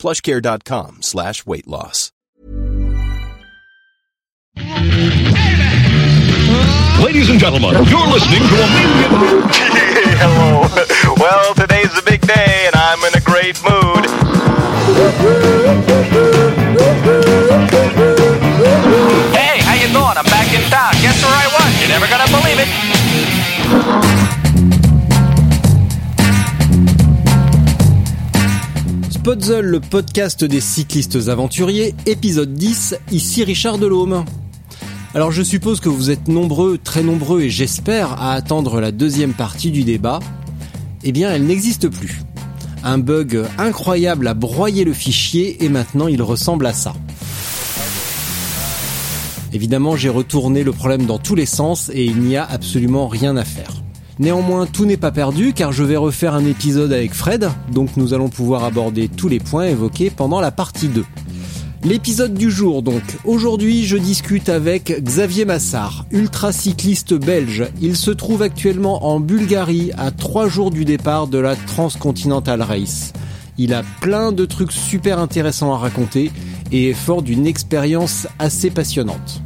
plushcare.com 0.00 1.02
slash 1.02 1.44
weight 1.46 1.68
loss. 1.68 2.10
Ladies 7.04 7.30
and 7.30 7.38
gentlemen, 7.38 7.74
you're 7.86 8.08
listening 8.08 8.40
to 8.40 8.56
a 8.56 8.68
million... 8.74 9.10
Hello. 10.20 10.66
Well, 11.16 11.54
today's 11.54 11.96
a 11.98 12.02
big 12.02 12.20
day, 12.26 12.66
and 12.66 12.74
I'm 12.76 12.98
in 13.04 13.14
a 13.14 13.20
great 13.20 13.62
mood. 13.62 14.04
Hey, 19.36 19.60
how 19.64 19.74
you 19.74 19.88
doing? 19.92 20.16
I'm 20.16 20.24
back 20.24 20.52
in 20.52 20.60
town. 20.70 20.92
Guess 21.00 21.22
where 21.24 21.32
I 21.32 21.46
was? 21.56 21.80
You're 21.80 21.88
never 21.88 22.06
gonna 22.08 22.28
believe 22.28 22.58
it. 24.04 24.09
Spotzel, 29.30 29.64
le 29.64 29.78
podcast 29.78 30.42
des 30.42 30.60
cyclistes 30.60 31.28
aventuriers, 31.28 31.94
épisode 32.04 32.52
10, 32.52 32.96
ici 33.12 33.44
Richard 33.44 33.78
Delhomme. 33.78 34.24
Alors 35.14 35.30
je 35.30 35.44
suppose 35.44 35.78
que 35.78 35.88
vous 35.88 36.10
êtes 36.10 36.26
nombreux, 36.26 36.78
très 36.82 37.04
nombreux 37.04 37.42
et 37.42 37.48
j'espère 37.48 38.14
à 38.14 38.32
attendre 38.32 38.80
la 38.80 38.90
deuxième 38.90 39.32
partie 39.32 39.70
du 39.70 39.84
débat. 39.84 40.18
Eh 41.04 41.12
bien 41.12 41.30
elle 41.30 41.44
n'existe 41.44 41.88
plus. 41.88 42.22
Un 42.82 42.98
bug 42.98 43.44
incroyable 43.56 44.26
a 44.26 44.34
broyé 44.34 44.82
le 44.82 44.92
fichier 44.92 45.64
et 45.64 45.68
maintenant 45.68 46.08
il 46.08 46.22
ressemble 46.22 46.66
à 46.66 46.72
ça. 46.72 46.94
Évidemment 49.52 49.94
j'ai 49.94 50.08
retourné 50.08 50.64
le 50.64 50.72
problème 50.72 51.06
dans 51.06 51.18
tous 51.20 51.36
les 51.36 51.46
sens 51.46 51.88
et 51.94 52.04
il 52.04 52.20
n'y 52.20 52.36
a 52.36 52.44
absolument 52.44 53.06
rien 53.06 53.36
à 53.36 53.44
faire. 53.44 53.80
Néanmoins, 54.20 54.66
tout 54.66 54.84
n'est 54.84 54.98
pas 54.98 55.12
perdu 55.12 55.54
car 55.54 55.72
je 55.72 55.82
vais 55.82 55.96
refaire 55.96 56.34
un 56.34 56.44
épisode 56.44 56.92
avec 56.92 57.14
Fred, 57.14 57.48
donc 57.72 57.96
nous 57.96 58.12
allons 58.12 58.28
pouvoir 58.28 58.64
aborder 58.64 59.08
tous 59.08 59.28
les 59.28 59.40
points 59.40 59.64
évoqués 59.64 60.10
pendant 60.10 60.42
la 60.42 60.50
partie 60.50 60.88
2. 60.88 61.06
L'épisode 61.84 62.34
du 62.34 62.50
jour 62.50 62.82
donc. 62.82 63.02
Aujourd'hui, 63.24 63.86
je 63.86 63.96
discute 63.96 64.50
avec 64.50 65.02
Xavier 65.02 65.46
Massard, 65.46 66.04
ultracycliste 66.10 67.14
belge. 67.14 67.64
Il 67.80 67.96
se 67.96 68.10
trouve 68.10 68.42
actuellement 68.42 69.06
en 69.06 69.20
Bulgarie 69.20 69.90
à 69.96 70.10
3 70.10 70.48
jours 70.48 70.70
du 70.70 70.84
départ 70.84 71.26
de 71.26 71.38
la 71.38 71.56
Transcontinental 71.56 72.60
Race. 72.60 73.14
Il 73.56 73.72
a 73.72 73.82
plein 74.02 74.32
de 74.32 74.44
trucs 74.44 74.72
super 74.72 75.18
intéressants 75.18 75.72
à 75.72 75.78
raconter 75.78 76.30
et 76.72 76.90
est 76.90 76.94
fort 76.94 77.22
d'une 77.22 77.46
expérience 77.46 78.26
assez 78.38 78.68
passionnante. 78.68 79.40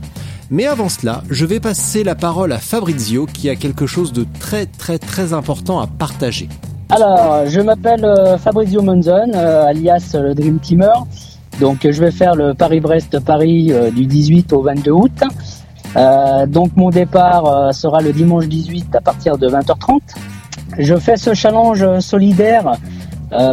Mais 0.50 0.66
avant 0.66 0.88
cela, 0.88 1.22
je 1.30 1.46
vais 1.46 1.60
passer 1.60 2.04
la 2.04 2.14
parole 2.14 2.52
à 2.52 2.58
Fabrizio 2.58 3.26
qui 3.26 3.48
a 3.48 3.56
quelque 3.56 3.86
chose 3.86 4.12
de 4.12 4.26
très 4.40 4.66
très 4.66 4.98
très 4.98 5.32
important 5.32 5.80
à 5.80 5.86
partager. 5.86 6.48
Alors, 6.90 7.46
je 7.46 7.60
m'appelle 7.60 8.04
euh, 8.04 8.36
Fabrizio 8.36 8.82
Monzon, 8.82 9.32
euh, 9.34 9.66
alias 9.66 10.12
euh, 10.14 10.28
le 10.28 10.34
Dream 10.34 10.58
Teamer. 10.58 11.06
Donc, 11.58 11.88
je 11.90 12.00
vais 12.00 12.10
faire 12.10 12.34
le 12.34 12.52
Paris-Brest-Paris 12.52 13.72
du 13.94 14.06
18 14.06 14.52
au 14.52 14.62
22 14.62 14.90
août. 14.90 15.22
Donc, 16.48 16.72
mon 16.74 16.90
départ 16.90 17.72
sera 17.72 18.00
le 18.00 18.12
dimanche 18.12 18.48
18 18.48 18.96
à 18.96 19.00
partir 19.00 19.38
de 19.38 19.48
20h30. 19.48 20.00
Je 20.78 20.96
fais 20.96 21.16
ce 21.16 21.32
challenge 21.32 22.00
solidaire 22.00 22.72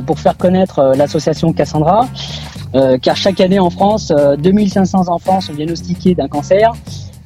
pour 0.07 0.17
faire 0.17 0.35
connaître 0.35 0.93
l'association 0.97 1.53
Cassandra, 1.53 2.07
euh, 2.75 2.97
car 3.01 3.15
chaque 3.15 3.41
année 3.41 3.59
en 3.59 3.69
France, 3.69 4.11
euh, 4.11 4.35
2500 4.37 5.07
enfants 5.07 5.41
sont 5.41 5.53
diagnostiqués 5.53 6.15
d'un 6.15 6.27
cancer, 6.27 6.73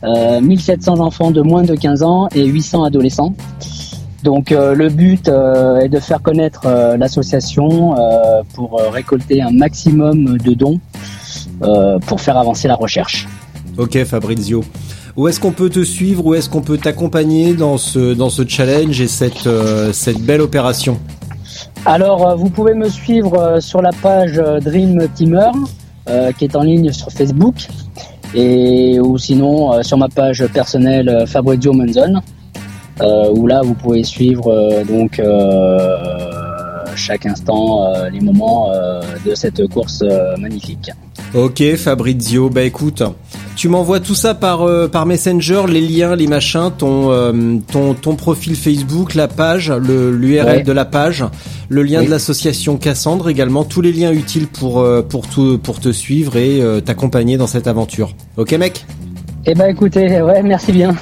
euh, 0.04 0.42
1700 0.42 1.00
enfants 1.00 1.32
de 1.32 1.42
moins 1.42 1.64
de 1.64 1.76
15 1.76 2.04
ans 2.04 2.28
et 2.36 2.46
800 2.46 2.84
adolescents. 2.84 3.34
Donc 4.24 4.52
euh, 4.52 4.74
le 4.74 4.90
but 4.90 5.28
euh, 5.30 5.82
est 5.82 5.90
de 5.90 6.00
faire 6.00 6.22
connaître 6.22 6.62
euh, 6.66 6.98
l'association 6.98 7.96
euh, 7.96 8.42
pour 8.56 8.80
euh, 8.80 8.90
récolter 8.90 9.42
un 9.42 9.52
maximum 9.52 10.38
de 10.40 10.54
dons 10.56 10.80
euh, 11.62 12.00
pour 12.00 12.20
faire 12.20 12.38
avancer 12.38 12.68
la 12.68 12.76
recherche. 12.76 13.28
Ok 13.78 14.04
Fabrizio. 14.04 14.64
Où 15.16 15.28
est-ce 15.28 15.40
qu'on 15.40 15.52
peut 15.52 15.70
te 15.70 15.84
suivre 15.84 16.26
Où 16.26 16.34
est-ce 16.34 16.50
qu'on 16.50 16.62
peut 16.62 16.78
t'accompagner 16.78 17.54
dans 17.54 17.78
ce, 17.78 18.14
dans 18.14 18.30
ce 18.30 18.46
challenge 18.48 19.00
et 19.00 19.08
cette, 19.08 19.48
euh, 19.48 19.94
cette 19.94 20.20
belle 20.20 20.42
opération? 20.42 21.00
Alors 21.88 22.28
euh, 22.28 22.36
vous 22.36 22.50
pouvez 22.50 22.74
me 22.74 22.90
suivre 22.90 23.38
euh, 23.38 23.60
sur 23.60 23.80
la 23.80 23.92
page 23.92 24.40
euh, 24.40 24.60
Dream 24.60 25.08
Teamer 25.14 25.52
euh, 26.10 26.32
qui 26.32 26.46
est 26.46 26.56
en 26.56 26.64
ligne 26.64 26.92
sur 26.92 27.12
Facebook 27.12 27.68
et 28.34 29.00
ou 29.00 29.20
sinon 29.20 29.72
euh, 29.72 29.84
sur 29.84 29.96
ma 29.96 30.10
page 30.10 30.48
personnelle 30.48 31.26
Fabrizio 31.28 31.74
Monzon 31.74 32.22
euh, 33.02 33.32
où 33.36 33.46
là 33.46 33.62
vous 33.62 33.76
pouvez 33.76 34.04
suivre 34.04 34.84
donc 34.86 35.22
chaque 36.96 37.26
instant 37.28 38.08
les 38.12 38.22
moments 38.22 38.70
de 39.26 39.36
cette 39.36 39.68
course 39.68 40.02
magnifique. 40.40 40.92
Ok 41.36 41.76
Fabrizio, 41.76 42.50
bah 42.50 42.64
écoute, 42.64 43.04
tu 43.58 43.68
m'envoies 43.68 44.00
tout 44.00 44.16
ça 44.16 44.34
par, 44.34 44.62
euh, 44.62 44.88
par 44.88 45.06
Messenger, 45.06 45.64
les 45.68 45.82
liens, 45.82 46.16
les 46.16 46.28
machins, 46.28 46.72
ton, 46.78 47.12
euh, 47.12 47.58
ton, 47.70 47.94
ton 47.94 48.16
profil 48.16 48.56
Facebook, 48.56 49.16
la 49.16 49.28
page, 49.28 49.70
le 49.70 50.12
l'URL 50.16 50.46
Ouais. 50.48 50.64
de 50.64 50.72
la 50.72 50.86
page, 50.86 51.26
le 51.68 51.84
lien 51.84 52.00
Oui. 52.00 52.06
de 52.06 52.12
l'association 52.12 52.78
Cassandre 52.78 53.28
également, 53.28 53.66
tous 53.66 53.82
les 53.82 53.92
liens 53.92 54.14
utiles 54.14 54.48
pour, 54.48 54.80
euh, 54.80 55.02
pour, 55.02 55.28
tout, 55.28 55.58
pour 55.62 55.82
te 55.82 55.92
suivre 55.92 56.38
et 56.38 56.62
euh, 56.62 56.80
t'accompagner 56.80 57.36
dans 57.36 57.48
cette 57.48 57.68
aventure. 57.68 58.14
Ok 58.38 58.54
mec 58.54 58.86
Eh 59.46 59.54
ben 59.56 59.68
écoutez, 59.68 60.22
ouais 60.22 60.42
merci 60.42 60.72
bien. 60.72 60.96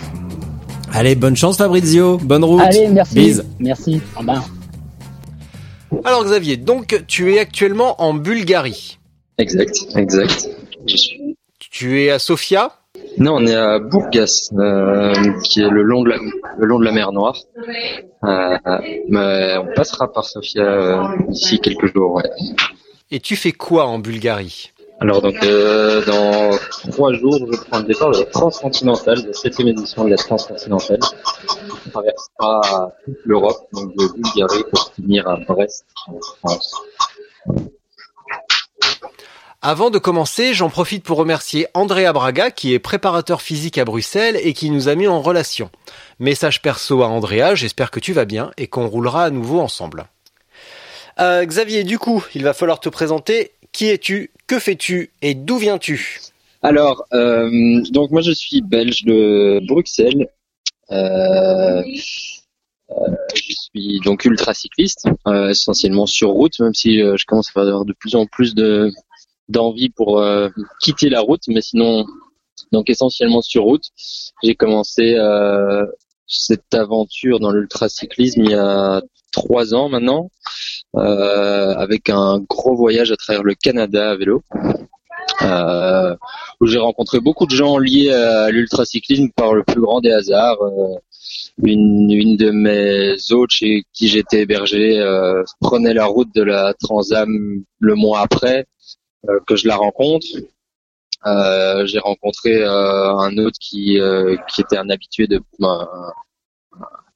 Allez, 0.91 1.13
bonne 1.13 1.35
chance 1.35 1.57
Fabrizio, 1.57 2.17
bonne 2.17 2.44
route. 2.44 2.61
Allez 2.61 2.88
merci. 2.88 3.13
Bise. 3.15 3.45
Merci. 3.59 4.01
Au 4.15 4.19
revoir. 4.21 4.50
Alors 6.05 6.23
Xavier, 6.25 6.57
donc 6.57 7.03
tu 7.07 7.35
es 7.35 7.39
actuellement 7.39 8.01
en 8.01 8.15
Bulgarie. 8.15 8.97
Exact, 9.38 9.75
exact. 9.95 10.49
Je 10.85 10.97
suis. 10.97 11.38
Tu 11.59 12.03
es 12.03 12.09
à 12.11 12.19
Sofia? 12.19 12.71
Non, 13.17 13.35
on 13.35 13.45
est 13.45 13.55
à 13.55 13.79
Bourgas, 13.79 14.49
euh, 14.57 15.13
qui 15.44 15.61
est 15.61 15.69
le 15.69 15.81
long 15.81 16.03
de 16.03 16.09
la, 16.09 16.17
le 16.57 16.66
long 16.66 16.79
de 16.79 16.85
la 16.85 16.91
mer 16.91 17.11
Noire. 17.11 17.38
Euh, 18.23 18.57
mais 19.09 19.57
on 19.57 19.73
passera 19.75 20.11
par 20.11 20.25
Sofia 20.25 20.63
euh, 20.63 21.03
d'ici 21.29 21.59
quelques 21.59 21.94
jours. 21.94 22.16
Ouais. 22.16 22.23
et 23.11 23.19
tu 23.19 23.35
fais 23.35 23.51
quoi 23.51 23.85
en 23.88 23.99
Bulgarie? 23.99 24.71
Alors 24.99 25.21
donc, 25.21 25.44
euh, 25.44 26.05
dans 26.05 26.57
trois 26.91 27.13
jours, 27.13 27.38
je 27.51 27.57
prends 27.57 27.79
le 27.79 27.85
départ 27.85 28.11
de 28.11 28.19
la 28.19 28.25
Transcontinentale, 28.25 29.25
la 29.25 29.33
septième 29.33 29.67
édition 29.67 30.05
de 30.05 30.11
la 30.11 30.17
Transcontinentale. 30.17 31.00
On 31.85 31.89
traversera 31.89 32.94
toute 33.03 33.17
l'Europe, 33.25 33.67
donc 33.73 33.91
de 33.95 34.13
Bulgarie 34.13 34.63
pour 34.71 34.94
finir 34.94 35.27
à 35.27 35.38
Brest, 35.38 35.85
en 36.07 36.19
France. 36.39 36.73
Avant 39.66 39.90
de 39.90 39.97
commencer, 39.97 40.53
j'en 40.53 40.69
profite 40.69 41.06
pour 41.06 41.18
remercier 41.18 41.68
Andrea 41.74 42.12
Braga 42.12 42.51
qui 42.51 42.74
est 42.74 42.79
préparateur 42.79 43.41
physique 43.41 43.78
à 43.78 43.85
Bruxelles 43.85 44.38
et 44.44 44.51
qui 44.51 44.69
nous 44.69 44.90
a 44.90 44.96
mis 44.96 45.07
en 45.07 45.22
relation. 45.22 45.69
Message 46.19 46.62
perso 46.62 47.01
à 47.01 47.07
Andrea, 47.07 47.56
j'espère 47.56 47.90
que 47.90 48.01
tu 48.01 48.12
vas 48.12 48.25
bien 48.25 48.51
et 48.57 48.68
qu'on 48.68 48.88
roulera 48.88 49.24
à 49.24 49.29
nouveau 49.29 49.62
ensemble. 49.62 50.07
Euh, 51.22 51.46
Xavier, 51.46 51.85
du 51.85 51.97
coup, 51.97 52.25
il 52.35 52.44
va 52.44 52.53
falloir 52.53 52.81
te 52.81 52.90
présenter. 52.90 53.51
Qui 53.72 53.85
es-tu? 53.85 54.31
Que 54.47 54.59
fais-tu? 54.59 55.12
Et 55.22 55.34
d'où 55.34 55.56
viens-tu? 55.56 56.19
Alors, 56.62 57.06
euh, 57.13 57.81
donc 57.92 58.12
moi 58.12 58.19
je 58.19 58.33
suis 58.33 58.62
belge 58.62 59.06
de 59.06 59.62
Bruxelles. 59.66 60.27
Euh, 60.92 61.81
je 63.33 63.54
suis 63.54 64.01
donc 64.04 64.25
ultra 64.25 64.54
cycliste, 64.54 65.07
essentiellement 65.50 66.06
sur 66.06 66.31
route, 66.31 66.59
même 66.59 66.74
si 66.74 67.00
je 67.00 67.25
commence 67.25 67.50
à 67.56 67.62
avoir 67.62 67.86
de 67.86 67.94
plus 67.94 68.16
en 68.16 68.25
plus 68.25 68.56
de 68.56 68.92
d'envie 69.50 69.90
pour 69.90 70.19
euh, 70.19 70.50
quitter 70.81 71.10
la 71.10 71.22
route, 71.22 71.44
mais 71.48 71.62
sinon 71.62 72.06
donc 72.72 72.90
essentiellement 72.90 73.42
sur 73.42 73.63
route. 73.63 73.86
J'ai 74.44 74.56
commencé 74.56 75.16
euh, 75.16 75.86
cette 76.28 76.74
aventure 76.74 77.40
dans 77.40 77.51
l'ultracyclisme 77.51 78.44
il 78.44 78.51
y 78.51 78.56
a 78.56 79.01
trois 79.31 79.74
ans 79.74 79.90
maintenant, 79.90 80.30
euh, 80.95 81.74
avec 81.75 82.10
un 82.10 82.40
gros 82.40 82.75
voyage 82.75 83.12
à 83.12 83.18
travers 83.18 83.44
le 83.44 83.56
Canada 83.56 84.12
à 84.12 84.16
vélo. 84.16 84.44
Euh, 85.42 86.16
où 86.60 86.68
j'ai 86.68 86.80
rencontré 86.80 87.19
beaucoup 87.19 87.45
de 87.45 87.56
gens 87.56 87.78
liés 87.78 88.12
à 88.12 88.50
l'ultracyclisme 88.50 89.30
par 89.36 89.54
le 89.54 89.63
plus 89.63 89.81
grand 89.81 90.01
des 90.01 90.12
hasards. 90.12 90.62
Euh, 90.62 90.95
une, 91.63 92.12
une 92.12 92.36
de 92.36 92.51
mes 92.51 93.16
hôtes 93.31 93.51
chez 93.51 93.84
qui 93.94 94.07
j'étais 94.07 94.42
hébergé 94.42 95.00
euh, 95.00 95.44
prenait 95.62 95.94
la 95.94 96.06
route 96.06 96.34
de 96.36 96.44
la 96.44 96.74
Transam 96.74 97.63
le 97.80 97.95
mois 97.95 98.22
après 98.22 98.66
que 99.47 99.55
je 99.55 99.67
la 99.67 99.75
rencontre. 99.75 100.27
Euh, 101.25 101.85
j'ai 101.85 101.99
rencontré 101.99 102.61
euh, 102.63 103.15
un 103.15 103.37
autre 103.37 103.57
qui 103.59 103.99
euh, 103.99 104.35
qui 104.49 104.61
était 104.61 104.77
un 104.77 104.89
habitué 104.89 105.27
de 105.27 105.41
un 105.61 105.77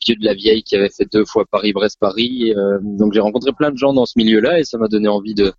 vieux 0.05 0.15
de 0.15 0.23
la 0.23 0.33
vieille 0.33 0.63
qui 0.63 0.75
avait 0.75 0.89
fait 0.89 1.11
deux 1.11 1.25
fois 1.25 1.45
Paris-Brest-Paris. 1.51 2.53
Euh, 2.55 2.79
donc 2.81 3.13
j'ai 3.13 3.19
rencontré 3.19 3.51
plein 3.51 3.71
de 3.71 3.77
gens 3.77 3.93
dans 3.93 4.05
ce 4.05 4.13
milieu-là 4.17 4.59
et 4.59 4.63
ça 4.63 4.77
m'a 4.77 4.87
donné 4.87 5.07
envie 5.09 5.35
de 5.35 5.53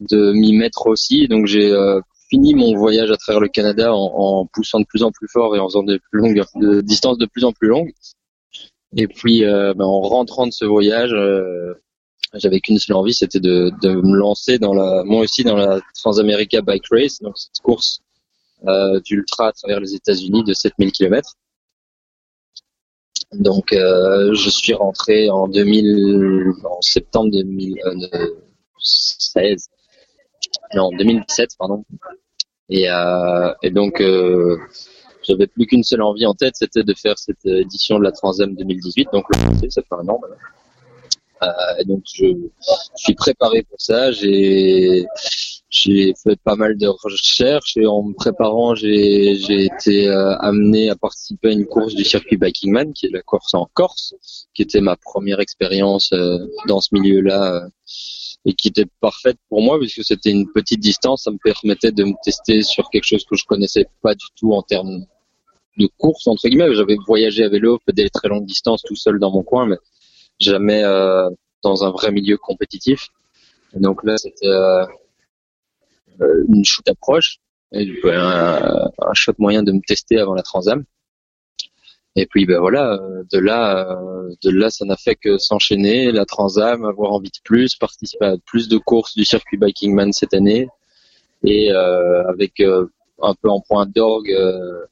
de 0.00 0.32
m'y 0.32 0.56
mettre 0.56 0.86
aussi. 0.86 1.26
Donc 1.28 1.46
j'ai 1.46 1.72
euh, 1.72 2.00
fini 2.30 2.54
mon 2.54 2.76
voyage 2.76 3.10
à 3.10 3.16
travers 3.16 3.40
le 3.40 3.48
Canada 3.48 3.92
en, 3.92 4.12
en, 4.14 4.46
poussant 4.46 4.80
de 4.80 4.86
plus 4.86 5.02
en 5.02 5.10
plus 5.10 5.28
fort 5.28 5.56
et 5.56 5.58
en 5.58 5.68
faisant 5.68 5.82
de 5.82 6.00
plus 6.10 6.20
longues 6.20 6.42
de 6.56 6.80
distances 6.80 7.18
de 7.18 7.26
plus 7.26 7.44
en 7.44 7.52
plus 7.52 7.68
longues. 7.68 7.92
Et 8.96 9.08
puis 9.08 9.44
euh, 9.44 9.74
ben, 9.74 9.84
en 9.84 10.00
rentrant 10.00 10.46
de 10.46 10.52
ce 10.52 10.64
voyage, 10.64 11.12
euh, 11.12 11.74
j'avais 12.34 12.60
qu'une 12.60 12.78
seule 12.78 12.96
envie, 12.96 13.14
c'était 13.14 13.40
de, 13.40 13.72
de, 13.82 13.90
me 13.90 14.16
lancer 14.16 14.58
dans 14.58 14.74
la, 14.74 15.02
moi 15.04 15.22
aussi 15.22 15.44
dans 15.44 15.56
la 15.56 15.80
Transamerica 15.94 16.62
Bike 16.62 16.86
Race, 16.90 17.20
donc 17.20 17.36
cette 17.36 17.60
course 17.62 18.00
euh, 18.66 19.00
d'ultra 19.00 19.48
à 19.48 19.52
travers 19.52 19.80
les 19.80 19.94
États-Unis 19.94 20.44
de 20.44 20.54
7000 20.54 20.92
km. 20.92 21.34
Donc 23.32 23.72
euh, 23.72 24.34
je 24.34 24.50
suis 24.50 24.74
rentré 24.74 25.30
en 25.30 25.48
2000, 25.48 26.52
en 26.64 26.80
septembre 26.82 27.30
2016, 27.32 29.70
non 30.74 30.90
2017 30.92 31.56
pardon. 31.58 31.84
Et, 32.68 32.90
euh, 32.90 33.54
et 33.62 33.70
donc 33.70 34.00
euh, 34.00 34.58
j'avais 35.22 35.46
plus 35.46 35.66
qu'une 35.66 35.82
seule 35.82 36.02
envie 36.02 36.26
en 36.26 36.34
tête, 36.34 36.56
c'était 36.56 36.84
de 36.84 36.94
faire 36.94 37.18
cette 37.18 37.44
édition 37.44 37.98
de 37.98 38.04
la 38.04 38.12
Transam 38.12 38.54
2018. 38.54 39.08
Donc 39.12 39.24
le 39.34 39.40
ça 39.70 39.82
fait 39.82 39.88
un 39.92 40.08
an 40.08 40.20
maintenant. 40.20 40.36
Euh, 41.42 41.84
donc 41.84 42.02
je, 42.04 42.26
suis 42.96 43.14
préparé 43.14 43.62
pour 43.62 43.80
ça. 43.80 44.12
J'ai 44.12 45.06
fait 46.22 46.38
pas 46.44 46.54
mal 46.54 46.76
de 46.76 46.86
recherches 46.86 47.76
et 47.78 47.86
en 47.86 48.02
me 48.02 48.14
préparant, 48.14 48.74
j'ai 48.74 49.36
j'ai 49.36 49.64
été 49.64 50.06
euh, 50.06 50.36
amené 50.38 50.90
à 50.90 50.96
participer 50.96 51.48
à 51.48 51.52
une 51.52 51.66
course 51.66 51.94
du 51.94 52.04
circuit 52.04 52.36
Bikingman, 52.36 52.92
qui 52.92 53.06
est 53.06 53.10
la 53.10 53.22
course 53.22 53.54
en 53.54 53.68
Corse, 53.72 54.14
qui 54.54 54.62
était 54.62 54.82
ma 54.82 54.96
première 54.96 55.40
expérience 55.40 56.12
euh, 56.12 56.38
dans 56.68 56.80
ce 56.80 56.90
milieu-là 56.92 57.54
euh, 57.54 57.68
et 58.44 58.52
qui 58.52 58.68
était 58.68 58.86
parfaite 59.00 59.38
pour 59.48 59.62
moi 59.62 59.78
puisque 59.78 60.04
c'était 60.04 60.30
une 60.30 60.50
petite 60.52 60.80
distance. 60.80 61.22
Ça 61.24 61.30
me 61.30 61.38
permettait 61.42 61.92
de 61.92 62.04
me 62.04 62.14
tester 62.22 62.62
sur 62.62 62.90
quelque 62.90 63.06
chose 63.06 63.24
que 63.24 63.36
je 63.36 63.46
connaissais 63.46 63.86
pas 64.02 64.14
du 64.14 64.26
tout 64.36 64.52
en 64.52 64.62
termes 64.62 65.06
de 65.78 65.88
course 65.96 66.26
entre 66.26 66.46
guillemets. 66.48 66.74
J'avais 66.74 66.98
voyagé 67.06 67.44
à 67.44 67.48
vélo, 67.48 67.78
fait 67.86 67.94
des 67.94 68.10
très 68.10 68.28
longues 68.28 68.46
distances 68.46 68.82
tout 68.82 68.96
seul 68.96 69.18
dans 69.18 69.30
mon 69.30 69.42
coin, 69.42 69.66
mais 69.66 69.78
jamais 70.40 70.82
euh, 70.84 71.28
dans 71.62 71.84
un 71.84 71.90
vrai 71.90 72.10
milieu 72.10 72.36
compétitif. 72.36 73.08
Donc 73.74 74.04
là, 74.04 74.16
c'était 74.16 74.46
euh, 74.46 74.86
une 76.48 76.64
shoot 76.64 76.86
approche 76.88 77.38
et 77.72 77.88
un, 78.04 78.90
un 78.98 79.14
chouette 79.14 79.38
moyen 79.38 79.62
de 79.62 79.72
me 79.72 79.80
tester 79.86 80.18
avant 80.18 80.34
la 80.34 80.42
Transam. 80.42 80.84
Et 82.14 82.26
puis 82.26 82.44
ben 82.44 82.60
voilà, 82.60 82.98
de 83.32 83.38
là, 83.38 83.98
de 84.42 84.50
là, 84.50 84.68
ça 84.68 84.84
n'a 84.84 84.96
fait 84.96 85.14
que 85.14 85.38
s'enchaîner. 85.38 86.12
La 86.12 86.26
Transam, 86.26 86.84
avoir 86.84 87.12
envie 87.12 87.30
de 87.30 87.40
plus, 87.42 87.76
participer 87.76 88.26
à 88.26 88.36
plus 88.44 88.68
de 88.68 88.76
courses 88.76 89.14
du 89.14 89.24
circuit 89.24 89.56
Bikingman 89.56 90.12
cette 90.12 90.34
année, 90.34 90.68
et 91.44 91.72
euh, 91.72 92.28
avec 92.28 92.60
euh, 92.60 92.86
un 93.20 93.34
peu 93.34 93.48
en 93.48 93.60
point 93.60 93.86
d'orgue 93.86 94.30
euh, 94.30 94.84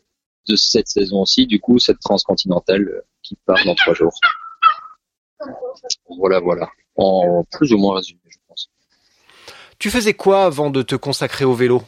de 0.49 0.57
cette 0.57 0.89
saison 0.89 1.21
aussi, 1.21 1.47
du 1.47 1.61
coup, 1.61 1.79
cette 1.79 2.01
transcontinentale 2.01 3.03
qui 3.23 3.37
part 3.47 3.63
dans 3.65 3.75
trois 3.75 3.95
jours. 3.95 4.15
Voilà, 6.19 6.41
voilà. 6.41 6.69
En 6.97 7.45
plus 7.51 7.73
ou 7.73 7.79
moins 7.79 7.97
résumé, 7.97 8.21
je 8.29 8.39
pense. 8.49 8.71
Tu 9.79 9.91
faisais 9.91 10.15
quoi 10.15 10.45
avant 10.45 10.71
de 10.71 10.83
te 10.83 10.95
consacrer 10.95 11.45
au 11.45 11.55
vélo? 11.55 11.83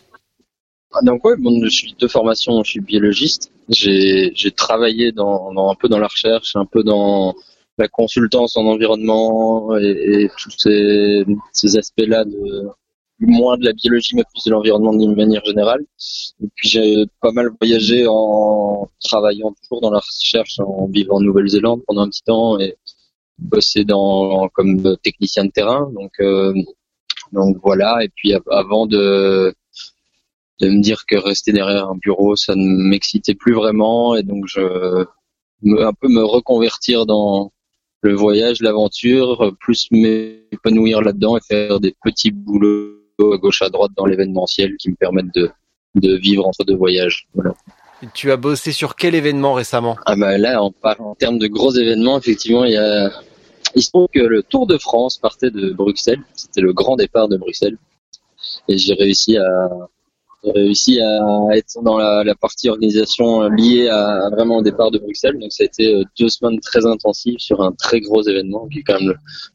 Donc 1.02 1.25
ouais, 1.25 1.37
bon, 1.38 1.60
je 1.64 1.70
suis 1.70 1.94
de 1.99 2.08
formation, 2.08 2.62
je 2.64 2.70
suis 2.70 2.81
biologiste. 2.81 3.50
J'ai 3.69 4.50
travaillé 4.56 5.12
dans, 5.12 5.52
dans, 5.52 5.70
un 5.70 5.75
peu 5.75 5.88
dans 5.88 5.99
la 5.99 6.08
recherche, 6.08 6.54
un 6.56 6.66
peu 6.66 6.82
dans 6.82 7.34
la 7.78 7.88
consultance 7.88 8.56
en 8.56 8.66
environnement 8.66 9.76
et, 9.78 10.25
et 10.25 10.31
tous 10.38 10.50
ces, 10.58 11.25
ces 11.52 11.76
aspects-là 11.78 12.25
de 12.25 12.70
moins 13.20 13.56
de 13.56 13.64
la 13.64 13.72
biologie 13.72 14.16
mais 14.16 14.25
plus 14.25 14.44
de 14.44 14.50
l'environnement 14.50 14.93
d'une 14.93 15.14
manière 15.14 15.44
générale. 15.44 15.82
Et 16.43 16.49
puis 16.54 16.69
j'ai 16.69 17.04
pas 17.20 17.31
mal 17.32 17.50
voyagé 17.60 18.06
en 18.08 18.88
travaillant 19.02 19.54
toujours 19.62 19.81
dans 19.81 19.90
la 19.90 20.00
recherche, 20.00 20.58
en 20.60 20.87
vivant 20.88 21.16
en 21.16 21.20
Nouvelle-Zélande 21.20 21.82
pendant 21.87 22.02
un 22.02 22.08
petit 22.08 22.22
temps 22.25 22.58
et 22.58 22.76
bossé 23.43 23.85
dans 23.85 24.49
comme 24.49 24.97
technicien 25.03 25.44
de 25.44 25.50
terrain. 25.50 25.91
Donc 25.94 26.12
euh, 26.21 26.55
donc 27.33 27.56
voilà. 27.62 28.03
Et 28.03 28.09
puis 28.15 28.35
avant 28.50 28.87
de 28.87 29.55
de 30.61 30.69
me 30.69 30.81
dire 30.81 31.05
que 31.06 31.17
rester 31.17 31.53
derrière 31.53 31.89
un 31.89 31.97
bureau, 31.97 32.37
ça 32.37 32.55
ne 32.55 32.65
m'excitait 32.65 33.35
plus 33.35 33.53
vraiment, 33.53 34.15
et 34.15 34.23
donc 34.23 34.44
je 34.47 34.61
me, 35.62 35.85
un 35.85 35.93
peu 35.93 36.09
me 36.09 36.23
reconvertir 36.23 37.05
dans 37.05 37.53
le 38.03 38.15
voyage, 38.15 38.61
l'aventure, 38.61 39.55
plus 39.61 39.88
m'épanouir 39.91 41.03
là-dedans 41.03 41.37
et 41.37 41.41
faire 41.41 41.81
des 41.81 41.95
petits 42.05 42.31
boulots 42.31 42.99
à 43.33 43.38
gauche 43.38 43.62
à 43.62 43.71
droite 43.71 43.93
dans 43.97 44.06
l'événementiel 44.06 44.77
qui 44.77 44.91
me 44.91 44.97
permettent 44.97 45.35
de, 45.35 45.50
de 45.97 46.17
vivre 46.17 46.47
entre 46.47 46.65
deux 46.65 46.77
voyages. 46.77 47.27
Voilà. 47.35 47.55
Et 48.03 48.06
tu 48.15 48.31
as 48.33 48.37
bossé 48.37 48.73
sur 48.73 48.97
quel 48.97 49.15
événement 49.15 49.55
récemment? 49.55 49.97
Ah 50.06 50.17
bah 50.17 50.37
là, 50.38 50.62
en, 50.62 50.73
en 50.83 51.15
termes 51.15 51.38
de 51.38 51.47
gros 51.47 51.73
événements, 51.73 52.19
effectivement, 52.19 52.65
il 52.65 52.73
y 52.73 52.77
a 52.77 53.12
il 53.75 53.83
se 53.83 53.91
trouve 53.91 54.09
que 54.13 54.21
le 54.21 54.43
Tour 54.43 54.67
de 54.67 54.79
France 54.79 55.19
partait 55.19 55.51
de 55.51 55.71
Bruxelles. 55.71 56.23
C'était 56.35 56.61
le 56.61 56.73
grand 56.73 56.97
départ 56.97 57.29
de 57.29 57.37
Bruxelles. 57.37 57.79
Et 58.69 58.77
j'ai 58.77 58.95
réussi 58.95 59.37
à, 59.39 59.69
être 61.55 61.83
dans 61.83 61.99
la, 61.99 62.35
partie 62.35 62.69
organisation 62.69 63.43
liée 63.49 63.89
à, 63.89 64.29
vraiment 64.31 64.59
au 64.59 64.63
départ 64.63 64.91
de 64.91 64.99
Bruxelles. 64.99 65.39
Donc 65.39 65.53
ça 65.53 65.63
a 65.63 65.67
été 65.67 65.95
euh, 65.95 66.03
deux 66.19 66.29
semaines 66.29 66.59
très 66.61 66.85
intensives 66.85 67.39
sur 67.39 67.63
un 67.63 67.73
très 67.73 68.01
gros 68.01 68.23
événement 68.23 68.67
qui 68.69 68.81
est 68.81 68.83
quand 68.83 69.01
même 69.01 69.15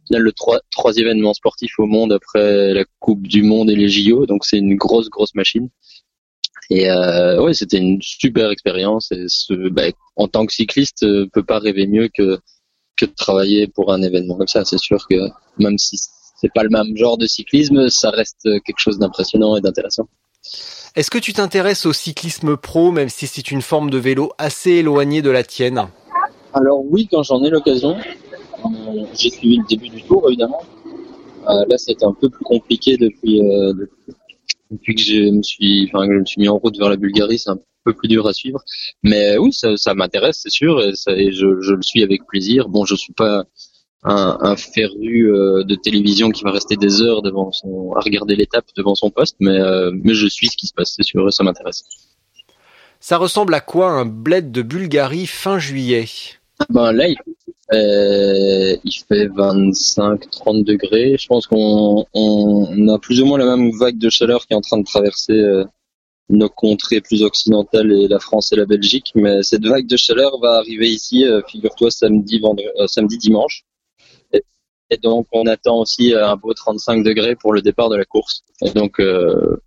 le, 0.09 0.31
trois, 0.31 0.61
troisième 0.71 1.07
événement 1.07 1.33
sportif 1.33 1.77
au 1.79 1.85
monde 1.85 2.13
après 2.13 2.73
la 2.73 2.85
Coupe 2.99 3.27
du 3.27 3.43
Monde 3.43 3.69
et 3.69 3.75
les 3.75 3.89
JO. 3.89 4.25
Donc 4.25 4.45
c'est 4.45 4.57
une 4.57 4.75
grosse 4.75 5.09
grosse 5.09 5.35
machine. 5.35 5.69
Et 6.69 6.89
euh, 6.89 7.41
ouais, 7.41 7.53
c'était 7.53 7.77
une 7.77 8.01
super 8.01 8.49
expérience. 8.51 9.11
Et 9.11 9.25
bah, 9.71 9.83
en 10.15 10.27
tant 10.27 10.45
que 10.45 10.53
cycliste, 10.53 11.03
euh, 11.03 11.27
peut 11.31 11.43
pas 11.43 11.59
rêver 11.59 11.87
mieux 11.87 12.09
que 12.13 12.39
que 12.97 13.05
de 13.05 13.13
travailler 13.15 13.67
pour 13.67 13.91
un 13.91 14.01
événement 14.01 14.35
comme 14.35 14.47
ça. 14.47 14.65
C'est 14.65 14.79
sûr 14.79 15.07
que 15.09 15.15
même 15.57 15.77
si 15.77 15.97
c'est 16.39 16.51
pas 16.53 16.63
le 16.63 16.69
même 16.69 16.95
genre 16.95 17.17
de 17.17 17.25
cyclisme, 17.25 17.89
ça 17.89 18.09
reste 18.09 18.43
quelque 18.65 18.79
chose 18.79 18.99
d'impressionnant 18.99 19.55
et 19.55 19.61
d'intéressant. 19.61 20.07
Est-ce 20.95 21.11
que 21.11 21.17
tu 21.17 21.33
t'intéresses 21.33 21.85
au 21.85 21.93
cyclisme 21.93 22.57
pro, 22.57 22.91
même 22.91 23.09
si 23.09 23.27
c'est 23.27 23.51
une 23.51 23.61
forme 23.61 23.89
de 23.89 23.97
vélo 23.97 24.31
assez 24.37 24.71
éloignée 24.71 25.21
de 25.21 25.29
la 25.29 25.43
tienne? 25.43 25.87
Alors 26.53 26.83
oui, 26.83 27.07
quand 27.11 27.23
j'en 27.23 27.43
ai 27.43 27.49
l'occasion. 27.49 27.95
Euh, 28.65 29.05
j'ai 29.13 29.29
suivi 29.29 29.57
le 29.57 29.65
début 29.69 29.89
du 29.89 30.01
tour, 30.03 30.25
évidemment. 30.27 30.61
Euh, 31.49 31.65
là, 31.69 31.77
c'est 31.77 32.03
un 32.03 32.13
peu 32.13 32.29
plus 32.29 32.43
compliqué 32.43 32.97
depuis, 32.97 33.39
euh, 33.39 33.73
depuis 33.73 34.13
que 34.85 34.97
je 34.97 35.29
me 35.31 35.43
suis, 35.43 35.89
enfin, 35.91 36.05
je 36.05 36.19
me 36.19 36.25
suis 36.25 36.41
mis 36.41 36.49
en 36.49 36.57
route 36.57 36.77
vers 36.77 36.89
la 36.89 36.97
Bulgarie. 36.97 37.39
C'est 37.39 37.49
un 37.49 37.59
peu 37.83 37.93
plus 37.93 38.07
dur 38.07 38.27
à 38.27 38.33
suivre. 38.33 38.59
Mais 39.03 39.37
oui, 39.37 39.53
ça, 39.53 39.77
ça 39.77 39.93
m'intéresse, 39.93 40.39
c'est 40.43 40.51
sûr, 40.51 40.81
et, 40.81 40.95
ça, 40.95 41.13
et 41.13 41.31
je, 41.31 41.61
je, 41.61 41.73
le 41.73 41.81
suis 41.81 42.03
avec 42.03 42.25
plaisir. 42.27 42.69
Bon, 42.69 42.85
je 42.85 42.95
suis 42.95 43.13
pas 43.13 43.45
un, 44.03 44.37
un 44.41 44.55
féru 44.55 45.33
euh, 45.33 45.63
de 45.63 45.75
télévision 45.75 46.29
qui 46.29 46.43
va 46.43 46.51
rester 46.51 46.75
des 46.75 47.01
heures 47.01 47.21
devant 47.21 47.51
son, 47.51 47.93
à 47.95 48.01
regarder 48.01 48.35
l'étape 48.35 48.65
devant 48.75 48.95
son 48.95 49.09
poste, 49.09 49.37
mais, 49.39 49.59
euh, 49.59 49.91
mais 49.93 50.13
je 50.13 50.27
suis 50.27 50.47
ce 50.47 50.57
qui 50.57 50.67
se 50.67 50.73
passe, 50.73 50.93
c'est 50.95 51.03
sûr, 51.03 51.31
ça 51.33 51.43
m'intéresse. 51.43 51.83
Ça 52.99 53.17
ressemble 53.17 53.53
à 53.53 53.61
quoi 53.61 53.91
un 53.91 54.05
bled 54.05 54.51
de 54.51 54.61
Bulgarie 54.61 55.27
fin 55.27 55.59
juillet? 55.59 56.05
Ben 56.69 56.91
là, 56.91 57.07
il, 57.07 57.15
euh, 57.73 58.77
il 58.83 58.91
fait 58.91 59.27
25-30 59.27 60.63
degrés. 60.63 61.17
Je 61.17 61.27
pense 61.27 61.47
qu'on 61.47 62.05
on 62.13 62.87
a 62.87 62.99
plus 62.99 63.21
ou 63.21 63.25
moins 63.25 63.37
la 63.37 63.55
même 63.55 63.71
vague 63.77 63.97
de 63.97 64.09
chaleur 64.09 64.45
qui 64.45 64.53
est 64.53 64.55
en 64.55 64.61
train 64.61 64.77
de 64.77 64.85
traverser 64.85 65.33
euh, 65.33 65.65
nos 66.29 66.49
contrées 66.49 67.01
plus 67.01 67.23
occidentales 67.23 67.91
et 67.91 68.07
la 68.07 68.19
France 68.19 68.51
et 68.53 68.55
la 68.55 68.65
Belgique. 68.65 69.11
Mais 69.15 69.43
cette 69.43 69.65
vague 69.65 69.87
de 69.87 69.97
chaleur 69.97 70.39
va 70.39 70.53
arriver 70.57 70.89
ici, 70.89 71.25
euh, 71.25 71.41
figure-toi, 71.47 71.91
samedi, 71.91 72.39
vendredi, 72.39 72.69
samedi, 72.87 73.17
dimanche. 73.17 73.65
Et 74.89 74.97
donc, 74.97 75.27
on 75.33 75.45
attend 75.47 75.79
aussi 75.79 76.13
un 76.13 76.37
beau 76.37 76.53
35 76.53 77.03
degrés 77.03 77.35
pour 77.35 77.51
le 77.51 77.61
départ 77.61 77.89
de 77.89 77.97
la 77.97 78.05
course. 78.05 78.43
Et 78.61 78.71
donc, 78.71 78.99
euh, 78.99 79.57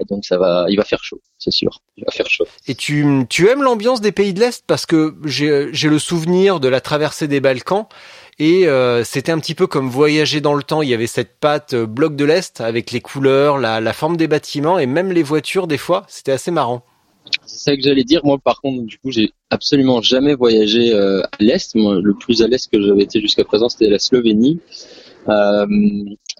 et 0.00 0.04
donc 0.04 0.24
ça 0.24 0.38
va, 0.38 0.66
il 0.68 0.76
va 0.76 0.84
faire 0.84 1.02
chaud, 1.02 1.20
c'est 1.38 1.52
sûr. 1.52 1.80
Il 1.96 2.04
va 2.04 2.12
faire 2.12 2.28
chaud. 2.28 2.46
Et 2.66 2.74
tu, 2.74 3.26
tu 3.28 3.48
aimes 3.48 3.62
l'ambiance 3.62 4.00
des 4.00 4.12
pays 4.12 4.34
de 4.34 4.40
l'Est? 4.40 4.64
Parce 4.66 4.86
que 4.86 5.14
j'ai, 5.24 5.70
le 5.88 5.98
souvenir 5.98 6.60
de 6.60 6.68
la 6.68 6.80
traversée 6.80 7.28
des 7.28 7.40
Balkans 7.40 7.86
et 8.38 8.66
euh, 8.66 9.04
c'était 9.04 9.30
un 9.30 9.38
petit 9.38 9.54
peu 9.54 9.66
comme 9.66 9.88
voyager 9.88 10.40
dans 10.40 10.54
le 10.54 10.62
temps. 10.62 10.82
Il 10.82 10.88
y 10.88 10.94
avait 10.94 11.06
cette 11.06 11.38
patte 11.38 11.74
euh, 11.74 11.86
bloc 11.86 12.16
de 12.16 12.24
l'Est 12.24 12.60
avec 12.60 12.90
les 12.90 13.00
couleurs, 13.00 13.58
la, 13.58 13.80
la 13.80 13.92
forme 13.92 14.16
des 14.16 14.26
bâtiments 14.26 14.78
et 14.78 14.86
même 14.86 15.12
les 15.12 15.22
voitures 15.22 15.66
des 15.66 15.78
fois. 15.78 16.04
C'était 16.08 16.32
assez 16.32 16.50
marrant. 16.50 16.84
C'est 17.46 17.70
ça 17.70 17.76
que 17.76 17.82
j'allais 17.82 18.04
dire. 18.04 18.20
Moi, 18.24 18.38
par 18.38 18.60
contre, 18.60 18.82
du 18.84 18.98
coup, 18.98 19.10
j'ai 19.10 19.32
absolument 19.50 20.02
jamais 20.02 20.34
voyagé 20.34 20.92
euh, 20.92 21.22
à 21.22 21.36
l'est. 21.40 21.74
Moi, 21.74 22.00
le 22.02 22.14
plus 22.14 22.42
à 22.42 22.48
l'est 22.48 22.70
que 22.70 22.80
j'avais 22.80 23.02
été 23.02 23.20
jusqu'à 23.20 23.44
présent, 23.44 23.68
c'était 23.68 23.88
la 23.88 23.98
Slovénie. 23.98 24.60
Euh, 25.28 25.66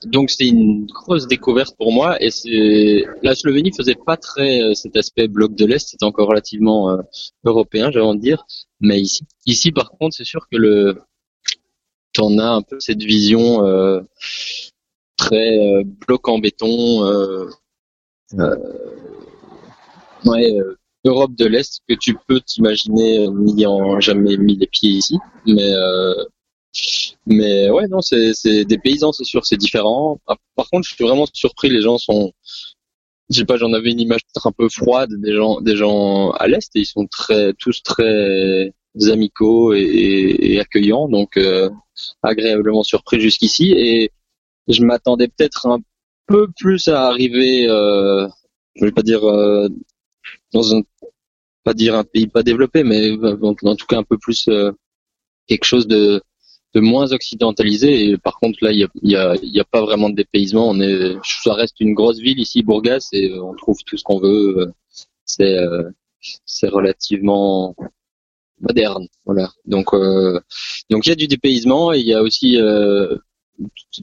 donc 0.04 0.30
c'est 0.30 0.46
une 0.46 0.86
grosse 0.86 1.26
découverte 1.26 1.76
pour 1.76 1.92
moi. 1.92 2.22
Et 2.22 2.30
c'est 2.30 3.04
la 3.22 3.34
Slovénie 3.34 3.72
faisait 3.76 3.94
pas 3.94 4.16
très 4.16 4.62
euh, 4.62 4.74
cet 4.74 4.96
aspect 4.96 5.28
bloc 5.28 5.54
de 5.54 5.64
l'Est, 5.64 5.88
c'était 5.88 6.04
encore 6.04 6.28
relativement 6.28 6.90
euh, 6.90 7.02
européen, 7.44 7.90
j'ai 7.90 8.00
envie 8.00 8.18
de 8.18 8.22
dire. 8.22 8.44
Mais 8.80 9.00
ici, 9.00 9.24
ici 9.46 9.72
par 9.72 9.90
contre, 9.90 10.16
c'est 10.16 10.24
sûr 10.24 10.46
que 10.50 10.56
le 10.56 10.98
t'en 12.12 12.38
as 12.38 12.48
un 12.48 12.62
peu 12.62 12.78
cette 12.80 13.02
vision 13.02 13.66
euh, 13.66 14.00
très 15.16 15.58
euh, 15.58 15.82
bloc 16.06 16.28
en 16.28 16.38
béton, 16.38 17.04
euh, 17.04 17.48
euh, 18.38 18.56
ouais, 20.24 20.54
Europe 21.04 21.34
de 21.36 21.46
l'Est 21.46 21.80
que 21.88 21.94
tu 21.94 22.16
peux 22.26 22.40
t'imaginer 22.40 23.28
n'ayant 23.28 24.00
jamais 24.00 24.36
mis 24.36 24.56
les 24.56 24.66
pieds 24.66 24.90
ici, 24.90 25.18
mais 25.46 25.72
euh, 25.72 26.14
mais 27.26 27.70
ouais, 27.70 27.86
non, 27.88 28.00
c'est 28.00 28.64
des 28.64 28.78
paysans, 28.78 29.12
c'est 29.12 29.24
sûr, 29.24 29.44
c'est 29.46 29.56
différent. 29.56 30.20
Ah, 30.26 30.36
Par 30.56 30.68
contre, 30.70 30.86
je 30.88 30.94
suis 30.94 31.04
vraiment 31.04 31.26
surpris. 31.32 31.70
Les 31.70 31.80
gens 31.82 31.98
sont, 31.98 32.32
je 33.30 33.38
sais 33.38 33.44
pas, 33.44 33.56
j'en 33.56 33.72
avais 33.72 33.90
une 33.92 34.00
image 34.00 34.20
peut-être 34.24 34.46
un 34.46 34.52
peu 34.52 34.68
froide 34.68 35.10
des 35.18 35.34
gens, 35.34 35.60
des 35.60 35.76
gens 35.76 36.30
à 36.32 36.46
l'est, 36.48 36.74
et 36.76 36.80
ils 36.80 36.86
sont 36.86 37.06
très, 37.06 37.52
tous 37.54 37.82
très 37.82 38.72
amicaux 39.10 39.74
et, 39.74 40.36
et 40.40 40.60
accueillants, 40.60 41.08
donc 41.08 41.36
euh, 41.36 41.70
agréablement 42.22 42.82
surpris 42.82 43.20
jusqu'ici. 43.20 43.72
Et 43.72 44.10
je 44.68 44.82
m'attendais 44.84 45.28
peut-être 45.28 45.66
un 45.66 45.80
peu 46.26 46.48
plus 46.56 46.88
à 46.88 47.06
arriver, 47.06 47.68
euh, 47.68 48.26
je 48.76 48.84
vais 48.84 48.92
pas 48.92 49.02
dire 49.02 49.24
euh, 49.24 49.68
dans 50.52 50.74
un, 50.76 50.82
pas 51.64 51.74
dire 51.74 51.94
un 51.94 52.04
pays 52.04 52.26
pas 52.26 52.42
développé, 52.42 52.84
mais 52.84 53.10
euh, 53.10 53.38
en, 53.42 53.54
en 53.62 53.76
tout 53.76 53.86
cas 53.86 53.98
un 53.98 54.04
peu 54.04 54.18
plus 54.18 54.46
euh, 54.48 54.72
quelque 55.46 55.64
chose 55.64 55.86
de 55.86 56.22
de 56.74 56.80
moins 56.80 57.12
occidentalisé. 57.12 58.08
Et 58.08 58.18
par 58.18 58.38
contre 58.40 58.58
là 58.62 58.72
il 58.72 58.88
y 59.02 59.16
a, 59.16 59.30
a, 59.30 59.34
a 59.34 59.64
pas 59.64 59.82
vraiment 59.82 60.10
de 60.10 60.16
dépaysement. 60.16 60.68
On 60.68 60.80
est 60.80 61.16
ça 61.22 61.54
reste 61.54 61.80
une 61.80 61.94
grosse 61.94 62.18
ville 62.18 62.40
ici 62.40 62.62
Bourgas 62.62 63.08
et 63.12 63.30
euh, 63.30 63.42
on 63.42 63.54
trouve 63.54 63.78
tout 63.86 63.96
ce 63.96 64.04
qu'on 64.04 64.18
veut. 64.18 64.58
Euh, 64.58 64.72
c'est 65.24 65.56
euh, 65.56 65.90
c'est 66.46 66.68
relativement 66.68 67.74
moderne 68.60 69.06
voilà. 69.24 69.50
Donc 69.66 69.94
euh, 69.94 70.40
donc 70.90 71.06
il 71.06 71.10
y 71.10 71.12
a 71.12 71.16
du 71.16 71.26
dépaysement 71.28 71.92
et 71.92 72.00
il 72.00 72.06
y 72.06 72.14
a 72.14 72.22
aussi 72.22 72.58
euh, 72.60 73.16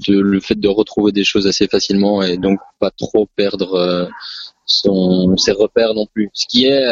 le 0.08 0.40
fait 0.40 0.60
de 0.60 0.68
retrouver 0.70 1.12
des 1.12 1.26
choses 1.26 1.46
assez 1.48 1.68
facilement 1.68 2.22
et 2.24 2.38
donc 2.38 2.60
pas 2.80 2.92
trop 2.92 3.28
perdre 3.36 3.74
euh, 3.74 4.06
son 4.66 5.36
ses 5.38 5.52
repères 5.52 5.94
non 5.94 6.06
plus. 6.06 6.30
Ce 6.34 6.46
qui 6.48 6.66
est 6.66 6.86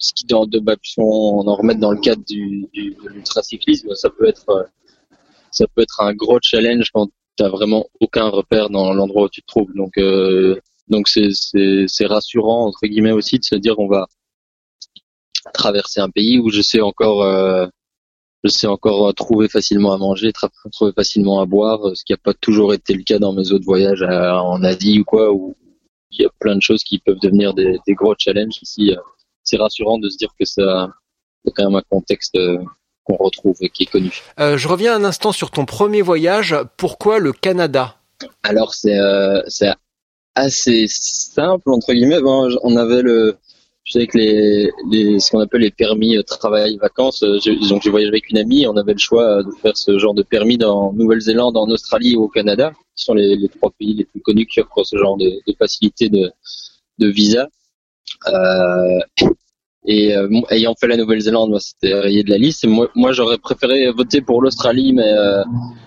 qui 0.00 0.24
dans 0.26 0.46
de 0.46 0.58
bah, 0.58 0.76
si 0.82 0.98
on 0.98 1.46
en 1.46 1.54
remettre 1.54 1.80
dans 1.80 1.92
le 1.92 2.00
cadre 2.00 2.22
du, 2.26 2.66
du 2.72 2.96
de 3.02 3.08
l'ultracyclisme 3.08 3.94
ça 3.94 4.10
peut 4.10 4.26
être 4.26 4.48
euh, 4.50 4.64
ça 5.50 5.66
peut 5.68 5.82
être 5.82 6.00
un 6.00 6.14
gros 6.14 6.38
challenge 6.42 6.90
quand 6.92 7.08
t'as 7.36 7.48
vraiment 7.48 7.86
aucun 8.00 8.28
repère 8.28 8.70
dans 8.70 8.92
l'endroit 8.92 9.24
où 9.24 9.28
tu 9.28 9.42
te 9.42 9.46
trouves 9.46 9.72
donc 9.74 9.98
euh, 9.98 10.58
donc 10.88 11.08
c'est 11.08 12.06
rassurant 12.06 12.66
entre 12.66 12.86
guillemets 12.86 13.12
aussi 13.12 13.38
de 13.38 13.44
se 13.44 13.54
dire 13.54 13.78
on 13.78 13.88
va 13.88 14.08
traverser 15.54 16.00
un 16.00 16.10
pays 16.10 16.38
où 16.38 16.50
je 16.50 16.60
sais 16.60 16.80
encore 16.80 17.22
euh, 17.22 17.66
je 18.44 18.48
sais 18.48 18.66
encore 18.66 19.08
euh, 19.08 19.12
trouver 19.12 19.48
facilement 19.48 19.92
à 19.92 19.98
manger, 19.98 20.32
trouver 20.72 20.92
facilement 20.92 21.40
à 21.40 21.46
boire, 21.46 21.94
ce 21.94 22.04
qui 22.04 22.12
n'a 22.12 22.16
pas 22.16 22.34
toujours 22.34 22.72
été 22.72 22.94
le 22.94 23.02
cas 23.02 23.18
dans 23.18 23.32
mes 23.32 23.52
autres 23.52 23.64
voyages 23.66 24.02
en 24.02 24.62
Asie 24.62 25.00
ou 25.00 25.04
quoi, 25.04 25.32
où 25.32 25.54
il 26.10 26.22
y 26.22 26.26
a 26.26 26.30
plein 26.40 26.56
de 26.56 26.62
choses 26.62 26.82
qui 26.82 26.98
peuvent 26.98 27.20
devenir 27.22 27.54
des, 27.54 27.78
des 27.86 27.94
gros 27.94 28.14
challenges. 28.18 28.58
Ici, 28.62 28.92
euh, 28.92 29.00
c'est 29.50 29.58
rassurant 29.58 29.98
de 29.98 30.08
se 30.08 30.16
dire 30.16 30.32
que 30.38 30.44
ça 30.44 30.88
c'est 31.44 31.52
quand 31.54 31.64
même 31.68 31.76
un 31.76 31.82
contexte 31.90 32.36
euh, 32.36 32.58
qu'on 33.04 33.16
retrouve 33.16 33.56
et 33.62 33.70
qui 33.70 33.84
est 33.84 33.90
connu. 33.96 34.12
Euh, 34.38 34.56
je 34.56 34.68
reviens 34.68 34.94
un 34.94 35.04
instant 35.04 35.32
sur 35.32 35.50
ton 35.50 35.64
premier 35.64 36.02
voyage. 36.02 36.54
Pourquoi 36.76 37.18
le 37.18 37.32
Canada? 37.32 37.96
Alors 38.42 38.74
c'est 38.74 38.98
euh, 38.98 39.40
c'est 39.48 39.72
assez 40.34 40.84
simple 40.88 41.70
entre 41.70 41.92
guillemets. 41.92 42.20
Bon, 42.20 42.48
on 42.62 42.76
avait 42.76 43.02
le 43.02 43.36
je 43.84 43.98
sais 43.98 44.06
que 44.06 44.18
les, 44.18 44.70
les 44.90 45.18
ce 45.18 45.30
qu'on 45.30 45.40
appelle 45.40 45.62
les 45.62 45.70
permis 45.70 46.22
travail 46.24 46.76
vacances. 46.76 47.24
j'ai- 47.42 47.56
donc 47.70 47.82
j'ai 47.82 47.90
voyagé 47.90 48.10
avec 48.10 48.30
une 48.30 48.38
amie. 48.38 48.66
On 48.66 48.76
avait 48.76 48.92
le 48.92 48.98
choix 48.98 49.42
de 49.42 49.50
faire 49.62 49.76
ce 49.76 49.98
genre 49.98 50.14
de 50.14 50.22
permis 50.22 50.58
dans 50.58 50.92
Nouvelle-Zélande, 50.92 51.56
en 51.56 51.68
Australie 51.70 52.14
ou 52.16 52.24
au 52.24 52.28
Canada, 52.28 52.72
qui 52.94 53.04
sont 53.06 53.14
les, 53.14 53.34
les 53.36 53.48
trois 53.48 53.70
pays 53.78 53.94
les 53.94 54.04
plus 54.04 54.20
connus 54.20 54.46
qui 54.46 54.60
offrent 54.60 54.84
ce 54.84 54.96
genre 54.96 55.16
de, 55.16 55.30
de 55.46 55.52
facilité 55.58 56.08
de 56.10 56.30
de 56.98 57.08
visa. 57.08 57.48
Euh, 58.28 58.98
et 59.86 60.14
euh, 60.14 60.28
ayant 60.50 60.74
fait 60.78 60.88
la 60.88 60.96
Nouvelle-Zélande, 60.96 61.58
c'était 61.58 61.94
rayé 61.94 62.22
de 62.22 62.30
la 62.30 62.38
liste. 62.38 62.66
Moi, 62.66 63.12
j'aurais 63.12 63.38
préféré 63.38 63.90
voter 63.90 64.20
pour 64.20 64.42
l'Australie, 64.42 64.92
mais 64.92 65.08
euh, 65.08 65.42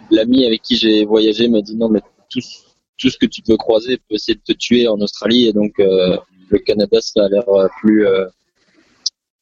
l'ami 0.09 0.45
avec 0.45 0.61
qui 0.61 0.75
j'ai 0.75 1.05
voyagé 1.05 1.47
m'a 1.47 1.61
dit 1.61 1.75
non, 1.75 1.89
mais 1.89 2.01
tout, 2.29 2.41
ce 2.41 3.17
que 3.17 3.25
tu 3.25 3.41
peux 3.43 3.57
croiser 3.57 3.97
peut 3.97 4.15
essayer 4.15 4.35
de 4.35 4.41
te 4.41 4.57
tuer 4.57 4.87
en 4.87 4.99
Australie. 4.99 5.47
Et 5.47 5.53
donc 5.53 5.73
euh, 5.79 6.17
le 6.49 6.59
Canada, 6.59 7.01
ça 7.01 7.25
a 7.25 7.29
l'air 7.29 7.47
euh, 7.49 7.67
plus 7.81 8.07
euh, 8.07 8.25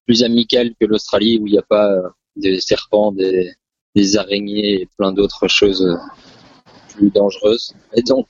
plus 0.05 0.24
amical 0.24 0.74
que 0.79 0.86
l'Australie, 0.86 1.38
où 1.39 1.48
il 1.48 1.53
n'y 1.53 1.60
a 1.60 1.63
pas 1.63 1.91
euh, 1.91 2.10
des 2.36 2.60
serpents, 2.60 3.12
des, 3.12 3.53
araignées 4.17 4.81
et 4.81 4.88
plein 4.98 5.12
d'autres 5.12 5.48
choses 5.48 5.86
plus 6.89 7.10
dangereuses. 7.12 7.74
Et 7.93 8.01
donc 8.01 8.27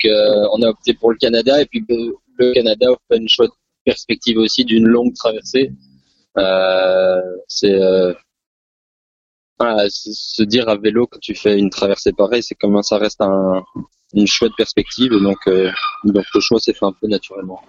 on 0.54 0.62
a 0.63 0.70
opté 0.70 0.96
pour 0.96 1.12
le 1.12 1.18
Canada. 1.18 1.62
Et 1.62 1.66
puis 1.68 1.86
le 1.88 2.54
Canada 2.54 2.92
offre 2.92 3.12
une 3.12 3.30
chouette 3.30 3.51
perspective 3.86 4.38
aussi 4.38 4.66
d'une 4.66 4.88
longue 4.88 5.13
traversée. 5.13 5.72
Euh, 6.38 7.22
c'est 7.48 7.74
euh, 7.74 8.14
voilà, 9.60 9.86
se 9.90 10.44
dire 10.44 10.70
à 10.70 10.76
vélo 10.76 11.08
quand 11.08 11.20
tu 11.20 11.36
fais 11.36 11.58
une 11.58 11.70
traversée 11.70 12.14
pareille, 12.14 12.42
c'est 12.44 12.56
comment 12.56 12.82
ça 12.82 12.98
reste 12.98 13.22
un, 13.22 13.64
une 14.14 14.28
chouette 14.28 14.54
perspective. 14.58 15.14
Et 15.14 15.20
donc, 15.22 15.38
euh, 15.48 15.70
donc 16.06 16.26
le 16.34 16.40
choix 16.40 16.60
s'est 16.60 16.74
fait 16.74 16.86
un 16.86 16.94
peu 16.94 17.08
naturellement. 17.08 17.62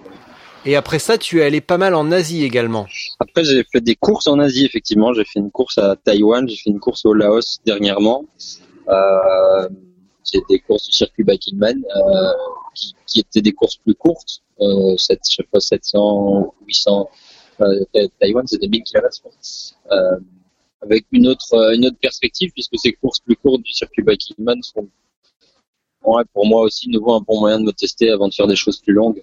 Et 0.64 0.76
après 0.76 1.00
ça, 1.00 1.18
tu 1.18 1.40
es 1.40 1.44
allé 1.44 1.60
pas 1.60 1.76
mal 1.76 1.94
en 1.94 2.12
Asie 2.12 2.44
également. 2.44 2.86
Après, 3.18 3.44
j'ai 3.44 3.64
fait 3.70 3.80
des 3.80 3.96
courses 3.96 4.28
en 4.28 4.38
Asie, 4.38 4.64
effectivement. 4.64 5.12
J'ai 5.12 5.24
fait 5.24 5.40
une 5.40 5.50
course 5.50 5.76
à 5.78 5.96
Taïwan, 5.96 6.48
j'ai 6.48 6.56
fait 6.56 6.70
une 6.70 6.78
course 6.80 7.04
au 7.04 7.14
Laos 7.14 7.58
dernièrement. 7.66 8.24
Euh, 8.88 9.68
j'ai 10.24 10.40
des 10.48 10.60
courses 10.60 10.86
du 10.86 10.92
circuit 10.92 11.24
Biking 11.24 11.58
Man, 11.58 11.82
euh, 11.96 12.32
qui, 12.74 12.94
qui 13.06 13.20
étaient 13.20 13.42
des 13.42 13.52
courses 13.52 13.76
plus 13.76 13.94
courtes. 13.96 14.42
Euh, 14.60 14.96
sept- 14.96 15.20
je 15.28 15.34
sais 15.36 15.48
pas, 15.50 15.58
700, 15.58 16.54
800. 16.68 17.10
Euh, 17.60 17.84
Ta- 17.92 18.08
Taïwan, 18.20 18.46
c'est 18.46 18.58
des 18.58 18.68
1000 18.68 18.82
km. 18.82 19.20
Euh, 19.90 20.18
avec 20.82 21.06
une 21.12 21.28
autre, 21.28 21.54
euh, 21.54 21.74
une 21.74 21.86
autre 21.86 21.98
perspective, 22.00 22.50
puisque 22.52 22.76
ces 22.78 22.92
courses 22.92 23.20
plus 23.20 23.36
courtes 23.36 23.62
du 23.62 23.72
circuit 23.72 24.02
Biking 24.02 24.36
Man 24.38 24.62
sont, 24.62 24.88
ouais, 26.04 26.24
pour 26.32 26.46
moi 26.46 26.62
aussi, 26.62 26.88
nouveau 26.88 27.14
un 27.14 27.20
bon 27.20 27.40
moyen 27.40 27.58
de 27.60 27.64
me 27.64 27.72
tester 27.72 28.10
avant 28.10 28.28
de 28.28 28.34
faire 28.34 28.46
des 28.46 28.56
choses 28.56 28.80
plus 28.80 28.92
longues. 28.92 29.22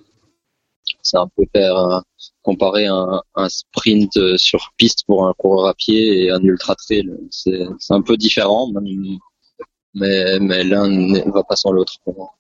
C'est 1.04 1.18
un 1.18 1.28
peu 1.28 1.46
faire, 1.54 2.04
comparer 2.42 2.88
un, 2.88 3.22
un 3.36 3.50
sprint 3.50 4.12
sur 4.38 4.72
piste 4.78 5.06
pour 5.06 5.28
un 5.28 5.34
coureur 5.34 5.68
à 5.68 5.74
pied 5.74 6.24
et 6.24 6.32
un 6.32 6.42
ultra 6.42 6.76
trail. 6.76 7.10
C'est 7.30 7.60
un 7.90 8.02
peu 8.02 8.18
différent, 8.18 8.72
mais, 9.94 10.40
mais 10.40 10.64
l'un 10.64 10.88
ne 10.88 11.32
va 11.32 11.44
pas 11.44 11.56
sans 11.56 11.72
l'autre 11.72 12.00
pour 12.04 12.16
moi. 12.16 12.34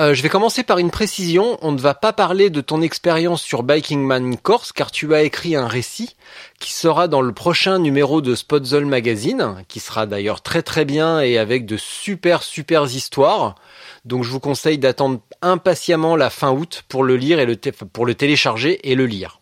Euh, 0.00 0.14
je 0.14 0.22
vais 0.22 0.28
commencer 0.28 0.62
par 0.62 0.78
une 0.78 0.92
précision. 0.92 1.58
On 1.60 1.72
ne 1.72 1.78
va 1.78 1.92
pas 1.92 2.12
parler 2.12 2.50
de 2.50 2.60
ton 2.60 2.82
expérience 2.82 3.42
sur 3.42 3.64
Biking 3.64 4.00
Man 4.00 4.36
Corse 4.36 4.70
car 4.72 4.92
tu 4.92 5.12
as 5.12 5.22
écrit 5.22 5.56
un 5.56 5.66
récit 5.66 6.14
qui 6.60 6.72
sera 6.72 7.08
dans 7.08 7.20
le 7.20 7.32
prochain 7.32 7.80
numéro 7.80 8.20
de 8.20 8.36
Spotzol 8.36 8.86
Magazine, 8.86 9.64
qui 9.66 9.80
sera 9.80 10.06
d'ailleurs 10.06 10.40
très 10.40 10.62
très 10.62 10.84
bien 10.84 11.20
et 11.20 11.36
avec 11.36 11.66
de 11.66 11.76
super 11.76 12.44
super 12.44 12.84
histoires. 12.84 13.56
Donc 14.04 14.22
je 14.22 14.30
vous 14.30 14.38
conseille 14.38 14.78
d'attendre 14.78 15.18
impatiemment 15.42 16.14
la 16.14 16.30
fin 16.30 16.52
août 16.52 16.84
pour 16.88 17.02
le 17.02 17.16
lire 17.16 17.40
et 17.40 17.56
pour 17.92 18.06
le 18.06 18.14
télécharger 18.14 18.88
et 18.88 18.94
le 18.94 19.06
lire. 19.06 19.40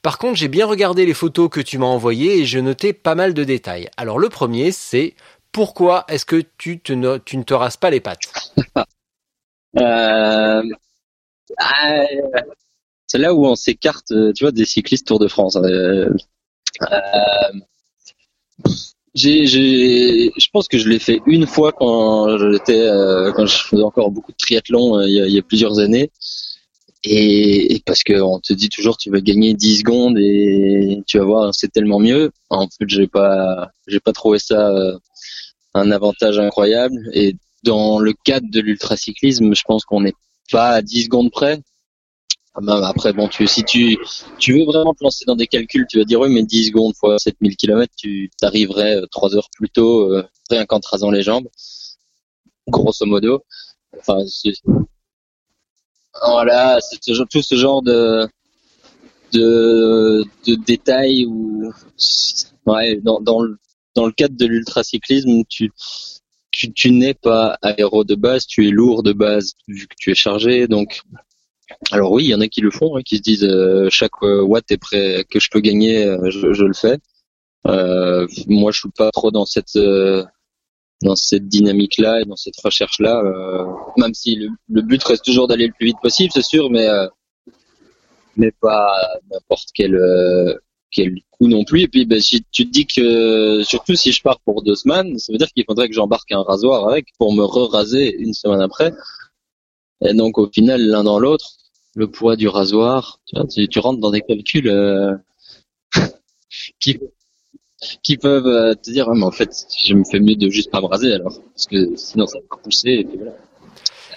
Par 0.00 0.16
contre, 0.16 0.36
j'ai 0.36 0.48
bien 0.48 0.66
regardé 0.66 1.04
les 1.04 1.14
photos 1.14 1.50
que 1.50 1.60
tu 1.60 1.76
m'as 1.76 1.86
envoyées 1.86 2.38
et 2.38 2.46
j'ai 2.46 2.62
noté 2.62 2.94
pas 2.94 3.14
mal 3.14 3.34
de 3.34 3.44
détails. 3.44 3.90
Alors 3.98 4.18
le 4.18 4.30
premier, 4.30 4.72
c'est 4.72 5.14
pourquoi 5.52 6.06
est-ce 6.08 6.24
que 6.24 6.42
tu, 6.56 6.80
tu 6.80 6.96
ne 6.96 7.18
te 7.18 7.54
rases 7.54 7.76
pas 7.76 7.90
les 7.90 8.00
pattes? 8.00 8.32
Euh, 9.78 10.62
ah, 11.58 12.04
c'est 13.06 13.18
là 13.18 13.34
où 13.34 13.46
on 13.46 13.54
s'écarte, 13.54 14.10
euh, 14.12 14.32
tu 14.32 14.44
vois, 14.44 14.52
des 14.52 14.64
cyclistes 14.64 15.06
Tour 15.06 15.18
de 15.18 15.28
France. 15.28 15.56
Euh, 15.56 16.10
euh, 16.82 17.52
j'ai, 19.14 19.46
j'ai, 19.46 20.32
je 20.36 20.48
pense 20.52 20.68
que 20.68 20.78
je 20.78 20.88
l'ai 20.88 20.98
fait 20.98 21.20
une 21.26 21.46
fois 21.46 21.72
quand 21.72 22.36
j'étais, 22.38 22.80
euh, 22.80 23.32
quand 23.32 23.46
je 23.46 23.56
faisais 23.56 23.82
encore 23.82 24.10
beaucoup 24.10 24.32
de 24.32 24.36
triathlon 24.36 24.98
euh, 24.98 25.06
il, 25.06 25.32
y 25.32 25.38
a, 25.38 25.42
plusieurs 25.42 25.78
années. 25.78 26.10
Et, 27.04 27.80
parce 27.86 28.02
que 28.02 28.20
on 28.20 28.40
te 28.40 28.52
dit 28.52 28.68
toujours 28.68 28.96
tu 28.96 29.10
vas 29.10 29.20
gagner 29.20 29.54
10 29.54 29.78
secondes 29.78 30.18
et 30.18 31.02
tu 31.06 31.18
vas 31.18 31.24
voir 31.24 31.54
c'est 31.54 31.68
tellement 31.68 32.00
mieux. 32.00 32.32
En 32.50 32.66
fait, 32.68 32.88
j'ai 32.88 33.06
pas, 33.06 33.70
j'ai 33.86 34.00
pas 34.00 34.12
trouvé 34.12 34.38
ça 34.40 34.72
un 35.74 35.90
avantage 35.92 36.38
incroyable. 36.38 36.96
Et 37.12 37.36
dans 37.64 37.98
le 37.98 38.12
cadre 38.12 38.48
de 38.50 38.60
l'ultracyclisme, 38.60 39.54
je 39.54 39.62
pense 39.66 39.84
qu'on 39.84 40.00
n'est 40.00 40.14
pas 40.50 40.70
à 40.70 40.82
10 40.82 41.04
secondes 41.04 41.30
près. 41.30 41.60
Ah 42.54 42.60
ben, 42.62 42.82
Après, 42.82 43.12
bon, 43.12 43.28
tu, 43.28 43.46
si 43.46 43.64
tu, 43.64 43.98
tu 44.38 44.58
veux 44.58 44.64
vraiment 44.64 44.94
te 44.94 45.04
lancer 45.04 45.24
dans 45.26 45.36
des 45.36 45.46
calculs, 45.46 45.86
tu 45.88 45.98
vas 45.98 46.04
dire 46.04 46.20
oui, 46.20 46.30
mais 46.30 46.42
10 46.42 46.68
secondes 46.68 46.94
fois 46.96 47.18
7000 47.18 47.56
km, 47.56 47.92
tu 47.96 48.30
t'arriverais 48.38 49.02
3 49.10 49.36
heures 49.36 49.48
plus 49.54 49.68
tôt, 49.68 50.12
euh, 50.12 50.24
rien 50.50 50.64
qu'en 50.64 50.80
te 50.80 50.88
rasant 50.88 51.10
les 51.10 51.22
jambes. 51.22 51.48
grosso 52.68 53.04
modo. 53.06 53.44
Enfin, 53.98 54.18
voilà, 56.22 56.78
tout 57.30 57.42
ce 57.42 57.54
genre 57.56 57.82
de 57.82 58.26
de, 59.32 60.24
de 60.46 60.54
détails 60.54 61.26
ouais, 62.66 62.96
dans 63.02 63.42
le 63.42 63.58
dans 63.94 64.06
le 64.06 64.12
cadre 64.12 64.36
de 64.36 64.46
l'ultracyclisme, 64.46 65.42
tu 65.48 65.72
tu, 66.56 66.72
tu 66.72 66.90
n'es 66.90 67.12
pas 67.14 67.58
aéro 67.62 68.04
de 68.04 68.14
base, 68.14 68.46
tu 68.46 68.66
es 68.66 68.70
lourd 68.70 69.02
de 69.02 69.12
base 69.12 69.52
vu 69.68 69.86
que 69.86 69.94
tu 69.98 70.10
es 70.10 70.14
chargé. 70.14 70.66
Donc, 70.68 71.00
alors 71.90 72.12
oui, 72.12 72.24
il 72.24 72.30
y 72.30 72.34
en 72.34 72.40
a 72.40 72.48
qui 72.48 72.62
le 72.62 72.70
font, 72.70 72.96
hein, 72.96 73.02
qui 73.04 73.18
se 73.18 73.22
disent 73.22 73.44
euh, 73.44 73.88
chaque 73.90 74.22
euh, 74.22 74.42
watt 74.42 74.64
est 74.70 74.78
prêt 74.78 75.24
que 75.28 75.38
je 75.38 75.50
peux 75.50 75.60
gagner, 75.60 76.04
euh, 76.04 76.30
je, 76.30 76.54
je 76.54 76.64
le 76.64 76.72
fais. 76.72 76.98
Euh, 77.66 78.26
moi, 78.46 78.72
je 78.72 78.80
suis 78.80 78.90
pas 78.96 79.10
trop 79.10 79.30
dans 79.30 79.44
cette 79.44 79.76
euh, 79.76 80.24
dans 81.02 81.16
cette 81.16 81.46
dynamique-là 81.46 82.22
et 82.22 82.24
dans 82.24 82.36
cette 82.36 82.58
recherche-là. 82.64 83.22
même 83.98 84.14
si 84.14 84.36
le, 84.36 84.48
le 84.70 84.80
but 84.80 85.02
reste 85.04 85.24
toujours 85.24 85.46
d'aller 85.46 85.66
le 85.66 85.74
plus 85.74 85.88
vite 85.88 86.00
possible, 86.02 86.30
c'est 86.32 86.40
sûr, 86.54 86.70
mais 86.70 86.88
mais 88.36 88.50
pas 88.62 88.96
n'importe 89.30 89.68
quel 89.74 89.94
euh, 90.98 91.04
quel 91.04 91.20
coup 91.30 91.48
non 91.48 91.64
plus. 91.64 91.82
Et 91.82 91.88
puis, 91.88 92.06
ben, 92.06 92.20
si 92.20 92.44
tu 92.50 92.66
te 92.66 92.72
dis 92.72 92.86
que 92.86 93.62
surtout 93.62 93.94
si 93.94 94.12
je 94.12 94.22
pars 94.22 94.40
pour 94.40 94.62
deux 94.62 94.74
semaines, 94.74 95.18
ça 95.18 95.32
veut 95.32 95.38
dire 95.38 95.52
qu'il 95.52 95.64
faudrait 95.64 95.88
que 95.88 95.94
j'embarque 95.94 96.30
un 96.32 96.42
rasoir 96.42 96.88
avec 96.88 97.06
pour 97.18 97.34
me 97.34 97.44
re-raser 97.44 98.14
une 98.18 98.34
semaine 98.34 98.60
après. 98.60 98.92
Et 100.04 100.14
donc, 100.14 100.38
au 100.38 100.48
final, 100.48 100.82
l'un 100.82 101.04
dans 101.04 101.18
l'autre, 101.18 101.56
le 101.94 102.10
poids 102.10 102.36
du 102.36 102.48
rasoir, 102.48 103.20
tu, 103.26 103.36
vois, 103.36 103.46
tu, 103.46 103.78
rentres 103.78 104.00
dans 104.00 104.10
des 104.10 104.20
calculs 104.20 104.68
euh, 104.68 105.16
qui 106.80 106.98
qui 108.02 108.16
peuvent 108.16 108.46
euh, 108.46 108.74
te 108.74 108.90
dire, 108.90 109.08
mais 109.10 109.24
en 109.24 109.30
fait, 109.30 109.50
je 109.84 109.94
me 109.94 110.04
fais 110.04 110.18
mieux 110.18 110.34
de 110.36 110.48
juste 110.48 110.70
pas 110.70 110.80
me 110.80 110.86
raser 110.86 111.12
alors, 111.12 111.40
parce 111.52 111.66
que 111.66 111.94
sinon 111.96 112.26
ça 112.26 112.38
va 112.38 112.56
pousser. 112.56 112.90
Et 112.90 113.04
puis 113.04 113.16
voilà. 113.18 113.32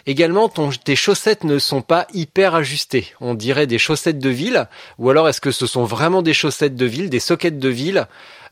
Également, 0.10 0.50
tes 0.84 0.96
chaussettes 0.96 1.44
ne 1.44 1.60
sont 1.60 1.84
pas 1.84 2.08
hyper 2.16 2.56
ajustées. 2.56 3.06
On 3.22 3.36
dirait 3.36 3.68
des 3.68 3.78
chaussettes 3.78 4.18
de 4.18 4.30
ville, 4.30 4.68
ou 4.98 5.12
alors 5.12 5.30
est-ce 5.30 5.40
que 5.40 5.52
ce 5.52 5.68
sont 5.68 5.84
vraiment 5.84 6.24
des 6.24 6.34
chaussettes 6.34 6.76
de 6.76 6.86
ville, 6.88 7.12
des 7.12 7.20
sockets 7.20 7.60
de 7.60 7.70
ville, 7.70 8.08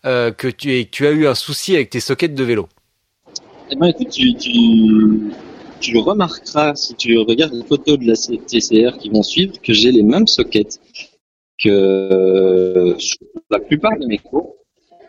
euh, 0.06 0.30
que 0.30 0.48
tu, 0.48 1.08
as 1.08 1.10
eu 1.10 1.26
un 1.26 1.34
souci 1.34 1.74
avec 1.74 1.90
tes 1.90 2.00
sockets 2.00 2.36
de 2.36 2.44
vélo? 2.44 2.70
Eh 3.72 3.76
ben, 3.76 3.88
écoute, 3.88 4.10
tu, 4.12 4.36
tu, 5.80 5.98
remarqueras 5.98 6.76
si 6.76 6.94
tu 6.94 7.18
regardes 7.18 7.56
les 7.56 7.66
photos 7.66 7.98
de 7.98 8.06
la 8.06 8.14
TCR 8.14 9.00
qui 9.00 9.10
vont 9.10 9.24
suivre 9.24 9.60
que 9.60 9.74
j'ai 9.74 9.92
les 9.92 10.04
mêmes 10.04 10.28
sockets 10.28 10.80
que 11.58 12.94
sur 13.00 13.18
la 13.50 13.58
plupart 13.58 13.98
de 14.00 14.06
mes 14.06 14.20
cours. 14.20 14.58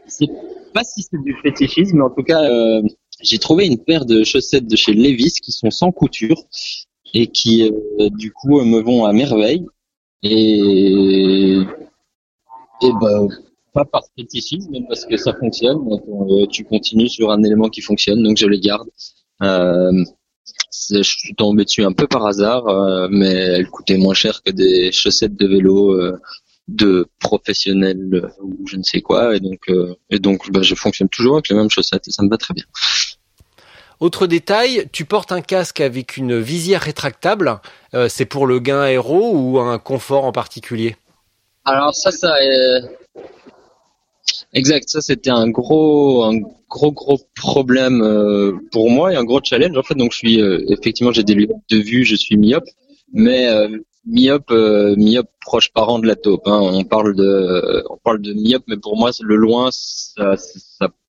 C'est 0.07 0.31
pas 0.73 0.83
si 0.83 1.03
c'est 1.03 1.23
du 1.23 1.37
fétichisme, 1.43 1.99
mais 1.99 2.05
en 2.05 2.11
tout 2.11 2.23
cas, 2.23 2.43
euh, 2.43 2.81
j'ai 3.23 3.39
trouvé 3.39 3.67
une 3.67 3.79
paire 3.79 4.05
de 4.05 4.25
chaussettes 4.25 4.67
de 4.67 4.77
chez 4.77 4.93
Levis 4.93 5.35
qui 5.43 5.53
sont 5.53 5.71
sans 5.71 5.93
couture 5.93 6.45
et 7.15 7.27
qui, 7.27 7.65
euh, 7.65 8.11
du 8.11 8.33
coup, 8.33 8.61
euh, 8.61 8.65
me 8.65 8.81
vont 8.81 9.05
à 9.05 9.13
merveille. 9.13 9.65
Et, 10.23 11.59
et 12.83 12.93
ben, 13.01 13.29
pas 13.73 13.85
par 13.85 14.03
fétichisme, 14.17 14.71
mais 14.73 14.83
parce 14.89 15.05
que 15.05 15.17
ça 15.17 15.33
fonctionne. 15.35 15.79
Euh, 16.31 16.47
tu 16.47 16.65
continues 16.65 17.09
sur 17.09 17.31
un 17.31 17.43
élément 17.43 17.69
qui 17.69 17.81
fonctionne, 17.81 18.23
donc 18.23 18.37
je 18.37 18.47
les 18.47 18.61
garde. 18.61 18.89
Euh, 19.43 20.05
je 20.91 21.03
suis 21.03 21.35
tombé 21.35 21.65
dessus 21.65 21.85
un 21.85 21.93
peu 21.93 22.07
par 22.07 22.27
hasard, 22.27 22.67
euh, 22.69 23.09
mais 23.11 23.33
elles 23.33 23.69
coûtaient 23.69 23.97
moins 23.97 24.15
cher 24.15 24.43
que 24.43 24.51
des 24.51 24.93
chaussettes 24.93 25.37
de 25.37 25.47
vélo 25.47 25.97
de 26.69 27.07
professionnels 27.19 28.31
ou 28.43 28.67
je 28.67 28.77
ne 28.77 28.83
sais 28.83 29.01
quoi, 29.01 29.35
et 29.35 29.41
donc 29.41 29.71
et 30.11 30.19
donc 30.19 30.51
bah, 30.51 30.61
je 30.63 30.75
fonctionne 30.75 31.09
toujours 31.09 31.37
avec 31.37 31.49
les 31.49 31.57
mêmes 31.57 31.71
chaussettes 31.71 32.07
et 32.09 32.11
ça 32.11 32.23
me 32.23 32.29
va 32.29 32.37
très 32.37 32.53
bien. 32.53 32.65
Autre 34.01 34.27
détail, 34.27 34.89
tu 34.93 35.05
portes 35.05 35.33
un 35.33 35.41
casque 35.41 35.81
avec 35.81 36.17
une 36.17 36.39
visière 36.39 36.83
rétractable. 36.83 37.61
Euh, 37.95 38.09
c'est 38.09 38.27
pour 38.27 38.47
le 38.47 38.61
gain 38.61 38.81
aéro 38.81 39.33
ou 39.35 39.59
un 39.59 39.79
confort 39.79 40.25
en 40.25 40.33
particulier? 40.33 40.97
Alors 41.65 41.95
ça, 41.95 42.11
ça 42.11 42.43
est... 42.43 42.83
Exact, 44.55 44.89
ça 44.89 45.01
c'était 45.01 45.31
un 45.31 45.49
gros, 45.49 46.25
un 46.25 46.39
gros 46.71 46.93
gros 46.93 47.21
problème 47.35 48.03
euh, 48.03 48.53
pour 48.73 48.91
moi 48.91 49.13
et 49.13 49.17
un 49.17 49.25
gros 49.25 49.41
challenge 49.43 49.77
en 49.77 49.83
fait. 49.83 49.95
Donc 49.95 50.13
je 50.13 50.19
suis 50.19 50.41
euh, 50.41 50.65
effectivement 50.69 51.13
j'ai 51.13 51.25
des 51.25 51.35
lunettes 51.35 51.57
de 51.71 51.77
vue, 51.77 52.05
je 52.05 52.17
suis 52.17 52.37
myope, 52.37 52.69
mais 53.13 53.49
euh, 53.49 53.69
myope, 54.07 54.51
euh, 54.51 54.97
myope 54.97 55.29
proche 55.41 55.71
parent 55.73 55.99
de 55.99 56.07
la 56.07 56.17
taupe. 56.17 56.47
Hein. 56.47 56.61
On 56.63 56.85
parle 56.85 57.15
de, 57.15 57.85
on 57.91 57.99
parle 57.99 58.23
de 58.23 58.33
myope, 58.33 58.65
mais 58.69 58.79
pour 58.79 58.97
moi 58.97 59.11
le 59.21 59.37
loin 59.37 59.69
ça, 59.71 60.37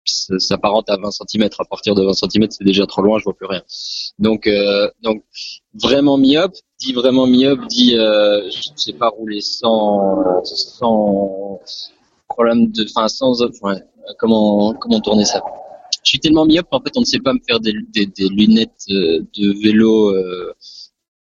ça 0.09 0.39
s'apparente 0.39 0.89
à 0.89 0.97
20 0.97 1.11
cm. 1.11 1.49
À 1.57 1.65
partir 1.65 1.95
de 1.95 2.03
20 2.03 2.13
cm, 2.13 2.47
c'est 2.49 2.63
déjà 2.63 2.85
trop 2.85 3.01
loin, 3.01 3.19
je 3.19 3.23
vois 3.23 3.33
plus 3.33 3.45
rien. 3.45 3.63
Donc 4.19 4.47
euh, 4.47 4.89
vraiment 5.73 6.17
myope, 6.17 6.55
dit 6.79 6.93
vraiment 6.93 7.27
myope, 7.27 7.65
dit 7.67 7.95
euh, 7.97 8.49
je 8.49 8.71
ne 8.71 8.77
sais 8.77 8.93
pas 8.93 9.09
rouler 9.09 9.41
sans 9.41 10.43
sans 10.43 11.59
problème 12.27 12.71
de, 12.71 12.85
enfin 12.89 13.07
sans, 13.07 13.41
ouais, 13.41 13.83
comment 14.17 14.73
comment 14.73 14.99
tourner 14.99 15.25
ça? 15.25 15.41
Je 16.03 16.09
suis 16.11 16.19
tellement 16.19 16.45
myope 16.45 16.67
qu'en 16.71 16.81
fait 16.81 16.95
on 16.95 17.01
ne 17.01 17.05
sait 17.05 17.19
pas 17.19 17.33
me 17.33 17.39
faire 17.47 17.59
des, 17.59 17.73
lunettes 18.29 18.85
euh, 18.89 19.21
de 19.37 19.61
vélo 19.61 20.15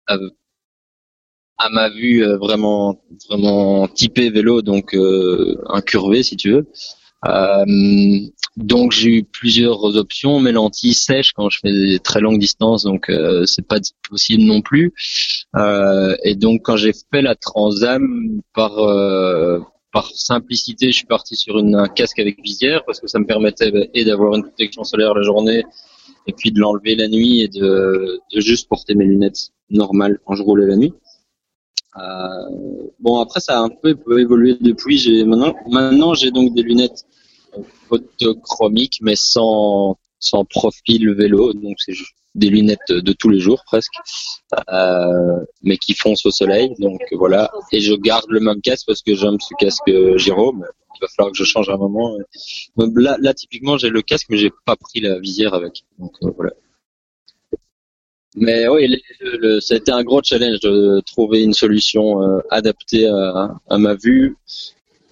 à, 0.07 1.69
ma 1.69 1.89
vue 1.89 2.23
vraiment 2.35 3.01
vraiment 3.29 3.87
typé 3.87 4.29
vélo 4.29 4.61
donc 4.61 4.95
incurvé 5.69 6.23
si 6.23 6.35
tu 6.35 6.51
veux. 6.51 6.67
Euh, 7.25 7.65
donc 8.57 8.91
j'ai 8.91 9.09
eu 9.09 9.23
plusieurs 9.23 9.83
options, 9.97 10.39
mes 10.39 10.51
lentilles 10.51 10.93
sèches 10.93 11.33
quand 11.33 11.49
je 11.49 11.59
fais 11.61 11.71
des 11.71 11.99
très 11.99 12.21
longues 12.21 12.39
distances, 12.39 12.83
donc 12.83 13.09
euh, 13.09 13.45
c'est 13.45 13.67
pas 13.67 13.79
possible 14.09 14.43
non 14.43 14.61
plus. 14.61 14.93
Euh, 15.55 16.15
et 16.23 16.35
donc 16.35 16.61
quand 16.63 16.77
j'ai 16.77 16.93
fait 17.11 17.21
la 17.21 17.35
Transam 17.35 18.41
par 18.53 18.75
par 19.91 20.11
simplicité, 20.13 20.87
je 20.87 20.97
suis 20.97 21.05
parti 21.05 21.37
sur 21.37 21.57
une, 21.57 21.73
un 21.73 21.87
casque 21.87 22.19
avec 22.19 22.41
visière 22.43 22.83
parce 22.85 22.99
que 22.99 23.07
ça 23.07 23.17
me 23.17 23.25
permettait 23.25 23.71
bah, 23.71 23.85
et 23.93 24.03
d'avoir 24.03 24.35
une 24.35 24.43
protection 24.43 24.83
solaire 24.83 25.13
la 25.13 25.21
journée 25.21 25.63
et 26.27 26.33
puis 26.33 26.51
de 26.51 26.59
l'enlever 26.59 26.95
la 26.95 27.07
nuit 27.07 27.41
et 27.41 27.47
de, 27.47 28.19
de 28.33 28.41
juste 28.41 28.67
porter 28.67 28.93
mes 28.93 29.05
lunettes 29.05 29.51
normales 29.69 30.19
quand 30.25 30.35
je 30.35 30.43
roulais 30.43 30.67
la 30.67 30.75
nuit. 30.75 30.93
Euh, 31.97 32.89
bon 32.99 33.19
après 33.19 33.39
ça 33.39 33.59
a 33.59 33.61
un 33.61 33.69
peu 33.69 33.97
évolué 34.19 34.57
depuis. 34.59 34.97
J'ai 34.97 35.23
maintenant 35.23 35.53
maintenant 35.69 36.13
j'ai 36.13 36.31
donc 36.31 36.53
des 36.53 36.61
lunettes 36.61 37.05
photochromiques 37.87 38.99
mais 39.01 39.15
sans 39.15 39.97
sans 40.19 40.43
profil 40.45 41.13
vélo 41.13 41.53
donc 41.53 41.77
c'est 41.79 41.93
des 42.35 42.49
lunettes 42.49 42.91
de 42.91 43.13
tous 43.13 43.29
les 43.29 43.39
jours 43.39 43.63
presque, 43.65 43.93
euh, 44.69 45.39
mais 45.63 45.77
qui 45.77 45.93
foncent 45.95 46.25
au 46.25 46.31
soleil. 46.31 46.75
Donc 46.79 47.01
voilà. 47.13 47.49
Et 47.71 47.79
je 47.79 47.93
garde 47.93 48.25
le 48.29 48.41
même 48.41 48.61
casque 48.61 48.85
parce 48.87 49.01
que 49.01 49.15
j'aime 49.15 49.39
ce 49.39 49.53
casque 49.57 50.17
Jérôme. 50.17 50.65
Il 50.95 51.01
va 51.01 51.07
falloir 51.15 51.31
que 51.31 51.37
je 51.37 51.43
change 51.43 51.69
un 51.69 51.77
moment. 51.77 52.15
Là, 52.77 53.17
là 53.19 53.33
typiquement, 53.33 53.77
j'ai 53.77 53.89
le 53.89 54.01
casque, 54.01 54.27
mais 54.29 54.37
j'ai 54.37 54.51
pas 54.65 54.75
pris 54.75 54.99
la 55.01 55.19
visière 55.19 55.53
avec. 55.53 55.83
Donc 55.97 56.13
euh, 56.23 56.31
voilà. 56.35 56.51
Mais 58.35 58.67
oui, 58.67 58.87
le, 59.21 59.37
le, 59.37 59.61
ça 59.61 59.75
a 59.75 59.77
été 59.77 59.91
un 59.91 60.03
gros 60.03 60.21
challenge 60.21 60.59
de 60.59 61.01
trouver 61.05 61.43
une 61.43 61.53
solution 61.53 62.21
euh, 62.21 62.39
adaptée 62.49 63.07
à, 63.07 63.55
à 63.69 63.77
ma 63.77 63.95
vue. 63.95 64.37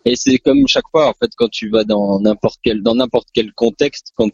Et 0.05 0.15
c'est 0.15 0.37
comme 0.39 0.67
chaque 0.67 0.89
fois, 0.91 1.07
en 1.07 1.13
fait, 1.13 1.31
quand 1.37 1.49
tu 1.49 1.69
vas 1.69 1.85
dans 1.85 2.19
n'importe 2.19 2.59
quel 2.63 2.83
dans 2.83 2.95
n'importe 2.95 3.29
quel 3.33 3.53
contexte, 3.53 4.11
quand 4.15 4.29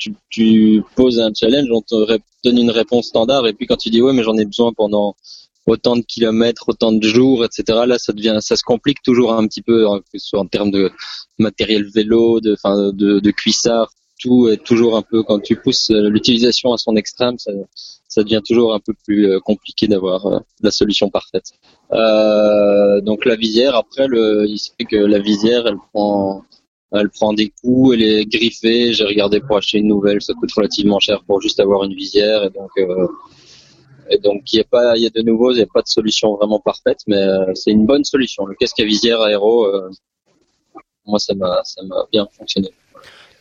tu, 0.00 0.14
tu, 0.30 0.82
poses 0.96 1.20
un 1.20 1.32
challenge, 1.32 1.68
on 1.70 1.82
te 1.82 2.18
donne 2.42 2.58
une 2.58 2.70
réponse 2.70 3.06
standard, 3.06 3.46
et 3.46 3.52
puis 3.52 3.68
quand 3.68 3.76
tu 3.76 3.90
dis 3.90 4.02
ouais, 4.02 4.12
mais 4.12 4.24
j'en 4.24 4.36
ai 4.36 4.44
besoin 4.44 4.72
pendant 4.72 5.14
autant 5.66 5.94
de 5.94 6.02
kilomètres, 6.02 6.64
autant 6.68 6.90
de 6.90 7.06
jours, 7.06 7.44
etc. 7.44 7.80
Là, 7.86 7.98
ça 7.98 8.12
devient, 8.12 8.38
ça 8.40 8.56
se 8.56 8.64
complique 8.64 9.00
toujours 9.04 9.32
un 9.32 9.46
petit 9.46 9.62
peu, 9.62 9.86
que 10.12 10.18
ce 10.18 10.26
soit 10.26 10.40
en 10.40 10.46
termes 10.46 10.72
de 10.72 10.90
matériel 11.38 11.84
vélo, 11.84 12.40
de, 12.40 12.54
enfin, 12.54 12.92
de, 12.92 13.20
de 13.20 13.30
cuissard, 13.30 13.92
tout 14.22 14.48
est 14.48 14.62
toujours 14.62 14.96
un 14.96 15.02
peu 15.02 15.22
quand 15.22 15.40
tu 15.40 15.56
pousses 15.56 15.90
l'utilisation 15.90 16.72
à 16.72 16.78
son 16.78 16.96
extrême, 16.96 17.36
ça, 17.38 18.22
devient 18.22 18.42
toujours 18.46 18.74
un 18.74 18.80
peu 18.80 18.92
plus 19.04 19.40
compliqué 19.40 19.88
d'avoir 19.88 20.42
la 20.60 20.70
solution 20.70 21.10
parfaite. 21.10 21.52
Euh, 21.92 23.00
donc 23.00 23.24
la 23.24 23.36
visière, 23.36 23.74
après, 23.74 24.06
le, 24.06 24.46
il 24.48 24.58
se 24.58 24.70
fait 24.76 24.84
que 24.84 24.96
la 24.96 25.18
visière, 25.18 25.66
elle 25.66 25.78
prend 25.92 26.44
elle 26.92 27.08
prend 27.08 27.32
des 27.32 27.50
coups, 27.62 27.94
elle 27.94 28.02
est 28.02 28.26
griffée. 28.26 28.92
J'ai 28.92 29.04
regardé 29.04 29.40
pour 29.40 29.56
acheter 29.56 29.78
une 29.78 29.88
nouvelle, 29.88 30.20
ça 30.20 30.34
coûte 30.34 30.52
relativement 30.52 31.00
cher 31.00 31.24
pour 31.24 31.40
juste 31.40 31.58
avoir 31.58 31.84
une 31.84 31.94
visière. 31.94 32.44
Et 32.44 32.50
donc, 32.50 32.70
euh, 32.78 33.08
donc 34.22 34.52
il 34.52 34.58
y 34.58 34.60
a 34.60 34.64
pas, 34.64 34.96
il 34.96 35.02
y 35.02 35.06
a 35.06 35.10
de 35.10 35.22
nouveau, 35.22 35.52
il 35.52 35.56
n'y 35.56 35.62
a 35.62 35.66
pas 35.66 35.82
de 35.82 35.88
solution 35.88 36.36
vraiment 36.36 36.60
parfaite, 36.60 36.98
mais 37.06 37.16
euh, 37.16 37.54
c'est 37.54 37.70
une 37.70 37.86
bonne 37.86 38.04
solution. 38.04 38.44
Le 38.46 38.54
casque 38.54 38.78
à 38.80 38.84
visière 38.84 39.20
aéro, 39.22 39.64
euh, 39.66 39.90
moi 41.06 41.18
ça 41.18 41.34
m'a, 41.34 41.62
ça 41.64 41.82
m'a 41.82 42.06
bien 42.12 42.28
fonctionné. 42.30 42.70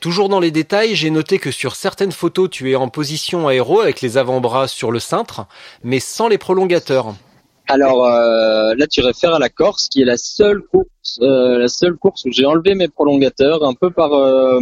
Toujours 0.02 0.30
dans 0.30 0.40
les 0.40 0.50
détails, 0.50 0.96
j'ai 0.96 1.12
noté 1.12 1.38
que 1.38 1.52
sur 1.52 1.76
certaines 1.76 2.12
photos, 2.12 2.50
tu 2.50 2.72
es 2.72 2.76
en 2.76 2.90
position 2.90 3.48
aéro 3.48 3.82
avec 3.82 4.02
les 4.02 4.18
avant-bras 4.18 4.68
sur 4.68 4.92
le 4.92 4.98
cintre, 4.98 5.46
mais 5.84 6.00
sans 6.00 6.28
les 6.28 6.40
prolongateurs. 6.40 7.14
Alors 7.68 8.08
euh, 8.08 8.74
là, 8.76 8.88
tu 8.88 9.02
réfères 9.02 9.36
à 9.36 9.40
la 9.40 9.50
Corse, 9.50 9.90
qui 9.90 10.02
est 10.02 10.06
la 10.06 10.18
seule 10.18 10.64
course, 10.64 11.20
euh, 11.22 11.60
la 11.60 11.68
seule 11.68 11.98
course 11.98 12.26
où 12.26 12.32
j'ai 12.32 12.48
enlevé 12.48 12.74
mes 12.74 12.88
prolongateurs, 12.88 13.64
un 13.64 13.76
peu 13.76 13.92
par, 13.92 14.12
euh, 14.16 14.60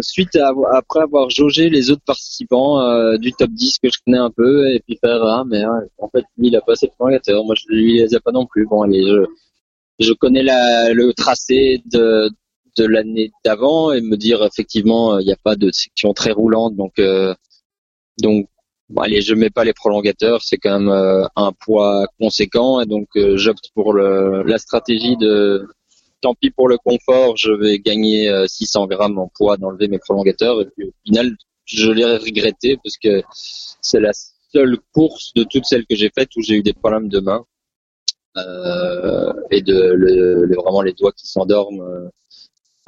suite 0.00 0.34
après 0.72 1.00
avoir 1.00 1.28
jaugé 1.28 1.68
les 1.68 1.90
autres 1.90 2.04
participants 2.06 2.80
du 3.18 3.34
top 3.34 3.50
10 3.50 3.78
que 3.80 3.90
je 3.90 3.98
connais 4.06 4.16
un 4.16 4.30
peu 4.30 4.70
et 4.72 4.80
puis 4.80 4.96
faire 4.96 5.22
ah 5.22 5.44
mais 5.46 5.62
hein, 5.62 5.82
en 5.98 6.08
fait 6.08 6.24
lui 6.38 6.48
il 6.48 6.56
a 6.56 6.62
pas 6.62 6.74
ses 6.74 6.88
prolongateurs 6.88 7.44
moi 7.44 7.54
je 7.54 7.64
lui 7.68 7.98
les 7.98 8.14
ai 8.14 8.20
pas 8.20 8.32
non 8.32 8.46
plus 8.46 8.64
bon 8.64 8.80
allez 8.80 9.04
je, 9.98 10.12
connais 10.14 10.42
le 10.42 11.12
tracé 11.12 11.82
de 11.84 12.30
de 12.78 12.86
l'année 12.86 13.30
d'avant 13.44 13.92
et 13.92 14.00
me 14.00 14.16
dire 14.16 14.42
effectivement 14.44 15.18
il 15.18 15.26
n'y 15.26 15.32
a 15.32 15.36
pas 15.42 15.56
de 15.56 15.70
section 15.70 16.12
très 16.14 16.32
roulante 16.32 16.76
donc 16.76 16.98
euh, 16.98 17.34
donc 18.22 18.48
allez 18.96 19.20
je 19.20 19.34
mets 19.34 19.50
pas 19.50 19.64
les 19.64 19.72
prolongateurs 19.72 20.42
c'est 20.42 20.56
quand 20.56 20.78
même 20.78 20.88
euh, 20.88 21.26
un 21.36 21.52
poids 21.52 22.06
conséquent 22.18 22.80
et 22.80 22.86
donc 22.86 23.08
euh, 23.16 23.36
j'opte 23.36 23.70
pour 23.74 23.92
le, 23.92 24.42
la 24.44 24.58
stratégie 24.58 25.16
de 25.16 25.66
tant 26.20 26.34
pis 26.34 26.50
pour 26.50 26.66
le 26.66 26.78
confort, 26.78 27.36
je 27.36 27.52
vais 27.52 27.78
gagner 27.78 28.28
600 28.48 28.88
grammes 28.88 29.18
en 29.20 29.30
poids 29.32 29.56
d'enlever 29.56 29.86
mes 29.86 30.00
prolongateurs. 30.00 30.60
Et 30.60 30.64
puis 30.64 30.86
au 30.86 30.92
final, 31.06 31.36
je 31.64 31.92
l'ai 31.92 32.04
regretté 32.04 32.76
parce 32.82 32.96
que 32.96 33.22
c'est 33.80 34.00
la 34.00 34.10
seule 34.52 34.78
course 34.92 35.32
de 35.34 35.44
toutes 35.44 35.64
celles 35.64 35.86
que 35.86 35.94
j'ai 35.94 36.10
faites 36.12 36.30
où 36.36 36.42
j'ai 36.42 36.56
eu 36.56 36.62
des 36.62 36.72
problèmes 36.72 37.08
de 37.08 37.20
main 37.20 37.44
euh, 38.36 39.32
et 39.50 39.62
de 39.62 40.54
vraiment 40.56 40.82
les 40.82 40.92
doigts 40.92 41.12
qui 41.12 41.26
s'endorment 41.26 41.82
euh, 41.82 42.08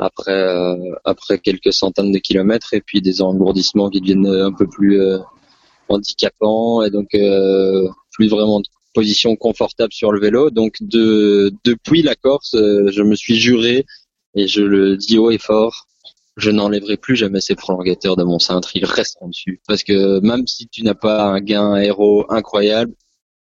après 0.01 0.33
euh, 0.33 0.77
après 1.05 1.39
quelques 1.39 1.73
centaines 1.73 2.13
de 2.13 2.19
kilomètres 2.19 2.75
et 2.75 2.81
puis 2.81 3.01
des 3.01 3.23
engourdissements 3.23 3.91
qui 3.91 4.01
deviennent 4.01 4.27
un 4.27 4.53
peu 4.53 4.67
plus 4.67 5.01
euh, 5.01 5.19
handicapants 5.89 6.83
et 6.83 6.91
donc 6.91 7.15
euh, 7.15 7.89
plus 8.13 8.29
vraiment 8.29 8.61
de 8.61 8.67
position 8.95 9.37
confortable 9.37 9.93
sur 9.93 10.13
le 10.13 10.21
vélo. 10.21 10.51
Donc 10.51 10.77
de, 10.81 11.53
depuis 11.65 12.03
la 12.03 12.15
Corse, 12.15 12.55
euh, 12.55 12.91
je 12.91 13.03
me 13.03 13.15
suis 13.15 13.37
juré, 13.37 13.85
et 14.35 14.47
je 14.47 14.63
le 14.63 14.97
dis 14.97 15.19
haut 15.19 15.31
et 15.31 15.39
fort, 15.39 15.87
je 16.37 16.51
n'enlèverai 16.51 16.97
plus 16.97 17.17
jamais 17.17 17.41
ces 17.41 17.55
prolongateurs 17.55 18.17
de 18.17 18.25
mon 18.25 18.39
cintre, 18.39 18.75
ils 18.77 18.85
resteront 18.85 19.29
dessus. 19.29 19.61
Parce 19.67 19.83
que 19.83 20.21
même 20.21 20.47
si 20.47 20.69
tu 20.69 20.83
n'as 20.83 20.95
pas 20.95 21.25
un 21.25 21.41
gain 21.41 21.73
aéro 21.73 22.25
incroyable, 22.31 22.95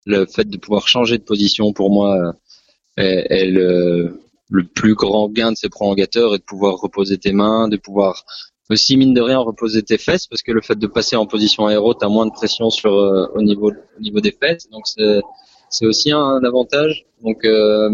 le 0.06 0.26
fait 0.26 0.46
de 0.46 0.58
pouvoir 0.58 0.88
changer 0.88 1.18
de 1.18 1.24
position 1.24 1.74
pour 1.74 1.92
moi 1.92 2.34
est, 2.98 3.46
le, 3.46 4.20
le, 4.50 4.64
plus 4.64 4.96
grand 4.96 5.30
gain 5.30 5.52
de 5.52 5.58
ces 5.58 5.70
prolongateurs 5.70 6.36
et 6.36 6.38
de 6.38 6.44
pouvoir 6.44 6.78
reposer 6.78 7.18
tes 7.18 7.32
mains, 7.32 7.68
de 7.68 7.78
pouvoir 7.78 8.26
aussi 8.70 8.98
mine 8.98 9.14
de 9.14 9.22
rien 9.22 9.40
reposer 9.40 9.82
tes 9.84 9.98
fesses 9.98 10.28
parce 10.28 10.42
que 10.42 10.52
le 10.52 10.62
fait 10.62 10.78
de 10.78 10.88
passer 10.88 11.16
en 11.16 11.26
position 11.26 11.68
aéro, 11.68 11.94
tu 11.94 12.06
as 12.06 12.10
moins 12.10 12.26
de 12.26 12.32
pression 12.32 12.70
sur 12.70 12.94
euh, 12.94 13.28
au 13.34 13.42
niveau 13.42 13.72
au 13.72 14.02
niveau 14.02 14.20
des 14.20 14.32
fesses, 14.32 14.70
donc 14.70 14.88
c'est 14.88 15.22
c'est 15.70 15.86
aussi 15.86 16.12
un, 16.12 16.44
avantage. 16.44 17.06
Donc 17.24 17.46
euh, 17.46 17.90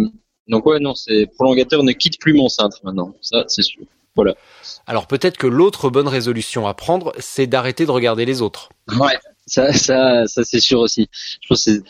donc 0.48 0.66
ouais 0.66 0.80
non, 0.80 0.96
ces 0.96 1.28
prolongateurs 1.28 1.84
ne 1.84 1.92
quittent 1.92 2.20
plus 2.20 2.34
mon 2.34 2.50
cintre 2.50 2.80
maintenant, 2.84 3.14
ça 3.22 3.46
c'est 3.48 3.64
sûr. 3.64 3.84
Voilà. 4.16 4.36
Alors 4.88 5.08
peut-être 5.08 5.38
que 5.38 5.48
l'autre 5.48 5.90
bonne 5.90 6.08
résolution 6.08 6.68
à 6.68 6.74
prendre, 6.74 7.14
c'est 7.20 7.48
d'arrêter 7.48 7.86
de 7.86 7.92
regarder 7.92 8.26
les 8.26 8.42
autres. 8.42 8.70
Ouais, 9.00 9.18
ça 9.46 9.74
ça 9.74 10.26
ça 10.28 10.44
c'est 10.44 10.60
sûr 10.60 10.80
aussi. 10.80 11.10
Je 11.42 11.48
pense 11.48 11.64
c'est 11.64 11.82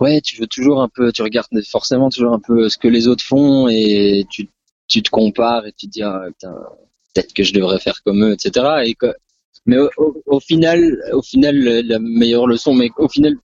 ouais, 0.00 0.20
tu 0.20 0.36
veux 0.40 0.46
toujours 0.46 0.82
un 0.82 0.88
peu, 0.88 1.12
tu 1.12 1.22
regardes 1.22 1.48
forcément 1.64 2.10
toujours 2.10 2.32
un 2.32 2.40
peu 2.40 2.68
ce 2.68 2.78
que 2.78 2.88
les 2.88 3.08
autres 3.08 3.24
font 3.24 3.68
et 3.68 4.26
tu 4.30 4.48
tu 4.88 5.02
te 5.02 5.10
compares 5.10 5.66
et 5.66 5.72
tu 5.72 5.86
te 5.86 5.92
dis 5.92 6.02
ah, 6.02 6.22
peut-être 6.40 7.32
que 7.32 7.44
je 7.44 7.52
devrais 7.52 7.78
faire 7.78 8.02
comme 8.04 8.24
eux, 8.24 8.32
etc. 8.32 8.66
Et 8.84 8.96
mais 9.66 9.76
au, 10.26 10.40
final, 10.40 10.98
au 11.12 11.22
final, 11.22 11.56
la 11.56 11.98
meilleure 11.98 12.46
leçon, 12.46 12.74
mais 12.74 12.90
au 12.96 13.08
final, 13.08 13.36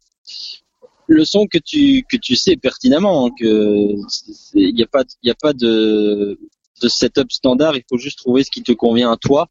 leçon 1.08 1.46
que 1.46 1.58
tu 1.58 2.04
que 2.10 2.16
tu 2.16 2.34
sais 2.36 2.56
pertinemment 2.56 3.26
hein, 3.26 3.30
que 3.38 3.94
il 4.54 4.74
n'y 4.74 4.82
a 4.82 4.86
pas 4.86 5.04
il 5.22 5.30
a 5.30 5.34
pas 5.34 5.52
de 5.52 6.38
de 6.82 6.88
setup 6.88 7.30
standard, 7.30 7.76
il 7.76 7.84
faut 7.88 7.98
juste 7.98 8.18
trouver 8.18 8.44
ce 8.44 8.50
qui 8.50 8.62
te 8.62 8.72
convient 8.72 9.12
à 9.12 9.16
toi. 9.16 9.48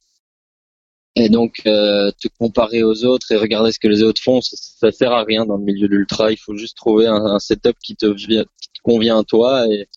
Et 1.18 1.30
donc 1.30 1.62
euh, 1.66 2.12
te 2.22 2.28
comparer 2.40 2.84
aux 2.84 3.06
autres 3.06 3.32
et 3.32 3.38
regarder 3.38 3.72
ce 3.72 3.80
que 3.80 3.88
les 3.88 4.04
autres 4.04 4.22
font, 4.22 4.42
ça, 4.42 4.58
ça 4.58 4.92
sert 4.92 5.14
à 5.14 5.24
rien 5.24 5.46
dans 5.46 5.56
le 5.56 5.64
milieu 5.64 5.88
de 5.88 5.96
l'ultra. 5.96 6.32
Il 6.32 6.38
faut 6.38 6.56
juste 6.58 6.76
trouver 6.76 7.08
un, 7.08 7.40
setup 7.40 7.78
qui 7.82 7.96
te, 7.96 8.14
convient 8.84 9.20
à 9.20 9.24
toi 9.24 9.66
et, 9.68 9.88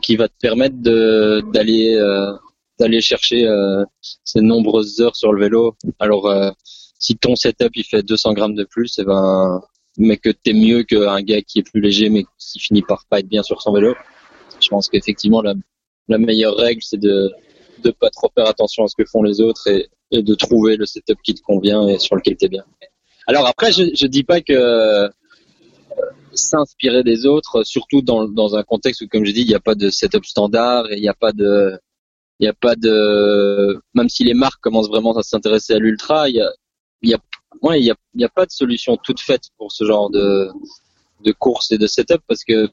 qui 0.00 0.16
va 0.16 0.28
te 0.28 0.34
permettre 0.40 0.76
d'aller 0.80 1.94
euh, 1.94 2.32
d'aller 2.78 3.00
chercher 3.00 3.46
euh, 3.46 3.84
ces 4.24 4.40
nombreuses 4.40 5.00
heures 5.00 5.16
sur 5.16 5.32
le 5.32 5.40
vélo. 5.40 5.76
Alors, 6.00 6.26
euh, 6.26 6.50
si 6.98 7.16
ton 7.16 7.36
setup 7.36 7.70
il 7.74 7.84
fait 7.84 8.02
200 8.02 8.34
grammes 8.34 8.54
de 8.54 8.64
plus, 8.64 8.98
et 8.98 9.02
eh 9.02 9.04
ben, 9.04 9.60
mais 9.98 10.16
que 10.18 10.30
t'es 10.30 10.52
mieux 10.52 10.82
qu'un 10.82 11.22
gars 11.22 11.40
qui 11.42 11.60
est 11.60 11.62
plus 11.62 11.80
léger 11.80 12.10
mais 12.10 12.24
qui 12.38 12.58
finit 12.58 12.82
par 12.82 13.06
pas 13.08 13.20
être 13.20 13.28
bien 13.28 13.42
sur 13.42 13.62
son 13.62 13.72
vélo, 13.72 13.94
je 14.60 14.68
pense 14.68 14.88
qu'effectivement 14.88 15.40
la, 15.40 15.54
la 16.08 16.18
meilleure 16.18 16.56
règle 16.56 16.82
c'est 16.82 17.00
de 17.00 17.30
de 17.84 17.90
pas 17.90 18.10
trop 18.10 18.30
faire 18.34 18.46
attention 18.46 18.84
à 18.84 18.88
ce 18.88 18.96
que 18.96 19.08
font 19.08 19.22
les 19.22 19.40
autres 19.40 19.68
et, 19.68 19.88
et 20.10 20.22
de 20.22 20.34
trouver 20.34 20.76
le 20.76 20.86
setup 20.86 21.18
qui 21.22 21.34
te 21.34 21.42
convient 21.42 21.88
et 21.88 21.98
sur 21.98 22.16
lequel 22.16 22.36
t'es 22.36 22.48
bien. 22.48 22.64
Alors 23.26 23.46
après, 23.46 23.72
je, 23.72 23.84
je 23.94 24.06
dis 24.06 24.22
pas 24.22 24.40
que 24.40 24.52
euh, 24.52 25.08
s'inspirer 26.32 27.02
des 27.02 27.26
autres, 27.26 27.64
surtout 27.64 28.02
dans, 28.02 28.56
un 28.56 28.62
contexte 28.62 29.00
où, 29.00 29.08
comme 29.08 29.24
je 29.24 29.32
dis, 29.32 29.42
il 29.42 29.48
n'y 29.48 29.54
a 29.54 29.60
pas 29.60 29.74
de 29.74 29.90
setup 29.90 30.24
standard 30.24 30.90
et 30.90 30.96
il 30.96 31.02
n'y 31.02 31.08
a 31.08 31.14
pas 31.14 31.32
de 31.32 31.78
il 32.38 32.44
n'y 32.44 32.48
a 32.48 32.52
pas 32.52 32.76
de, 32.76 33.80
même 33.94 34.10
si 34.10 34.22
les 34.22 34.34
marques 34.34 34.60
commencent 34.60 34.90
vraiment 34.90 35.16
à 35.16 35.22
s'intéresser 35.22 35.72
à 35.72 35.78
l'ultra, 35.78 36.28
il 36.28 36.36
y 36.36 36.42
a, 36.42 36.52
y 37.02 37.14
a, 37.14 37.18
y 37.78 37.90
a, 37.90 37.94
y 38.14 38.24
a 38.24 38.28
pas 38.28 38.44
de 38.44 38.50
solution 38.50 38.98
toute 38.98 39.20
faite 39.20 39.44
pour 39.56 39.72
ce 39.72 39.84
genre 39.84 40.10
de, 40.10 40.50
de 41.24 41.32
course 41.32 41.72
et 41.72 41.78
de 41.78 41.86
setup 41.86 42.20
parce 42.28 42.44
que, 42.44 42.68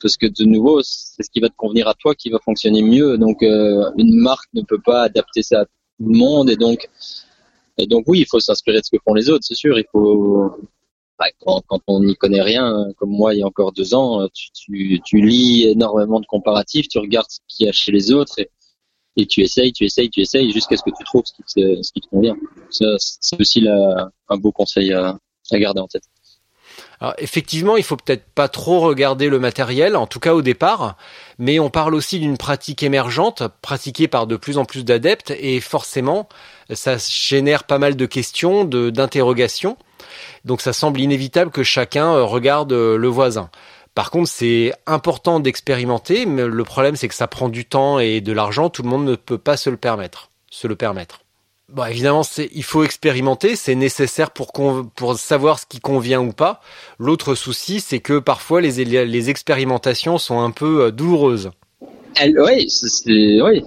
parce 0.00 0.16
que 0.16 0.26
de 0.26 0.44
nouveau, 0.44 0.82
c'est 0.82 1.22
ce 1.22 1.30
qui 1.30 1.40
va 1.40 1.50
te 1.50 1.56
convenir 1.56 1.88
à 1.88 1.94
toi 1.94 2.14
qui 2.14 2.30
va 2.30 2.38
fonctionner 2.38 2.82
mieux. 2.82 3.18
Donc, 3.18 3.42
euh, 3.42 3.90
une 3.98 4.18
marque 4.18 4.48
ne 4.54 4.62
peut 4.62 4.80
pas 4.82 5.02
adapter 5.02 5.42
ça 5.42 5.66
tout 5.98 6.08
le 6.08 6.18
monde 6.18 6.50
et 6.50 6.56
donc, 6.56 6.88
et 7.78 7.86
donc 7.86 8.04
oui, 8.06 8.20
il 8.20 8.26
faut 8.26 8.40
s'inspirer 8.40 8.78
de 8.78 8.84
ce 8.84 8.90
que 8.90 9.02
font 9.04 9.14
les 9.14 9.28
autres, 9.30 9.44
c'est 9.46 9.54
sûr. 9.54 9.78
Il 9.78 9.84
faut, 9.92 10.50
bah, 11.18 11.26
quand, 11.40 11.62
quand, 11.66 11.80
on 11.86 12.02
n'y 12.02 12.14
connaît 12.16 12.42
rien, 12.42 12.92
comme 12.98 13.10
moi 13.10 13.34
il 13.34 13.40
y 13.40 13.42
a 13.42 13.46
encore 13.46 13.72
deux 13.72 13.94
ans, 13.94 14.26
tu, 14.54 15.00
tu, 15.04 15.20
lis 15.20 15.64
énormément 15.64 16.20
de 16.20 16.26
comparatifs, 16.26 16.88
tu 16.88 16.98
regardes 16.98 17.30
ce 17.30 17.40
qu'il 17.48 17.66
y 17.66 17.68
a 17.68 17.72
chez 17.72 17.92
les 17.92 18.12
autres 18.12 18.38
et, 18.38 18.50
et 19.16 19.26
tu 19.26 19.40
essayes, 19.42 19.72
tu 19.72 19.84
essayes, 19.84 20.10
tu 20.10 20.20
essayes 20.20 20.50
jusqu'à 20.52 20.76
ce 20.76 20.82
que 20.82 20.90
tu 20.96 21.04
trouves 21.04 21.24
ce 21.24 21.32
qui 21.34 21.42
te, 21.42 21.82
ce 21.82 21.92
qui 21.92 22.00
te 22.00 22.08
convient. 22.08 22.36
C'est 22.70 23.40
aussi 23.40 23.60
la, 23.60 24.10
un 24.28 24.36
beau 24.36 24.52
conseil 24.52 24.92
à, 24.92 25.18
à 25.50 25.58
garder 25.58 25.80
en 25.80 25.88
tête. 25.88 26.04
Effectivement, 27.18 27.76
il 27.76 27.82
faut 27.82 27.96
peut-être 27.96 28.24
pas 28.34 28.48
trop 28.48 28.80
regarder 28.80 29.28
le 29.28 29.38
matériel, 29.38 29.96
en 29.96 30.06
tout 30.06 30.18
cas 30.18 30.32
au 30.32 30.40
départ, 30.40 30.96
mais 31.38 31.58
on 31.58 31.68
parle 31.68 31.94
aussi 31.94 32.18
d'une 32.18 32.38
pratique 32.38 32.82
émergente, 32.82 33.42
pratiquée 33.60 34.08
par 34.08 34.26
de 34.26 34.36
plus 34.36 34.56
en 34.56 34.64
plus 34.64 34.84
d'adeptes, 34.84 35.30
et 35.38 35.60
forcément, 35.60 36.28
ça 36.72 36.96
génère 36.96 37.64
pas 37.64 37.78
mal 37.78 37.96
de 37.96 38.06
questions, 38.06 38.64
d'interrogations. 38.64 39.76
Donc 40.44 40.60
ça 40.60 40.72
semble 40.72 41.00
inévitable 41.00 41.50
que 41.50 41.62
chacun 41.62 42.14
euh, 42.14 42.24
regarde 42.24 42.72
euh, 42.72 42.96
le 42.96 43.08
voisin. 43.08 43.50
Par 43.94 44.10
contre, 44.10 44.28
c'est 44.28 44.72
important 44.86 45.40
d'expérimenter, 45.40 46.26
mais 46.26 46.46
le 46.46 46.64
problème 46.64 46.96
c'est 46.96 47.08
que 47.08 47.14
ça 47.14 47.26
prend 47.26 47.48
du 47.48 47.64
temps 47.64 47.98
et 47.98 48.20
de 48.20 48.32
l'argent, 48.32 48.70
tout 48.70 48.82
le 48.82 48.88
monde 48.88 49.04
ne 49.04 49.16
peut 49.16 49.38
pas 49.38 49.56
se 49.56 49.70
le 49.70 49.76
permettre, 49.76 50.30
se 50.50 50.68
le 50.68 50.76
permettre. 50.76 51.25
Bon, 51.68 51.84
évidemment, 51.84 52.22
c'est, 52.22 52.48
il 52.54 52.62
faut 52.62 52.84
expérimenter, 52.84 53.56
c'est 53.56 53.74
nécessaire 53.74 54.30
pour, 54.30 54.52
pour 54.94 55.18
savoir 55.18 55.58
ce 55.58 55.66
qui 55.66 55.80
convient 55.80 56.20
ou 56.20 56.32
pas. 56.32 56.60
L'autre 56.98 57.34
souci, 57.34 57.80
c'est 57.80 57.98
que 57.98 58.20
parfois 58.20 58.60
les, 58.60 58.84
les 58.84 59.30
expérimentations 59.30 60.16
sont 60.18 60.40
un 60.40 60.52
peu 60.52 60.84
euh, 60.84 60.90
douloureuses. 60.92 61.50
oui, 62.20 62.70
c'est, 62.70 63.42
oui. 63.42 63.64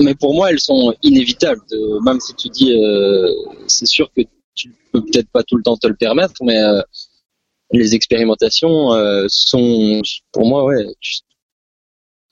Mais 0.00 0.14
pour 0.14 0.34
moi, 0.34 0.50
elles 0.50 0.60
sont 0.60 0.94
inévitables. 1.02 1.62
même 2.04 2.20
si 2.20 2.34
tu 2.34 2.48
dis, 2.48 2.72
euh, 2.72 3.32
c'est 3.66 3.86
sûr 3.86 4.10
que 4.16 4.22
tu 4.54 4.74
peux 4.92 5.04
peut-être 5.04 5.30
pas 5.30 5.42
tout 5.42 5.56
le 5.56 5.62
temps 5.62 5.76
te 5.76 5.86
le 5.86 5.94
permettre, 5.96 6.34
mais 6.42 6.58
euh, 6.58 6.82
les 7.72 7.94
expérimentations 7.94 8.92
euh, 8.92 9.26
sont, 9.28 10.02
pour 10.32 10.48
moi, 10.48 10.64
ouais, 10.64 10.86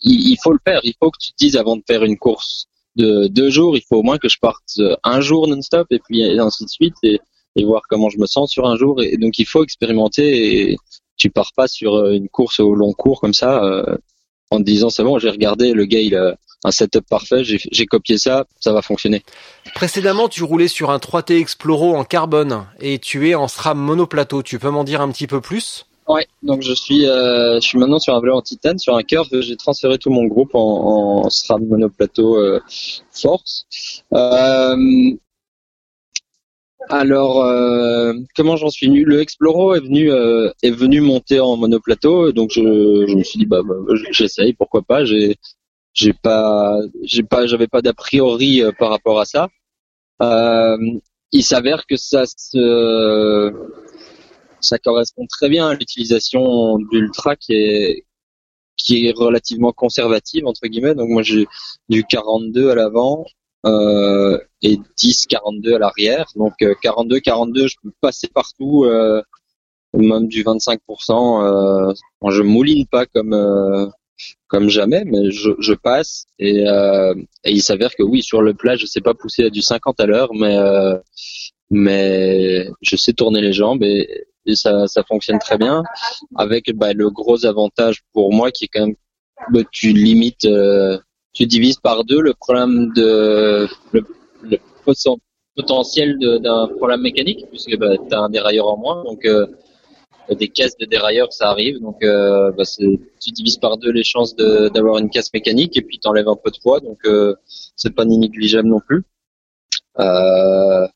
il, 0.00 0.36
faut 0.42 0.52
le 0.52 0.58
faire. 0.64 0.80
Il 0.84 0.94
faut 0.98 1.10
que 1.10 1.18
tu 1.20 1.32
te 1.32 1.36
dises 1.38 1.56
avant 1.56 1.76
de 1.76 1.82
faire 1.86 2.04
une 2.04 2.18
course 2.18 2.66
de 2.96 3.28
deux 3.28 3.50
jours, 3.50 3.76
il 3.76 3.82
faut 3.82 3.96
au 3.96 4.02
moins 4.02 4.18
que 4.18 4.28
je 4.28 4.38
parte 4.38 4.78
euh, 4.78 4.96
un 5.04 5.20
jour 5.20 5.48
non-stop 5.48 5.86
et 5.90 5.98
puis 5.98 6.22
ainsi 6.38 6.64
de 6.64 6.70
suite 6.70 6.94
et, 7.02 7.20
voir 7.64 7.82
comment 7.88 8.10
je 8.10 8.18
me 8.18 8.26
sens 8.26 8.50
sur 8.50 8.66
un 8.66 8.76
jour. 8.76 9.02
Et 9.02 9.16
donc 9.16 9.38
il 9.38 9.46
faut 9.46 9.64
expérimenter 9.64 10.70
et 10.70 10.76
tu 11.16 11.30
pars 11.30 11.52
pas 11.56 11.68
sur 11.68 11.94
euh, 11.94 12.12
une 12.12 12.28
course 12.28 12.60
au 12.60 12.74
long 12.74 12.92
cours 12.92 13.20
comme 13.20 13.32
ça 13.32 13.62
en 14.50 14.58
te 14.58 14.62
disant 14.62 14.90
c'est 14.90 15.02
bon, 15.02 15.18
j'ai 15.18 15.30
regardé 15.30 15.72
le 15.72 15.86
gars 15.86 16.00
il 16.00 16.14
a 16.16 16.36
un 16.64 16.70
setup 16.70 17.06
parfait, 17.08 17.44
j'ai 17.44 17.86
copié 17.86 18.18
ça, 18.18 18.44
ça 18.58 18.72
va 18.72 18.82
fonctionner. 18.82 19.22
Précédemment, 19.74 20.28
tu 20.28 20.42
roulais 20.42 20.68
sur 20.68 20.90
un 20.90 20.98
3T 20.98 21.38
Exploro 21.38 21.94
en 21.94 22.04
carbone 22.04 22.66
et 22.80 22.98
tu 22.98 23.28
es 23.28 23.34
en 23.34 23.46
SRAM 23.46 23.78
monoplateau. 23.78 24.42
Tu 24.42 24.58
peux 24.58 24.70
m'en 24.70 24.84
dire 24.84 25.00
un 25.00 25.10
petit 25.10 25.26
peu 25.26 25.40
plus? 25.40 25.86
Ouais, 26.08 26.26
donc 26.42 26.62
je 26.62 26.72
suis, 26.72 27.04
euh, 27.06 27.56
je 27.60 27.66
suis 27.66 27.78
maintenant 27.78 27.98
sur 27.98 28.14
un 28.14 28.20
vélo 28.20 28.34
en 28.36 28.42
titane, 28.42 28.78
sur 28.78 28.94
un 28.96 29.02
curve. 29.02 29.28
J'ai 29.40 29.56
transféré 29.56 29.98
tout 29.98 30.10
mon 30.10 30.24
groupe 30.26 30.54
en, 30.54 31.24
en 31.24 31.30
SRAM 31.30 31.66
monoplateau 31.66 32.36
euh, 32.38 32.60
Force. 33.10 33.66
Euh, 34.12 34.76
alors, 36.88 37.42
euh, 37.44 38.12
comment 38.36 38.56
j'en 38.56 38.70
suis 38.70 38.86
venu? 38.86 39.04
Le 39.04 39.20
Exploro 39.20 39.74
est 39.74 39.80
venu 39.80 40.10
euh, 40.12 40.50
est 40.62 40.70
venu 40.70 41.00
monter 41.00 41.40
en 41.40 41.56
monoplateau, 41.56 42.30
donc 42.32 42.50
je, 42.52 42.60
je 43.08 43.14
me 43.16 43.24
suis 43.24 43.40
dit 43.40 43.46
bah, 43.46 43.62
bah 43.64 43.74
j'essaye, 44.12 44.52
pourquoi 44.52 44.82
pas? 44.82 45.04
J'ai 45.04 45.36
j'ai 45.94 46.12
pas, 46.12 46.78
j'ai 47.02 47.22
pas, 47.24 47.46
j'avais 47.46 47.66
pas 47.68 47.82
d'a 47.82 47.94
priori 47.94 48.62
euh, 48.62 48.70
par 48.78 48.90
rapport 48.90 49.18
à 49.20 49.24
ça. 49.24 49.48
Il 51.32 51.42
s'avère 51.44 51.86
que 51.86 51.96
ça 51.96 52.24
se, 52.26 53.52
ça 54.66 54.78
correspond 54.78 55.26
très 55.26 55.48
bien 55.48 55.68
à 55.68 55.74
l'utilisation 55.74 56.78
d'ultra 56.90 57.36
qui 57.36 57.54
est 57.54 58.06
qui 58.76 59.06
est 59.06 59.12
relativement 59.16 59.72
conservative 59.72 60.46
entre 60.46 60.66
guillemets. 60.66 60.94
Donc 60.94 61.08
moi 61.08 61.22
j'ai 61.22 61.46
du 61.88 62.04
42 62.04 62.70
à 62.70 62.74
l'avant 62.74 63.24
euh, 63.64 64.38
et 64.62 64.78
10 64.98 65.26
42 65.26 65.74
à 65.74 65.78
l'arrière. 65.78 66.26
Donc 66.36 66.54
42 66.82 67.20
42 67.20 67.68
je 67.68 67.76
peux 67.82 67.92
passer 68.00 68.28
partout 68.28 68.84
euh, 68.84 69.22
même 69.94 70.28
du 70.28 70.44
25%. 70.44 71.90
Euh, 71.90 71.94
je 72.30 72.42
mouline 72.42 72.86
pas 72.86 73.06
comme 73.06 73.32
euh, 73.32 73.86
comme 74.48 74.68
jamais, 74.68 75.04
mais 75.04 75.30
je, 75.30 75.50
je 75.58 75.74
passe 75.74 76.26
et, 76.38 76.66
euh, 76.66 77.14
et 77.44 77.52
il 77.52 77.62
s'avère 77.62 77.94
que 77.94 78.02
oui 78.02 78.22
sur 78.22 78.42
le 78.42 78.54
plat 78.54 78.76
je 78.76 78.86
sais 78.86 79.00
pas 79.00 79.14
pousser 79.14 79.44
à 79.44 79.50
du 79.50 79.62
50 79.62 80.00
à 80.00 80.06
l'heure, 80.06 80.32
mais 80.34 80.56
euh, 80.56 80.96
mais 81.70 82.68
je 82.80 82.96
sais 82.96 83.12
tourner 83.12 83.40
les 83.40 83.52
jambes 83.52 83.82
et, 83.82 84.26
et 84.46 84.56
ça, 84.56 84.86
ça 84.86 85.02
fonctionne 85.02 85.38
très 85.38 85.58
bien. 85.58 85.82
Avec 86.36 86.70
bah, 86.74 86.92
le 86.92 87.10
gros 87.10 87.44
avantage 87.46 88.02
pour 88.12 88.32
moi 88.32 88.50
qui 88.50 88.64
est 88.64 88.68
quand 88.68 88.86
même 88.86 88.96
bah, 89.52 89.60
tu 89.70 89.92
limites 89.92 90.44
euh, 90.44 90.98
tu 91.32 91.46
divises 91.46 91.76
par 91.76 92.04
deux 92.04 92.20
le 92.20 92.32
problème 92.32 92.92
de 92.94 93.68
le, 93.92 94.06
le 94.42 94.58
potentiel 95.54 96.18
d'un 96.18 96.68
problème 96.78 97.02
mécanique 97.02 97.44
puisque 97.50 97.76
bah, 97.76 97.96
tu 97.96 98.14
as 98.14 98.20
un 98.20 98.30
dérailleur 98.30 98.68
en 98.68 98.78
moins. 98.78 99.04
Donc 99.04 99.24
euh, 99.24 99.46
des 100.30 100.48
caisses 100.48 100.76
de 100.76 100.86
dérailleurs 100.86 101.32
ça 101.32 101.50
arrive. 101.50 101.80
Donc 101.80 102.02
euh, 102.02 102.50
bah, 102.52 102.64
tu 103.20 103.30
divises 103.32 103.58
par 103.58 103.76
deux 103.76 103.90
les 103.90 104.04
chances 104.04 104.34
d'avoir 104.36 104.98
une 104.98 105.10
casse 105.10 105.32
mécanique 105.32 105.76
et 105.76 105.82
puis 105.82 105.98
tu 105.98 106.08
enlèves 106.08 106.28
un 106.28 106.36
peu 106.36 106.50
de 106.50 106.58
poids. 106.62 106.80
Donc 106.80 106.98
euh, 107.04 107.34
c'est 107.76 107.94
pas 107.94 108.04
négligeable 108.04 108.68
non 108.68 108.80
plus 108.80 109.04
euh, 109.98 110.86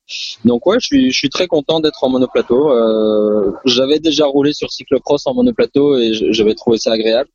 donc 0.45 0.67
ouais, 0.67 0.79
je 0.81 0.87
suis, 0.87 1.11
je 1.11 1.17
suis 1.17 1.31
très 1.31 1.47
content 1.47 1.81
d'être 1.81 2.05
en 2.05 2.11
monoplateau. 2.11 2.71
Euh, 2.71 3.53
J'avais 3.65 3.99
déjà 3.99 4.27
roulé 4.27 4.53
sur 4.53 4.71
cyclocross 4.71 5.27
en 5.27 5.35
monoplateau 5.35 5.97
et 5.97 6.13
j'avais 6.13 6.55
trouvé 6.55 6.79
ça 6.79 6.93
agréable. 6.93 7.31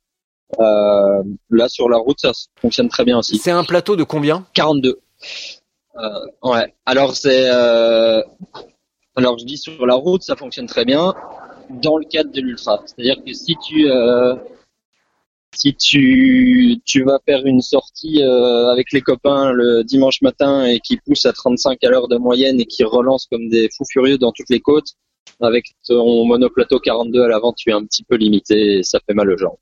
Euh, 0.60 1.22
là 1.50 1.68
sur 1.68 1.88
la 1.88 1.96
route, 1.96 2.20
ça 2.20 2.32
fonctionne 2.60 2.88
très 2.88 3.04
bien 3.04 3.18
aussi. 3.18 3.38
C'est 3.38 3.50
un 3.50 3.64
plateau 3.64 3.96
de 3.96 4.04
combien? 4.04 4.46
42. 4.54 5.00
Euh, 5.98 6.10
ouais. 6.44 6.72
Alors 6.84 7.16
c'est, 7.16 7.48
euh, 7.50 8.22
alors 9.16 9.38
je 9.38 9.44
dis 9.44 9.58
sur 9.58 9.86
la 9.86 9.94
route, 9.94 10.22
ça 10.22 10.36
fonctionne 10.36 10.66
très 10.66 10.84
bien 10.84 11.14
dans 11.70 11.96
le 11.96 12.04
cadre 12.04 12.30
de 12.30 12.40
l'ultra. 12.40 12.80
C'est-à-dire 12.84 13.16
que 13.24 13.32
si 13.32 13.56
tu 13.66 13.90
euh, 13.90 14.34
si 15.56 15.74
tu, 15.74 17.02
vas 17.04 17.18
faire 17.24 17.46
une 17.46 17.60
sortie 17.60 18.22
euh, 18.22 18.70
avec 18.70 18.92
les 18.92 19.00
copains 19.00 19.52
le 19.52 19.84
dimanche 19.84 20.22
matin 20.22 20.66
et 20.66 20.80
qui 20.80 20.98
pousse 20.98 21.24
à 21.26 21.32
35 21.32 21.82
à 21.82 21.88
l'heure 21.88 22.08
de 22.08 22.16
moyenne 22.16 22.60
et 22.60 22.66
qui 22.66 22.84
relance 22.84 23.26
comme 23.26 23.48
des 23.48 23.68
fous 23.76 23.84
furieux 23.90 24.18
dans 24.18 24.32
toutes 24.32 24.50
les 24.50 24.60
côtes, 24.60 24.92
avec 25.40 25.66
ton 25.86 26.26
monoplateau 26.26 26.78
42 26.78 27.22
à 27.22 27.28
l'avant, 27.28 27.52
tu 27.52 27.70
es 27.70 27.72
un 27.72 27.84
petit 27.84 28.04
peu 28.04 28.16
limité 28.16 28.78
et 28.78 28.82
ça 28.82 29.00
fait 29.06 29.14
mal 29.14 29.30
aux 29.30 29.36
jambes. 29.36 29.56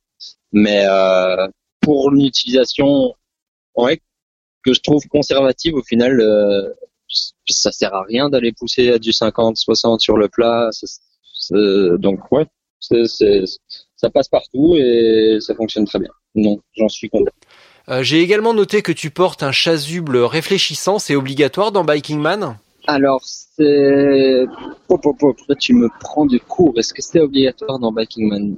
Mais 0.53 0.85
euh, 0.87 1.49
pour 1.81 2.13
une 2.13 2.25
utilisation 2.25 3.15
que 3.77 4.73
je 4.73 4.81
trouve 4.81 5.03
conservative, 5.09 5.75
au 5.75 5.83
final, 5.83 6.21
euh, 6.21 6.73
ça 7.49 7.73
sert 7.73 7.95
à 7.95 8.03
rien 8.03 8.31
d'aller 8.31 8.53
pousser 8.53 8.91
à 8.91 8.99
du 8.99 9.13
50, 9.13 9.57
60 9.57 10.01
sur 10.01 10.17
le 10.17 10.29
plat. 10.29 10.71
donc 11.51 12.21
ouais, 12.33 12.47
c'est 12.81 13.45
ça 14.05 14.11
passe 14.11 14.29
partout 14.29 14.77
et 14.77 15.39
ça 15.41 15.55
fonctionne 15.55 15.87
très 15.87 15.99
bien. 15.99 16.11
Donc 16.35 16.61
j'en 16.77 16.89
suis 16.89 17.09
content. 17.09 17.33
Euh, 17.89 18.03
J'ai 18.03 18.21
également 18.21 18.55
noté 18.55 18.83
que 18.83 18.93
tu 18.93 19.11
portes 19.11 19.43
un 19.43 19.53
chasuble 19.53 20.19
réfléchissant, 20.19 20.99
c'est 20.99 21.17
obligatoire 21.17 21.73
dans 21.73 21.85
Biking 21.85 22.21
Man? 22.21 22.57
Alors 22.87 23.23
c'est... 23.25 24.45
Oh, 24.89 25.01
oh, 25.05 25.17
oh, 25.23 25.55
tu 25.59 25.73
me 25.73 25.89
prends 26.01 26.27
de 26.27 26.39
cours, 26.39 26.75
est-ce 26.79 26.93
que 26.93 27.03
c'est 27.03 27.21
obligatoire 27.21 27.79
dans 27.79 27.93
Biking 27.93 28.29
Man? 28.29 28.57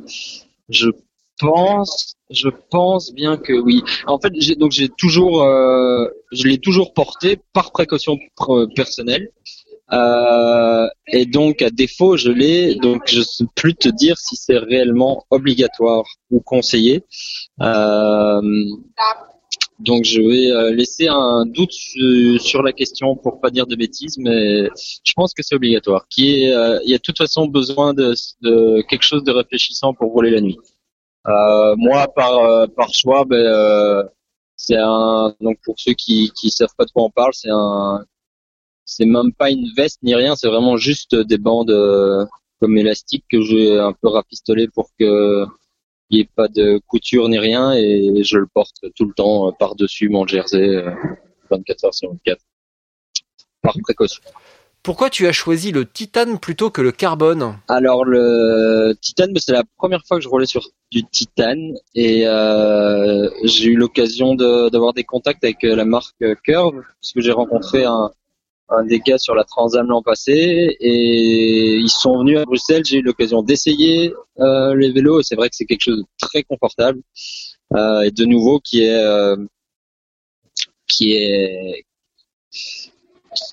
Je 0.68 0.88
pense, 1.38 2.16
je 2.30 2.48
pense 2.70 3.12
bien 3.12 3.36
que 3.36 3.52
oui. 3.52 3.82
En 4.06 4.18
fait, 4.18 4.32
j'ai 4.36 4.56
donc 4.56 4.72
j'ai 4.72 4.88
toujours, 4.88 5.42
euh, 5.42 6.08
je 6.32 6.48
l'ai 6.48 6.58
toujours 6.58 6.92
porté 6.92 7.38
par 7.52 7.70
précaution 7.70 8.18
personnelle. 8.74 9.30
Euh, 9.92 10.88
et 11.08 11.26
donc, 11.26 11.62
à 11.62 11.70
défaut, 11.70 12.16
je 12.16 12.30
l'ai. 12.30 12.74
Donc, 12.74 13.02
je 13.06 13.20
ne 13.20 13.24
sais 13.24 13.44
plus 13.54 13.74
te 13.74 13.88
dire 13.88 14.18
si 14.18 14.36
c'est 14.36 14.58
réellement 14.58 15.24
obligatoire 15.30 16.04
ou 16.30 16.40
conseillé. 16.40 17.04
Euh, 17.60 18.40
donc, 19.78 20.04
je 20.04 20.20
vais 20.20 20.50
euh, 20.50 20.70
laisser 20.70 21.06
un 21.08 21.44
doute 21.46 21.72
sur 22.40 22.62
la 22.62 22.72
question 22.72 23.14
pour 23.14 23.40
pas 23.40 23.50
dire 23.50 23.66
de 23.66 23.76
bêtises, 23.76 24.16
mais 24.18 24.68
je 25.04 25.12
pense 25.14 25.34
que 25.34 25.42
c'est 25.42 25.54
obligatoire. 25.54 26.06
Euh, 26.18 26.80
il 26.84 26.90
y 26.90 26.94
a 26.94 26.96
de 26.96 27.02
toute 27.02 27.18
façon 27.18 27.46
besoin 27.46 27.94
de, 27.94 28.14
de, 28.42 28.82
quelque 28.88 29.02
chose 29.02 29.22
de 29.22 29.32
réfléchissant 29.32 29.94
pour 29.94 30.12
rouler 30.12 30.30
la 30.30 30.40
nuit. 30.40 30.58
Euh, 31.28 31.74
moi, 31.76 32.08
par 32.08 32.68
par 32.70 32.92
choix, 32.92 33.24
ben, 33.24 34.08
c'est 34.56 34.78
un. 34.78 35.34
Donc, 35.40 35.58
pour 35.64 35.74
ceux 35.78 35.92
qui 35.92 36.32
qui 36.34 36.50
savent 36.50 36.74
pas 36.76 36.86
de 36.86 36.90
quoi 36.90 37.04
on 37.04 37.10
parle, 37.10 37.32
c'est 37.34 37.50
un 37.50 38.04
c'est 38.86 39.04
même 39.04 39.32
pas 39.32 39.50
une 39.50 39.68
veste 39.76 39.98
ni 40.02 40.14
rien, 40.14 40.36
c'est 40.36 40.48
vraiment 40.48 40.76
juste 40.76 41.14
des 41.14 41.38
bandes 41.38 41.70
euh, 41.70 42.24
comme 42.60 42.78
élastiques 42.78 43.26
que 43.30 43.42
j'ai 43.42 43.78
un 43.78 43.92
peu 43.92 44.08
rafistolé 44.08 44.68
pour 44.68 44.88
que 44.98 45.44
il 46.08 46.18
n'y 46.18 46.22
ait 46.22 46.30
pas 46.36 46.46
de 46.46 46.80
couture 46.86 47.28
ni 47.28 47.38
rien 47.38 47.72
et 47.72 48.22
je 48.22 48.38
le 48.38 48.46
porte 48.46 48.76
tout 48.94 49.06
le 49.06 49.12
temps 49.12 49.48
euh, 49.48 49.50
par-dessus 49.58 50.08
mon 50.08 50.24
jersey 50.24 50.84
24 51.50 51.84
euh, 51.84 51.86
heures 51.86 51.94
sur 51.94 52.10
24 52.10 52.40
par 53.60 53.74
précaution. 53.82 54.22
Pourquoi 54.84 55.10
tu 55.10 55.26
as 55.26 55.32
choisi 55.32 55.72
le 55.72 55.84
titane 55.84 56.38
plutôt 56.38 56.70
que 56.70 56.80
le 56.80 56.92
carbone? 56.92 57.56
Alors 57.66 58.04
le 58.04 58.94
titane, 59.00 59.36
c'est 59.36 59.50
la 59.50 59.64
première 59.76 60.06
fois 60.06 60.18
que 60.18 60.22
je 60.22 60.28
roulais 60.28 60.46
sur 60.46 60.68
du 60.92 61.02
titane 61.02 61.74
et 61.96 62.24
euh, 62.24 63.28
j'ai 63.42 63.70
eu 63.70 63.74
l'occasion 63.74 64.36
d'avoir 64.36 64.92
des 64.92 65.02
contacts 65.02 65.42
avec 65.42 65.64
la 65.64 65.84
marque 65.84 66.24
Curve 66.44 66.84
puisque 67.00 67.18
j'ai 67.18 67.32
rencontré 67.32 67.84
un, 67.84 68.12
un 68.68 68.84
des 68.84 68.98
gars 69.00 69.18
sur 69.18 69.34
la 69.34 69.44
Transam 69.44 69.86
l'an 69.88 70.02
passé 70.02 70.76
et 70.80 71.76
ils 71.76 71.90
sont 71.90 72.18
venus 72.18 72.38
à 72.38 72.44
Bruxelles. 72.44 72.84
J'ai 72.84 72.98
eu 72.98 73.02
l'occasion 73.02 73.42
d'essayer 73.42 74.12
euh, 74.40 74.74
les 74.74 74.90
vélos 74.90 75.20
et 75.20 75.22
c'est 75.22 75.36
vrai 75.36 75.48
que 75.48 75.56
c'est 75.56 75.66
quelque 75.66 75.82
chose 75.82 75.98
de 75.98 76.04
très 76.20 76.42
confortable 76.42 77.00
euh, 77.74 78.02
et 78.02 78.10
de 78.10 78.24
nouveau 78.24 78.60
qui 78.60 78.82
est 78.82 78.94
euh, 78.94 79.36
qui 80.88 81.12
est 81.14 81.84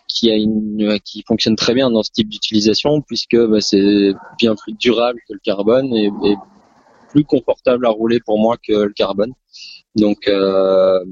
qui 0.08 0.32
a 0.32 0.36
une 0.36 1.00
qui 1.04 1.24
fonctionne 1.28 1.56
très 1.56 1.74
bien 1.74 1.90
dans 1.92 2.04
ce 2.04 2.12
type 2.12 2.30
d'utilisation 2.30 3.02
puisque 3.02 3.38
bah, 3.38 3.62
c'est 3.62 4.14
bien 4.38 4.56
plus 4.56 4.74
durable 4.74 5.20
que 5.28 5.34
le 5.34 5.40
carbone 5.44 5.94
et, 5.96 6.12
plus 7.10 7.26
confortable 7.26 7.86
à 7.86 7.90
rouler 7.90 8.20
pour 8.20 8.40
moi 8.40 8.58
que 8.58 8.74
le 8.74 8.94
carbone. 8.94 9.34
Donc 9.96 10.28
euh, 10.28 11.04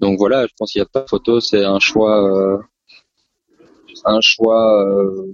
donc 0.00 0.18
voilà, 0.18 0.46
je 0.46 0.52
pense 0.58 0.72
qu'il 0.72 0.80
n'y 0.80 0.84
a 0.84 0.88
pas 0.92 1.02
de 1.02 1.08
photo, 1.08 1.40
c'est 1.40 1.64
un 1.64 1.78
choix 1.78 2.24
euh, 2.24 2.58
un 4.04 4.20
choix 4.20 4.84
euh, 4.84 5.32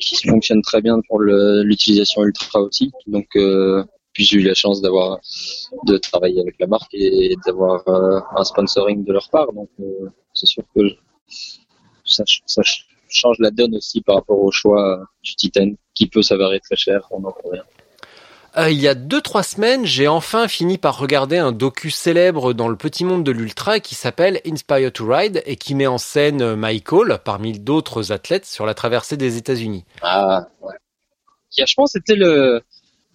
qui 0.00 0.28
fonctionne 0.28 0.62
très 0.62 0.80
bien 0.80 1.00
pour 1.08 1.20
l'utilisation 1.20 2.24
ultra 2.24 2.60
aussi. 2.60 2.92
Donc, 3.06 3.26
euh, 3.36 3.84
puis 4.12 4.24
j'ai 4.24 4.38
eu 4.38 4.42
la 4.42 4.54
chance 4.54 4.80
d'avoir 4.80 5.18
de 5.86 5.96
travailler 5.98 6.40
avec 6.40 6.56
la 6.58 6.66
marque 6.66 6.92
et 6.92 7.34
d'avoir 7.46 7.86
euh, 7.88 8.20
un 8.36 8.44
sponsoring 8.44 9.04
de 9.04 9.12
leur 9.12 9.28
part. 9.30 9.52
Donc, 9.52 9.68
c'est 10.32 10.46
sûr 10.46 10.62
que 10.74 10.82
ça, 12.04 12.24
ça, 12.46 12.62
change 13.08 13.36
la 13.38 13.50
donne 13.52 13.76
aussi 13.76 14.00
par 14.00 14.16
rapport 14.16 14.40
au 14.40 14.50
choix 14.50 15.04
du 15.22 15.36
Titan, 15.36 15.70
qui 15.94 16.08
peut 16.08 16.22
s'avérer 16.22 16.58
très 16.58 16.74
cher, 16.74 17.06
on 17.12 17.22
en 17.24 17.30
convient. 17.30 17.62
Euh, 18.56 18.70
il 18.70 18.80
y 18.80 18.86
a 18.86 18.94
deux 18.94 19.20
trois 19.20 19.42
semaines, 19.42 19.84
j'ai 19.84 20.06
enfin 20.06 20.46
fini 20.46 20.78
par 20.78 20.96
regarder 20.98 21.38
un 21.38 21.50
docu 21.50 21.90
célèbre 21.90 22.52
dans 22.52 22.68
le 22.68 22.76
petit 22.76 23.04
monde 23.04 23.24
de 23.24 23.32
l'ultra 23.32 23.80
qui 23.80 23.96
s'appelle 23.96 24.40
Inspire 24.46 24.92
to 24.92 25.06
Ride 25.06 25.42
et 25.44 25.56
qui 25.56 25.74
met 25.74 25.88
en 25.88 25.98
scène 25.98 26.40
euh, 26.40 26.54
Michael 26.54 27.18
parmi 27.24 27.58
d'autres 27.58 28.12
athlètes 28.12 28.46
sur 28.46 28.64
la 28.64 28.74
traversée 28.74 29.16
des 29.16 29.36
États-Unis. 29.36 29.84
Ah 30.02 30.46
ouais. 30.60 30.74
Je 31.56 31.74
pense, 31.74 31.92
c'était 31.92 32.14
le, 32.14 32.62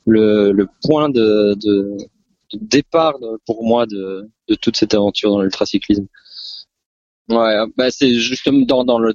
le, 0.06 0.68
point 0.84 1.08
de, 1.08 1.56
de, 1.56 1.98
de 2.54 2.60
départ 2.62 3.16
pour 3.46 3.64
moi 3.64 3.86
de, 3.86 4.30
de 4.50 4.56
toute 4.56 4.76
cette 4.76 4.94
aventure 4.94 5.32
dans 5.32 5.42
l'ultracyclisme. 5.42 6.08
Ouais, 7.30 7.56
bah 7.78 7.92
c'est 7.92 8.14
justement 8.16 8.66
dans, 8.66 8.84
dans 8.84 9.00
le 9.00 9.14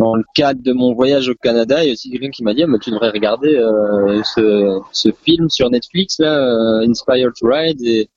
dans 0.00 0.14
le 0.14 0.24
cadre 0.34 0.62
de 0.62 0.72
mon 0.72 0.94
voyage 0.94 1.28
au 1.28 1.34
Canada, 1.34 1.84
il 1.84 1.88
y 1.88 1.90
a 1.90 1.92
aussi 1.92 2.10
quelqu'un 2.10 2.30
qui 2.30 2.42
m'a 2.42 2.54
dit, 2.54 2.62
ah, 2.62 2.78
tu 2.80 2.90
devrais 2.90 3.10
regarder 3.10 3.54
euh, 3.54 4.22
ce, 4.24 4.80
ce, 4.92 5.10
film 5.12 5.50
sur 5.50 5.68
Netflix, 5.68 6.18
là, 6.18 6.38
euh, 6.38 6.88
Inspired 6.88 7.32
to 7.38 7.46
Ride. 7.46 7.82
Et, 7.82 8.08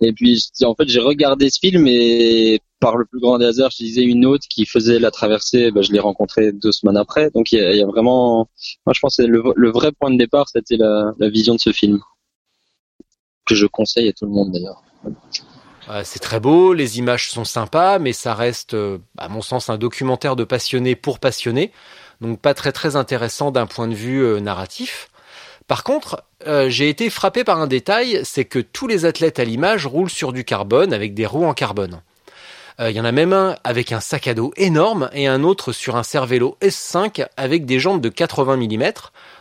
et 0.00 0.12
puis, 0.12 0.42
en 0.62 0.74
fait, 0.74 0.88
j'ai 0.88 0.98
regardé 0.98 1.48
ce 1.48 1.60
film 1.60 1.86
et 1.86 2.60
par 2.80 2.96
le 2.96 3.04
plus 3.06 3.20
grand 3.20 3.38
des 3.38 3.46
hasards, 3.46 3.70
je 3.70 3.84
disais 3.84 4.02
une 4.02 4.26
autre 4.26 4.46
qui 4.50 4.66
faisait 4.66 4.98
la 4.98 5.12
traversée, 5.12 5.70
ben, 5.70 5.80
je 5.80 5.92
l'ai 5.92 6.00
rencontré 6.00 6.50
deux 6.50 6.72
semaines 6.72 6.96
après. 6.96 7.30
Donc, 7.30 7.52
il 7.52 7.60
y 7.60 7.76
y 7.78 7.82
a 7.82 7.86
vraiment, 7.86 8.48
moi, 8.84 8.92
je 8.92 8.98
pense 9.00 9.16
que 9.16 9.22
le, 9.22 9.42
le, 9.54 9.70
vrai 9.70 9.92
point 9.92 10.10
de 10.10 10.18
départ, 10.18 10.48
c'était 10.48 10.76
la, 10.76 11.14
la 11.20 11.28
vision 11.30 11.54
de 11.54 11.60
ce 11.60 11.70
film 11.70 12.00
que 13.46 13.54
je 13.54 13.66
conseille 13.66 14.08
à 14.08 14.12
tout 14.12 14.26
le 14.26 14.32
monde 14.32 14.50
d'ailleurs. 14.50 14.82
Euh, 15.88 16.02
c'est 16.04 16.18
très 16.18 16.40
beau, 16.40 16.72
les 16.72 16.98
images 16.98 17.30
sont 17.30 17.44
sympas, 17.44 17.98
mais 17.98 18.12
ça 18.12 18.34
reste, 18.34 18.74
euh, 18.74 18.98
à 19.18 19.28
mon 19.28 19.42
sens, 19.42 19.70
un 19.70 19.78
documentaire 19.78 20.36
de 20.36 20.44
passionné 20.44 20.96
pour 20.96 21.20
passionné, 21.20 21.70
donc 22.20 22.40
pas 22.40 22.54
très 22.54 22.72
très 22.72 22.96
intéressant 22.96 23.50
d'un 23.50 23.66
point 23.66 23.86
de 23.86 23.94
vue 23.94 24.24
euh, 24.24 24.40
narratif. 24.40 25.08
Par 25.68 25.82
contre, 25.82 26.22
j'ai 26.68 26.88
été 26.88 27.10
frappé 27.10 27.42
par 27.42 27.60
un 27.60 27.66
détail, 27.66 28.20
c'est 28.22 28.44
que 28.44 28.60
tous 28.60 28.86
les 28.86 29.04
athlètes 29.04 29.40
à 29.40 29.44
l'image 29.44 29.84
roulent 29.84 30.08
sur 30.08 30.32
du 30.32 30.44
carbone 30.44 30.92
avec 30.92 31.12
des 31.12 31.26
roues 31.26 31.44
en 31.44 31.54
carbone. 31.54 32.02
Il 32.78 32.92
y 32.92 33.00
en 33.00 33.04
a 33.04 33.10
même 33.10 33.32
un 33.32 33.56
avec 33.64 33.90
un 33.90 33.98
sac 33.98 34.28
à 34.28 34.34
dos 34.34 34.52
énorme 34.56 35.10
et 35.12 35.26
un 35.26 35.42
autre 35.42 35.72
sur 35.72 35.96
un 35.96 36.04
Cervélo 36.04 36.56
S5 36.62 37.26
avec 37.36 37.66
des 37.66 37.80
jambes 37.80 38.00
de 38.00 38.10
80 38.10 38.58
mm. 38.58 38.92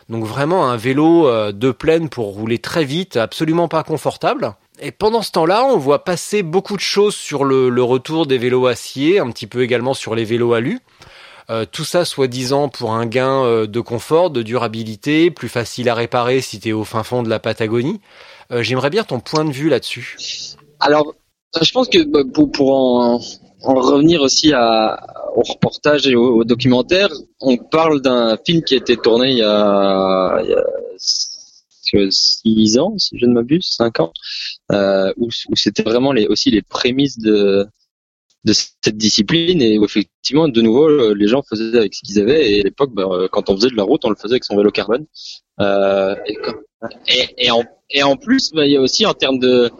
Donc 0.10 0.26
vraiment 0.26 0.68
un 0.68 0.78
vélo 0.78 1.52
de 1.52 1.72
plaine 1.72 2.10
pour 2.10 2.34
rouler 2.34 2.58
très 2.58 2.86
vite, 2.86 3.18
absolument 3.18 3.68
pas 3.68 3.84
confortable. 3.84 4.56
Et 4.80 4.92
pendant 4.92 5.22
ce 5.22 5.32
temps-là, 5.32 5.66
on 5.66 5.78
voit 5.78 6.04
passer 6.04 6.44
beaucoup 6.44 6.76
de 6.76 6.82
choses 6.82 7.16
sur 7.16 7.46
le, 7.46 7.84
retour 7.84 8.26
des 8.26 8.38
vélos 8.38 8.68
acier, 8.68 9.20
un 9.20 9.32
petit 9.32 9.48
peu 9.48 9.64
également 9.64 9.94
sur 9.94 10.16
les 10.16 10.26
vélos 10.26 10.54
alu. 10.54 10.80
Euh, 11.50 11.66
tout 11.72 11.84
ça 11.84 12.06
soi-disant 12.06 12.70
pour 12.70 12.94
un 12.94 13.06
gain 13.06 13.44
euh, 13.44 13.68
de 13.68 13.80
confort, 13.80 14.32
de 14.32 14.42
durabilité, 14.42 15.30
plus 15.30 15.48
facile 15.48 15.90
à 15.90 15.94
réparer 15.94 16.42
si 16.42 16.60
tu 16.60 16.70
es 16.70 16.72
au 16.74 16.84
fin 16.84 17.04
fond 17.04 17.22
de 17.22 17.30
la 17.30 17.40
Patagonie. 17.40 18.02
Euh, 18.52 18.64
j'aimerais 18.64 18.90
bien 18.90 19.04
ton 19.04 19.20
point 19.20 19.46
de 19.46 19.52
vue 19.52 19.70
là-dessus. 19.70 20.18
Alors, 20.80 21.14
je 21.62 21.72
pense 21.72 21.88
que 21.88 22.04
bah, 22.04 22.22
pour, 22.34 22.74
en, 22.74 23.20
revenir 23.64 24.22
aussi 24.22 24.54
au 24.54 25.42
reportage 25.42 26.08
et 26.08 26.16
au, 26.16 26.44
documentaire, 26.44 27.10
on 27.40 27.58
parle 27.58 28.02
d'un 28.02 28.38
film 28.46 28.64
qui 28.64 28.74
a 28.74 28.78
été 28.78 28.98
tourné 28.98 29.32
il 29.32 29.38
y 29.38 29.44
a, 29.44 30.40
il 30.44 30.50
y 30.50 30.54
a 30.54 30.64
6 32.10 32.80
ans, 32.80 32.98
si 32.98 33.18
je 33.18 33.26
ne 33.26 33.34
m'abuse, 33.34 33.66
5 33.78 34.00
ans, 34.00 34.14
euh, 34.72 35.14
où, 35.18 35.30
c'était 35.32 35.84
vraiment 35.84 36.14
aussi 36.30 36.50
les 36.50 36.64
prémices 36.64 37.20
de, 37.20 37.68
cette 38.46 38.98
discipline 38.98 39.62
et 39.62 39.78
où 39.78 39.86
effectivement, 39.86 40.48
de 40.48 40.62
nouveau, 40.62 40.88
euh, 40.88 41.14
les 41.14 41.28
gens 41.28 41.44
faisaient 41.48 41.78
avec 41.78 41.94
ce 41.94 42.02
qu'ils 42.02 42.20
avaient 42.20 42.52
et 42.52 42.62
à 42.62 42.64
l'époque, 42.64 42.92
bah, 42.94 43.04
euh, 43.06 43.28
quand 43.32 43.50
on 43.50 43.56
faisait 43.56 43.70
de 43.70 43.76
la 43.76 43.84
route, 43.84 44.06
on 44.06 44.10
le 44.10 44.16
faisait 44.16 44.34
avec 44.34 44.44
son 44.44 44.56
vélo 44.56 44.72
carbone. 44.72 45.06
Et, 47.08 47.52
en, 48.04 48.18
plus, 48.18 48.52
bah, 48.54 48.66
il 48.66 48.72
y 48.72 48.78
a 48.78 48.82
aussi 48.82 49.06
en 49.06 49.14
termes 49.14 49.40
de 49.40 49.72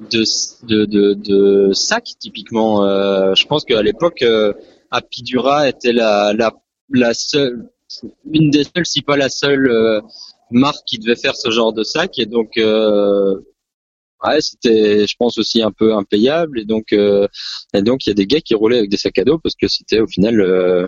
de, 0.00 1.70
sac, 1.72 2.04
typiquement, 2.18 2.82
je 3.34 3.46
pense 3.46 3.64
qu'à 3.64 3.82
l'époque, 3.82 4.22
euh, 4.22 4.52
Apidura 4.90 5.68
était 5.68 5.92
la, 5.92 6.32
seule, 7.14 7.68
une 8.30 8.50
des 8.50 8.64
seules, 8.64 8.86
si 8.86 9.02
pas 9.02 9.16
la 9.16 9.28
seule 9.28 10.02
marque 10.50 10.84
qui 10.86 10.98
devait 10.98 11.16
faire 11.16 11.36
ce 11.36 11.50
genre 11.50 11.72
de 11.72 11.84
sac 11.84 12.18
et 12.18 12.26
donc 12.26 12.58
c'était 14.40 15.06
je 15.06 15.16
pense 15.18 15.38
aussi 15.38 15.62
un 15.62 15.70
peu 15.70 15.94
impayable. 15.94 16.60
Et 16.60 16.64
donc 16.64 16.92
euh, 16.92 17.28
et 17.74 17.82
donc 17.82 18.06
il 18.06 18.10
y 18.10 18.12
a 18.12 18.14
des 18.14 18.26
gars 18.26 18.40
qui 18.40 18.54
roulaient 18.54 18.78
avec 18.78 18.90
des 18.90 18.96
sacs 18.96 19.18
à 19.18 19.24
dos 19.24 19.38
parce 19.38 19.54
que 19.54 19.68
c'était 19.68 20.00
au 20.00 20.06
final 20.06 20.40
euh, 20.40 20.86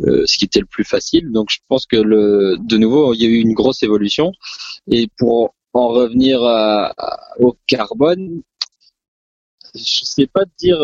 euh, 0.00 0.24
ce 0.26 0.38
qui 0.38 0.44
était 0.44 0.60
le 0.60 0.66
plus 0.66 0.84
facile. 0.84 1.30
Donc 1.32 1.48
je 1.50 1.58
pense 1.68 1.86
que 1.86 1.96
le 1.96 2.56
de 2.60 2.76
nouveau 2.76 3.14
il 3.14 3.22
y 3.22 3.26
a 3.26 3.28
eu 3.28 3.40
une 3.40 3.54
grosse 3.54 3.82
évolution. 3.82 4.32
Et 4.90 5.08
pour 5.18 5.54
en 5.74 5.88
revenir 5.88 6.40
au 7.38 7.56
carbone 7.66 8.42
je 9.74 10.00
sais 10.02 10.26
pas 10.26 10.44
dire 10.58 10.78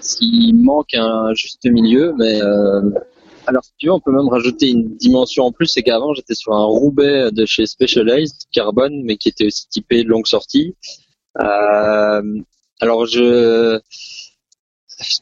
s'il 0.00 0.56
manque 0.56 0.94
un 0.94 1.34
juste 1.34 1.66
milieu 1.66 2.14
mais 2.18 2.40
alors, 3.46 3.64
si 3.64 3.72
tu 3.78 3.86
veux, 3.86 3.92
on 3.92 4.00
peut 4.00 4.12
même 4.12 4.28
rajouter 4.28 4.68
une 4.68 4.96
dimension 4.96 5.44
en 5.44 5.52
plus, 5.52 5.66
c'est 5.66 5.82
qu'avant, 5.82 6.14
j'étais 6.14 6.34
sur 6.34 6.52
un 6.54 6.64
Roubaix 6.64 7.30
de 7.30 7.46
chez 7.46 7.66
Specialized 7.66 8.36
Carbone, 8.52 9.02
mais 9.04 9.16
qui 9.16 9.28
était 9.28 9.46
aussi 9.46 9.68
typé 9.68 10.02
longue 10.02 10.26
sortie. 10.26 10.74
Euh, 11.40 12.22
alors, 12.80 13.06
je, 13.06 13.78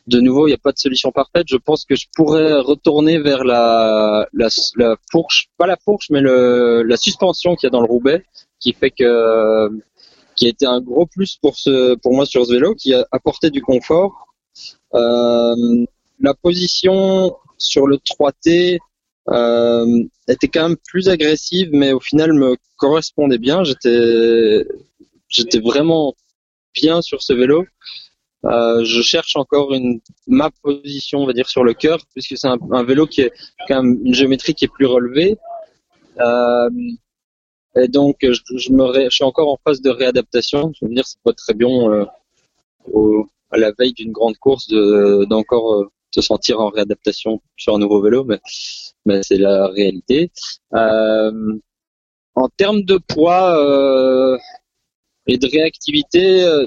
de 0.07 0.21
nouveau, 0.21 0.47
il 0.47 0.51
n'y 0.51 0.55
a 0.55 0.59
pas 0.59 0.73
de 0.73 0.79
solution 0.79 1.11
parfaite. 1.13 1.47
Je 1.49 1.57
pense 1.57 1.85
que 1.85 1.97
je 1.97 2.07
pourrais 2.15 2.55
retourner 2.61 3.19
vers 3.19 3.45
la, 3.45 4.27
la, 4.33 4.49
la 4.77 4.97
fourche, 5.11 5.49
pas 5.57 5.67
la 5.67 5.77
fourche, 5.77 6.07
mais 6.11 6.21
le, 6.21 6.83
la 6.83 6.97
suspension 6.97 7.57
qu'il 7.57 7.67
y 7.67 7.69
a 7.69 7.71
dans 7.71 7.81
le 7.81 7.89
Roubaix, 7.89 8.25
qui 8.61 8.73
fait 8.73 8.91
que, 8.91 9.69
qui 10.37 10.47
a 10.47 10.49
été 10.49 10.67
un 10.67 10.81
gros 10.81 11.07
plus 11.07 11.37
pour 11.41 11.57
ce, 11.57 11.95
pour 11.97 12.15
moi 12.15 12.27
sur 12.27 12.47
ce 12.47 12.53
vélo, 12.53 12.75
qui 12.75 12.95
a 12.95 13.07
apporté 13.13 13.51
du 13.51 13.63
confort. 13.63 14.29
Euh, 14.95 15.85
la 16.21 16.35
position 16.35 17.37
sur 17.65 17.87
le 17.87 17.97
3T 17.97 18.79
euh, 19.31 20.05
était 20.29 20.49
quand 20.49 20.69
même 20.69 20.77
plus 20.87 21.09
agressive, 21.09 21.71
mais 21.73 21.93
au 21.93 22.01
final 22.01 22.33
me 22.35 22.57
correspondait 22.77 23.39
bien. 23.39 23.65
J'étais 23.65 24.67
j'étais 25.29 25.61
vraiment 25.61 26.15
bien 26.75 27.01
sur 27.03 27.23
ce 27.23 27.33
vélo. 27.33 27.65
Euh, 28.45 28.85
je 28.85 29.01
cherche 29.01 29.37
encore 29.37 29.73
une 29.73 30.01
ma 30.27 30.51
position, 30.63 31.21
on 31.21 31.27
va 31.27 31.33
dire, 31.33 31.49
sur 31.49 31.65
le 31.65 31.73
cœur, 31.73 31.99
puisque 32.13 32.37
c'est 32.37 32.49
un, 32.49 32.83
vélo 32.85 33.07
qui 33.07 33.23
est 33.23 33.33
quand 33.67 33.83
même 33.83 33.99
une 34.05 34.15
géométrie 34.15 34.55
qui 34.55 34.67
est 34.67 34.73
plus 34.73 34.87
relevée. 34.87 35.39
Euh, 36.21 36.69
et 37.77 37.89
donc, 37.89 38.19
je, 38.21 38.73
me 38.73 39.11
suis 39.11 39.25
encore 39.25 39.51
en 39.51 39.59
phase 39.65 39.81
de 39.81 39.91
réadaptation. 39.91 40.73
Je 40.79 40.87
veux 40.87 40.95
dire, 40.95 41.07
c'est 41.07 41.21
pas 41.25 41.33
très 41.33 41.55
bien 41.55 42.07
à 43.51 43.57
la 43.57 43.73
veille 43.79 43.95
d'une 43.95 44.13
grande 44.13 44.37
course 44.37 44.69
d'encore 44.69 45.87
se 46.15 46.21
sentir 46.21 46.61
en 46.61 46.69
réadaptation 46.69 47.43
sur 47.57 47.75
un 47.75 47.79
nouveau 47.79 48.01
vélo, 48.01 48.25
mais, 48.25 49.23
c'est 49.23 49.39
la 49.39 49.67
réalité. 49.69 50.31
Euh, 50.75 51.59
en 52.37 52.49
termes 52.49 52.83
de 52.83 52.99
poids 52.99 53.59
euh, 53.59 54.39
et 55.27 55.39
de 55.39 55.49
réactivité, 55.49 56.45
euh, 56.45 56.67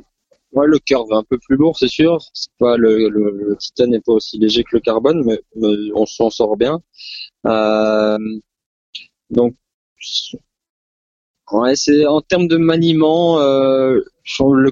le 0.51 0.79
cœur 0.79 1.05
va 1.07 1.17
un 1.17 1.23
peu 1.23 1.37
plus 1.37 1.55
lourd, 1.55 1.77
c'est 1.77 1.87
sûr. 1.87 2.19
C'est 2.33 2.51
pas 2.59 2.75
le, 2.77 3.55
titane 3.59 3.91
n'est 3.91 4.01
pas 4.01 4.13
aussi 4.13 4.37
léger 4.37 4.63
que 4.63 4.75
le 4.75 4.79
carbone, 4.81 5.23
mais, 5.25 5.39
on 5.93 6.05
s'en 6.05 6.29
sort 6.29 6.57
bien. 6.57 6.81
Donc, 9.29 9.55
ouais, 11.51 11.75
c'est 11.75 12.05
en 12.05 12.21
termes 12.21 12.47
de 12.47 12.57
maniement, 12.57 13.39
le 13.39 14.71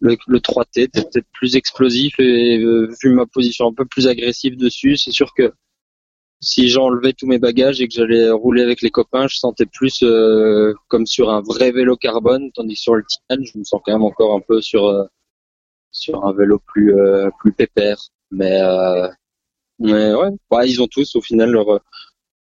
le, 0.00 0.16
le 0.26 0.38
3T 0.38 0.82
était 0.82 1.02
peut-être 1.02 1.26
plus 1.32 1.56
explosif 1.56 2.18
et 2.18 2.58
euh, 2.58 2.88
vu 3.02 3.10
ma 3.10 3.26
position 3.26 3.68
un 3.68 3.72
peu 3.72 3.84
plus 3.84 4.08
agressive 4.08 4.56
dessus, 4.56 4.96
c'est 4.96 5.10
sûr 5.10 5.32
que 5.34 5.52
si 6.40 6.68
j'enlevais 6.68 7.14
tous 7.14 7.26
mes 7.26 7.38
bagages 7.38 7.80
et 7.80 7.88
que 7.88 7.94
j'allais 7.94 8.30
rouler 8.30 8.62
avec 8.62 8.82
les 8.82 8.90
copains, 8.90 9.26
je 9.26 9.36
sentais 9.36 9.66
plus 9.66 10.02
euh, 10.02 10.74
comme 10.88 11.06
sur 11.06 11.30
un 11.30 11.40
vrai 11.40 11.72
vélo 11.72 11.96
carbone, 11.96 12.52
tandis 12.52 12.74
que 12.74 12.80
sur 12.80 12.94
le 12.94 13.04
Titan, 13.04 13.42
je 13.42 13.58
me 13.58 13.64
sens 13.64 13.80
quand 13.84 13.92
même 13.92 14.02
encore 14.02 14.34
un 14.34 14.40
peu 14.40 14.60
sur 14.60 14.86
euh, 14.86 15.04
sur 15.92 16.24
un 16.26 16.34
vélo 16.34 16.60
plus 16.66 16.94
plus 17.38 17.52
pépère. 17.52 17.98
Mais 18.30 18.60
mais 19.78 20.14
ouais, 20.14 20.28
ouais, 20.50 20.68
ils 20.68 20.82
ont 20.82 20.86
tous 20.88 21.16
au 21.16 21.22
final 21.22 21.50
leur 21.50 21.80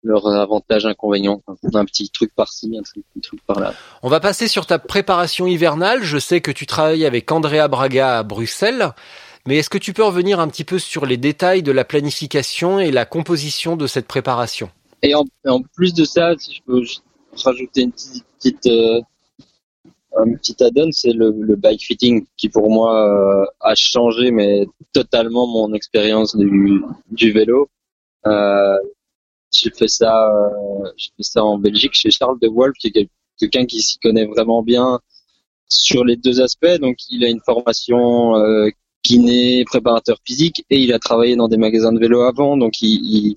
leur 0.05 0.27
avantage 0.29 0.87
inconvénient. 0.87 1.43
Un 1.73 1.85
petit 1.85 2.11
truc 2.11 2.33
par-ci, 2.35 2.77
un 2.79 2.83
petit 2.83 3.21
truc 3.23 3.41
par-là. 3.47 3.75
On 4.03 4.09
va 4.09 4.21
passer 4.21 4.47
sur 4.47 4.67
ta 4.67 4.79
préparation 4.79 5.47
hivernale. 5.47 6.03
Je 6.03 6.19
sais 6.19 6.41
que 6.41 6.51
tu 6.51 6.67
travailles 6.67 7.07
avec 7.07 7.31
Andrea 7.33 7.69
Braga 7.69 8.19
à 8.19 8.23
Bruxelles. 8.23 8.93
Mais 9.47 9.59
est-ce 9.59 9.71
que 9.71 9.79
tu 9.79 9.93
peux 9.93 10.05
revenir 10.05 10.41
un 10.41 10.49
petit 10.49 10.65
peu 10.65 10.79
sur 10.79 11.05
les 11.05 11.17
détails 11.17 11.63
de 11.63 11.73
la 11.73 11.85
planification 11.85 12.79
et 12.79 12.91
la 12.91 13.05
composition 13.05 13.77
de 13.77 13.87
cette 13.87 14.07
préparation? 14.07 14.71
Et 15.03 15.15
en, 15.15 15.25
plus 15.75 15.93
de 15.93 16.05
ça, 16.05 16.35
si 16.39 16.55
je 16.55 16.63
peux 16.63 16.83
rajouter 17.43 17.83
une 17.83 17.93
petite, 17.93 18.25
petite 18.39 18.67
euh, 18.67 19.01
un 20.17 20.33
petit 20.35 20.63
add-on, 20.63 20.91
c'est 20.93 21.13
le, 21.13 21.57
bike 21.57 21.83
fitting 21.83 22.25
qui 22.37 22.49
pour 22.49 22.71
moi 22.71 23.43
euh, 23.43 23.45
a 23.61 23.75
changé 23.75 24.31
mais 24.31 24.67
totalement 24.93 25.47
mon 25.47 25.75
expérience 25.75 26.37
du, 26.37 26.83
du 27.11 27.33
vélo. 27.33 27.69
Euh, 28.27 28.79
j'ai 29.55 29.71
fait 29.71 29.89
ça, 29.89 30.31
euh, 30.31 30.91
j'ai 30.97 31.11
fait 31.17 31.23
ça 31.23 31.45
en 31.45 31.59
Belgique 31.59 31.95
chez 31.95 32.11
Charles 32.11 32.39
de 32.41 32.49
Wolf, 32.49 32.75
qui 32.79 32.89
est 32.89 33.09
quelqu'un 33.39 33.67
qui 33.67 33.83
s'y 33.83 33.99
connaît 33.99 34.27
vraiment 34.27 34.63
bien 34.63 35.01
sur 35.69 36.05
les 36.05 36.17
deux 36.17 36.41
aspects. 36.41 36.79
Donc, 36.81 36.97
il 37.11 37.25
a 37.25 37.29
une 37.29 37.41
formation 37.41 38.37
euh, 38.37 38.69
kiné, 39.03 39.65
préparateur 39.65 40.19
physique, 40.25 40.65
et 40.71 40.79
il 40.79 40.93
a 40.93 40.99
travaillé 40.99 41.37
dans 41.37 41.49
des 41.49 41.57
magasins 41.57 41.93
de 41.93 42.01
vélo 42.01 42.23
avant. 42.23 42.57
Donc, 42.57 42.81
il, 42.83 43.37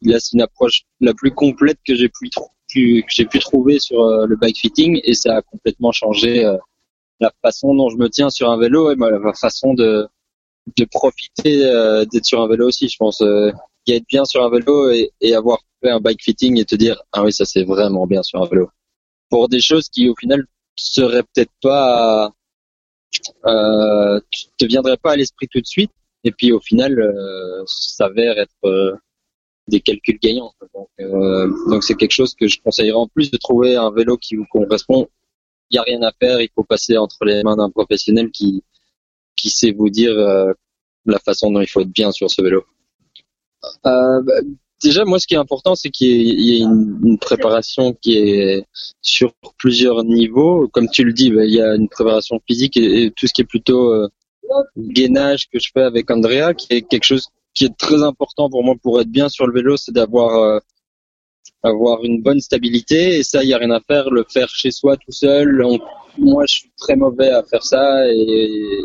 il, 0.00 0.14
a 0.14 0.18
une 0.32 0.40
approche 0.40 0.84
la 1.00 1.12
plus 1.14 1.32
complète 1.32 1.78
que 1.86 1.94
j'ai 1.94 2.08
pu, 2.08 2.30
que 2.74 3.14
j'ai 3.14 3.26
pu 3.26 3.38
trouver 3.38 3.78
sur 3.78 4.02
euh, 4.02 4.26
le 4.26 4.36
bike 4.36 4.58
fitting, 4.58 5.00
et 5.04 5.14
ça 5.14 5.36
a 5.36 5.42
complètement 5.42 5.92
changé 5.92 6.44
euh, 6.44 6.56
la 7.20 7.32
façon 7.42 7.74
dont 7.74 7.88
je 7.90 7.96
me 7.96 8.08
tiens 8.08 8.30
sur 8.30 8.50
un 8.50 8.58
vélo 8.58 8.90
et 8.90 8.96
ma, 8.96 9.10
façon 9.34 9.74
de 9.74 10.06
de 10.76 10.84
profiter 10.84 11.64
euh, 11.64 12.04
d'être 12.04 12.26
sur 12.26 12.42
un 12.42 12.48
vélo 12.48 12.68
aussi. 12.68 12.88
Je 12.88 12.96
pense 12.98 13.22
être 13.96 14.06
bien 14.08 14.24
sur 14.24 14.42
un 14.44 14.50
vélo 14.50 14.90
et, 14.90 15.34
avoir 15.34 15.60
fait 15.82 15.90
un 15.90 16.00
bike 16.00 16.22
fitting 16.22 16.58
et 16.58 16.64
te 16.64 16.74
dire 16.74 17.00
ah 17.12 17.22
oui 17.22 17.32
ça 17.32 17.44
c'est 17.44 17.64
vraiment 17.64 18.06
bien 18.06 18.22
sur 18.22 18.42
un 18.42 18.46
vélo 18.46 18.68
pour 19.28 19.48
des 19.48 19.60
choses 19.60 19.88
qui 19.88 20.08
au 20.08 20.14
final 20.16 20.44
seraient 20.74 21.22
peut-être 21.22 21.52
pas 21.62 22.32
euh, 23.46 24.20
te 24.58 24.64
viendraient 24.64 24.96
pas 24.96 25.12
à 25.12 25.16
l'esprit 25.16 25.48
tout 25.48 25.60
de 25.60 25.66
suite 25.66 25.92
et 26.24 26.32
puis 26.32 26.52
au 26.52 26.60
final 26.60 26.98
euh, 27.00 27.62
s'avère 27.66 28.38
être 28.38 28.64
euh, 28.64 28.94
des 29.68 29.80
calculs 29.80 30.18
gagnants 30.18 30.52
donc 30.74 30.88
euh, 31.00 31.50
donc 31.70 31.84
c'est 31.84 31.94
quelque 31.94 32.14
chose 32.14 32.34
que 32.34 32.48
je 32.48 32.58
conseillerais 32.60 32.98
en 32.98 33.08
plus 33.08 33.30
de 33.30 33.36
trouver 33.36 33.76
un 33.76 33.90
vélo 33.90 34.16
qui 34.16 34.34
vous 34.34 34.46
correspond 34.50 35.08
il 35.70 35.76
y 35.76 35.78
a 35.78 35.82
rien 35.82 36.02
à 36.02 36.12
faire. 36.12 36.40
Il 36.40 36.48
faut 36.54 36.64
passer 36.64 36.96
entre 36.96 37.24
les 37.24 37.42
mains 37.42 37.56
d'un 37.56 37.70
professionnel 37.70 38.30
qui 38.30 38.62
qui 39.36 39.50
sait 39.50 39.70
vous 39.70 39.88
dire 39.88 40.12
euh, 40.12 40.52
la 41.04 41.18
façon 41.20 41.52
dont 41.52 41.60
il 41.60 41.68
faut 41.68 41.80
être 41.80 41.92
bien 41.92 42.10
sur 42.10 42.28
ce 42.30 42.42
vélo. 42.42 42.64
Euh, 43.86 44.22
bah, 44.22 44.34
déjà, 44.82 45.04
moi, 45.04 45.18
ce 45.18 45.26
qui 45.26 45.34
est 45.34 45.38
important, 45.38 45.74
c'est 45.74 45.90
qu'il 45.90 46.08
y 46.08 46.56
ait 46.56 46.62
une, 46.62 47.18
préparation 47.18 47.94
qui 47.94 48.18
est 48.18 48.64
sur 49.02 49.32
plusieurs 49.58 50.04
niveaux. 50.04 50.68
Comme 50.68 50.88
tu 50.88 51.04
le 51.04 51.12
dis, 51.12 51.30
bah, 51.30 51.44
il 51.44 51.54
y 51.54 51.60
a 51.60 51.74
une 51.74 51.88
préparation 51.88 52.40
physique 52.46 52.76
et, 52.76 53.12
tout 53.16 53.26
ce 53.26 53.32
qui 53.32 53.42
est 53.42 53.44
plutôt 53.44 53.92
euh, 53.92 54.08
gainage 54.76 55.48
que 55.52 55.58
je 55.58 55.70
fais 55.72 55.82
avec 55.82 56.10
Andrea, 56.10 56.54
qui 56.54 56.68
est 56.70 56.82
quelque 56.82 57.04
chose 57.04 57.28
qui 57.54 57.64
est 57.64 57.76
très 57.76 58.02
important 58.02 58.48
pour 58.48 58.62
moi 58.62 58.74
pour 58.82 59.00
être 59.00 59.10
bien 59.10 59.28
sur 59.28 59.46
le 59.46 59.52
vélo, 59.52 59.76
c'est 59.76 59.92
d'avoir 59.92 60.36
euh, 60.36 60.60
avoir 61.62 62.04
une 62.04 62.22
bonne 62.22 62.40
stabilité. 62.40 63.18
Et 63.18 63.22
ça, 63.22 63.42
il 63.42 63.48
y 63.48 63.54
a 63.54 63.58
rien 63.58 63.70
à 63.70 63.80
faire. 63.80 64.10
Le 64.10 64.24
faire 64.28 64.48
chez 64.48 64.70
soi 64.70 64.96
tout 64.96 65.12
seul, 65.12 65.64
moi, 66.18 66.44
je 66.46 66.54
suis 66.54 66.70
très 66.76 66.96
mauvais 66.96 67.30
à 67.30 67.42
faire 67.42 67.64
ça 67.64 68.08
et 68.12 68.80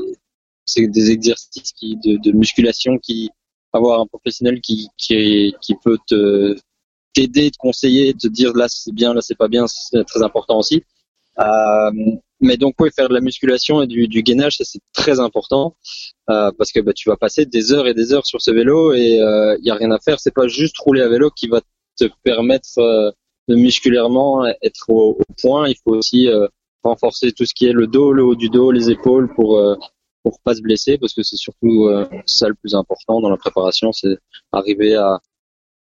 c'est 0.65 0.87
des 0.87 1.11
exercices 1.11 1.73
de 1.81 2.31
musculation 2.31 2.97
qui 2.97 3.29
avoir 3.73 3.99
un 3.99 4.07
professionnel 4.07 4.61
qui, 4.61 4.87
qui, 4.97 5.55
qui 5.61 5.75
peut 5.83 5.97
te 6.07 6.55
t'aider, 7.13 7.51
te 7.51 7.57
conseiller, 7.57 8.13
te 8.13 8.27
dire 8.27 8.53
là 8.53 8.67
c'est 8.69 8.93
bien, 8.93 9.13
là 9.13 9.21
c'est 9.21 9.37
pas 9.37 9.47
bien, 9.47 9.65
c'est 9.67 10.03
très 10.05 10.23
important 10.23 10.57
aussi. 10.59 10.83
Euh, 11.39 11.91
mais 12.39 12.57
donc 12.57 12.75
oui, 12.79 12.89
faire 12.95 13.09
de 13.09 13.13
la 13.13 13.21
musculation 13.21 13.81
et 13.81 13.87
du, 13.87 14.07
du 14.07 14.21
gainage, 14.21 14.57
ça 14.57 14.63
c'est 14.65 14.81
très 14.93 15.19
important 15.19 15.75
euh, 16.29 16.51
parce 16.57 16.71
que 16.71 16.79
bah, 16.79 16.93
tu 16.93 17.09
vas 17.09 17.17
passer 17.17 17.45
des 17.45 17.71
heures 17.71 17.87
et 17.87 17.93
des 17.93 18.13
heures 18.13 18.25
sur 18.25 18.41
ce 18.41 18.51
vélo 18.51 18.93
et 18.93 19.15
il 19.15 19.21
euh, 19.21 19.57
y 19.61 19.71
a 19.71 19.75
rien 19.75 19.91
à 19.91 19.99
faire. 19.99 20.19
C'est 20.19 20.33
pas 20.33 20.47
juste 20.47 20.77
rouler 20.77 21.01
à 21.01 21.07
vélo 21.07 21.29
qui 21.31 21.47
va 21.47 21.61
te 21.97 22.05
permettre 22.23 22.67
euh, 22.79 23.11
de 23.47 23.55
musculairement 23.55 24.45
être 24.45 24.89
au, 24.89 25.17
au, 25.19 25.33
point. 25.41 25.67
Il 25.67 25.75
faut 25.83 25.95
aussi 25.95 26.27
euh, 26.27 26.47
renforcer 26.83 27.31
tout 27.31 27.45
ce 27.45 27.53
qui 27.53 27.65
est 27.65 27.73
le 27.73 27.87
dos, 27.87 28.11
le 28.13 28.23
haut 28.23 28.35
du 28.35 28.49
dos, 28.49 28.71
les 28.71 28.89
épaules 28.89 29.33
pour 29.33 29.57
euh, 29.57 29.75
pour 30.23 30.39
pas 30.39 30.55
se 30.55 30.61
blesser 30.61 30.97
parce 30.97 31.13
que 31.13 31.21
c'est 31.21 31.35
surtout 31.35 31.85
euh, 31.85 32.07
ça 32.25 32.47
le 32.47 32.55
plus 32.55 32.75
important 32.75 33.21
dans 33.21 33.29
la 33.29 33.37
préparation, 33.37 33.91
c'est 33.91 34.17
arriver 34.51 34.95
à, 34.95 35.19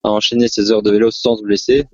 à, 0.02 0.10
enchaîner 0.10 0.48
ces 0.48 0.70
heures 0.70 0.82
de 0.82 0.90
vélo 0.90 1.10
sans 1.10 1.36
se 1.36 1.42
blesser 1.42 1.84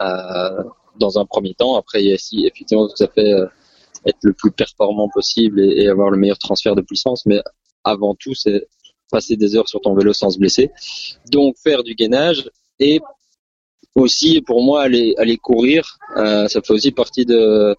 euh, 0.00 0.62
dans 0.98 1.18
un 1.18 1.24
premier 1.24 1.54
temps. 1.54 1.76
Après, 1.76 2.02
il 2.02 2.10
y 2.10 2.12
a 2.12 2.46
effectivement 2.46 2.88
tout 2.88 2.96
fait 3.14 3.32
euh, 3.32 3.46
être 4.04 4.18
le 4.22 4.32
plus 4.32 4.50
performant 4.50 5.08
possible 5.08 5.60
et, 5.60 5.84
et, 5.84 5.88
avoir 5.88 6.10
le 6.10 6.18
meilleur 6.18 6.38
transfert 6.38 6.74
de 6.74 6.82
puissance, 6.82 7.24
mais 7.26 7.40
avant 7.84 8.14
tout, 8.14 8.34
c'est 8.34 8.66
passer 9.10 9.36
des 9.36 9.56
heures 9.56 9.68
sur 9.68 9.80
ton 9.80 9.94
vélo 9.94 10.12
sans 10.12 10.30
se 10.30 10.38
blesser. 10.38 10.70
Donc 11.30 11.56
faire 11.58 11.82
du 11.84 11.94
gainage 11.94 12.50
et 12.80 13.00
aussi 13.94 14.42
pour 14.42 14.62
moi 14.62 14.82
aller 14.82 15.14
aller 15.16 15.36
courir, 15.36 15.98
euh, 16.16 16.48
ça 16.48 16.60
fait 16.60 16.72
aussi 16.72 16.92
partie 16.92 17.24
de 17.24 17.74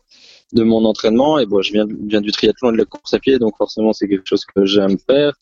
de 0.54 0.64
mon 0.64 0.86
entraînement. 0.86 1.39
Et 1.39 1.45
bon, 1.45 1.62
je 1.62 1.74
viens, 1.74 1.86
viens 1.88 2.22
du 2.22 2.32
triathlon 2.32 2.70
et 2.70 2.74
de 2.74 2.78
la 2.78 2.86
course 2.86 3.14
à 3.14 3.20
pied, 3.20 3.39
donc 3.39 3.56
forcément 3.58 3.93
c'est 3.93 4.08
quelque 4.08 4.28
chose 4.28 4.45
que 4.45 4.66
j'aime 4.66 4.98
faire. 5.00 5.34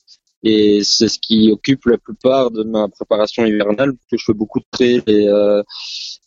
Et 0.44 0.84
c'est 0.84 1.08
ce 1.08 1.18
qui 1.18 1.52
occupe 1.52 1.86
la 1.86 1.98
plupart 1.98 2.52
de 2.52 2.64
ma 2.64 2.88
préparation 2.88 3.46
hivernale, 3.46 3.94
parce 3.94 4.08
que 4.12 4.18
je 4.18 4.26
fais 4.26 4.34
beaucoup 4.34 4.60
de 4.60 4.66
trail 4.70 5.02
et, 5.08 5.28
euh, 5.28 5.64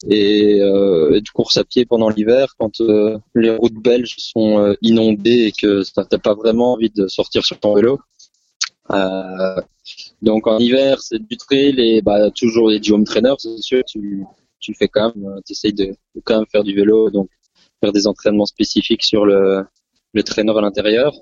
et, 0.08 0.60
euh, 0.60 1.14
et, 1.14 1.22
course 1.32 1.56
à 1.56 1.62
pied 1.62 1.86
pendant 1.86 2.08
l'hiver, 2.08 2.54
quand 2.58 2.80
euh, 2.80 3.16
les 3.36 3.50
routes 3.50 3.80
belges 3.80 4.16
sont 4.18 4.58
euh, 4.58 4.74
inondées 4.82 5.44
et 5.46 5.52
que 5.52 5.84
t'as 5.94 6.18
pas 6.18 6.34
vraiment 6.34 6.72
envie 6.72 6.90
de 6.90 7.06
sortir 7.06 7.44
sur 7.44 7.60
ton 7.60 7.74
vélo. 7.74 8.00
Euh, 8.90 9.60
donc 10.20 10.48
en 10.48 10.58
hiver, 10.58 11.00
c'est 11.00 11.22
du 11.22 11.36
trail 11.36 11.78
et 11.78 12.02
bah, 12.02 12.30
toujours 12.32 12.70
les 12.70 12.80
home 12.90 13.04
trainers, 13.04 13.36
c'est 13.38 13.56
sûr, 13.58 13.84
tu, 13.84 14.24
tu 14.58 14.74
fais 14.74 14.88
quand 14.88 15.14
même, 15.14 15.40
tu 15.46 15.52
essayes 15.52 15.74
de, 15.74 15.94
de 16.14 16.20
quand 16.24 16.38
même 16.38 16.46
faire 16.50 16.64
du 16.64 16.74
vélo, 16.74 17.10
donc 17.10 17.28
faire 17.80 17.92
des 17.92 18.06
entraînements 18.06 18.46
spécifiques 18.46 19.02
sur 19.02 19.24
le, 19.24 19.64
le 20.12 20.22
traîneur 20.22 20.58
à 20.58 20.60
l'intérieur. 20.60 21.12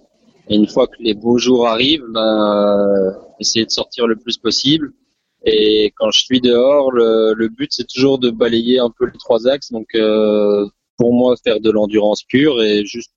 Et 0.49 0.57
une 0.57 0.69
fois 0.69 0.87
que 0.87 0.97
les 1.01 1.15
beaux 1.15 1.39
jours 1.39 1.67
arrivent, 1.67 2.05
ben, 2.09 2.21
euh, 2.21 3.11
essayer 3.41 3.65
de 3.65 3.71
sortir 3.71 4.07
le 4.07 4.17
plus 4.17 4.37
possible. 4.39 4.93
Et 5.45 5.93
quand 5.97 6.11
je 6.11 6.21
suis 6.21 6.41
dehors, 6.41 6.93
le, 6.93 7.35
le 7.35 7.49
but 7.49 7.71
c'est 7.73 7.87
toujours 7.87 8.19
de 8.19 8.31
balayer 8.31 8.79
un 8.79 8.91
peu 8.91 9.07
les 9.07 9.19
trois 9.19 9.47
axes. 9.49 9.71
Donc 9.71 9.89
euh, 9.95 10.67
pour 10.97 11.13
moi, 11.13 11.35
faire 11.43 11.61
de 11.61 11.71
l'endurance 11.71 12.23
pure 12.23 12.63
et 12.63 12.85
juste 12.85 13.13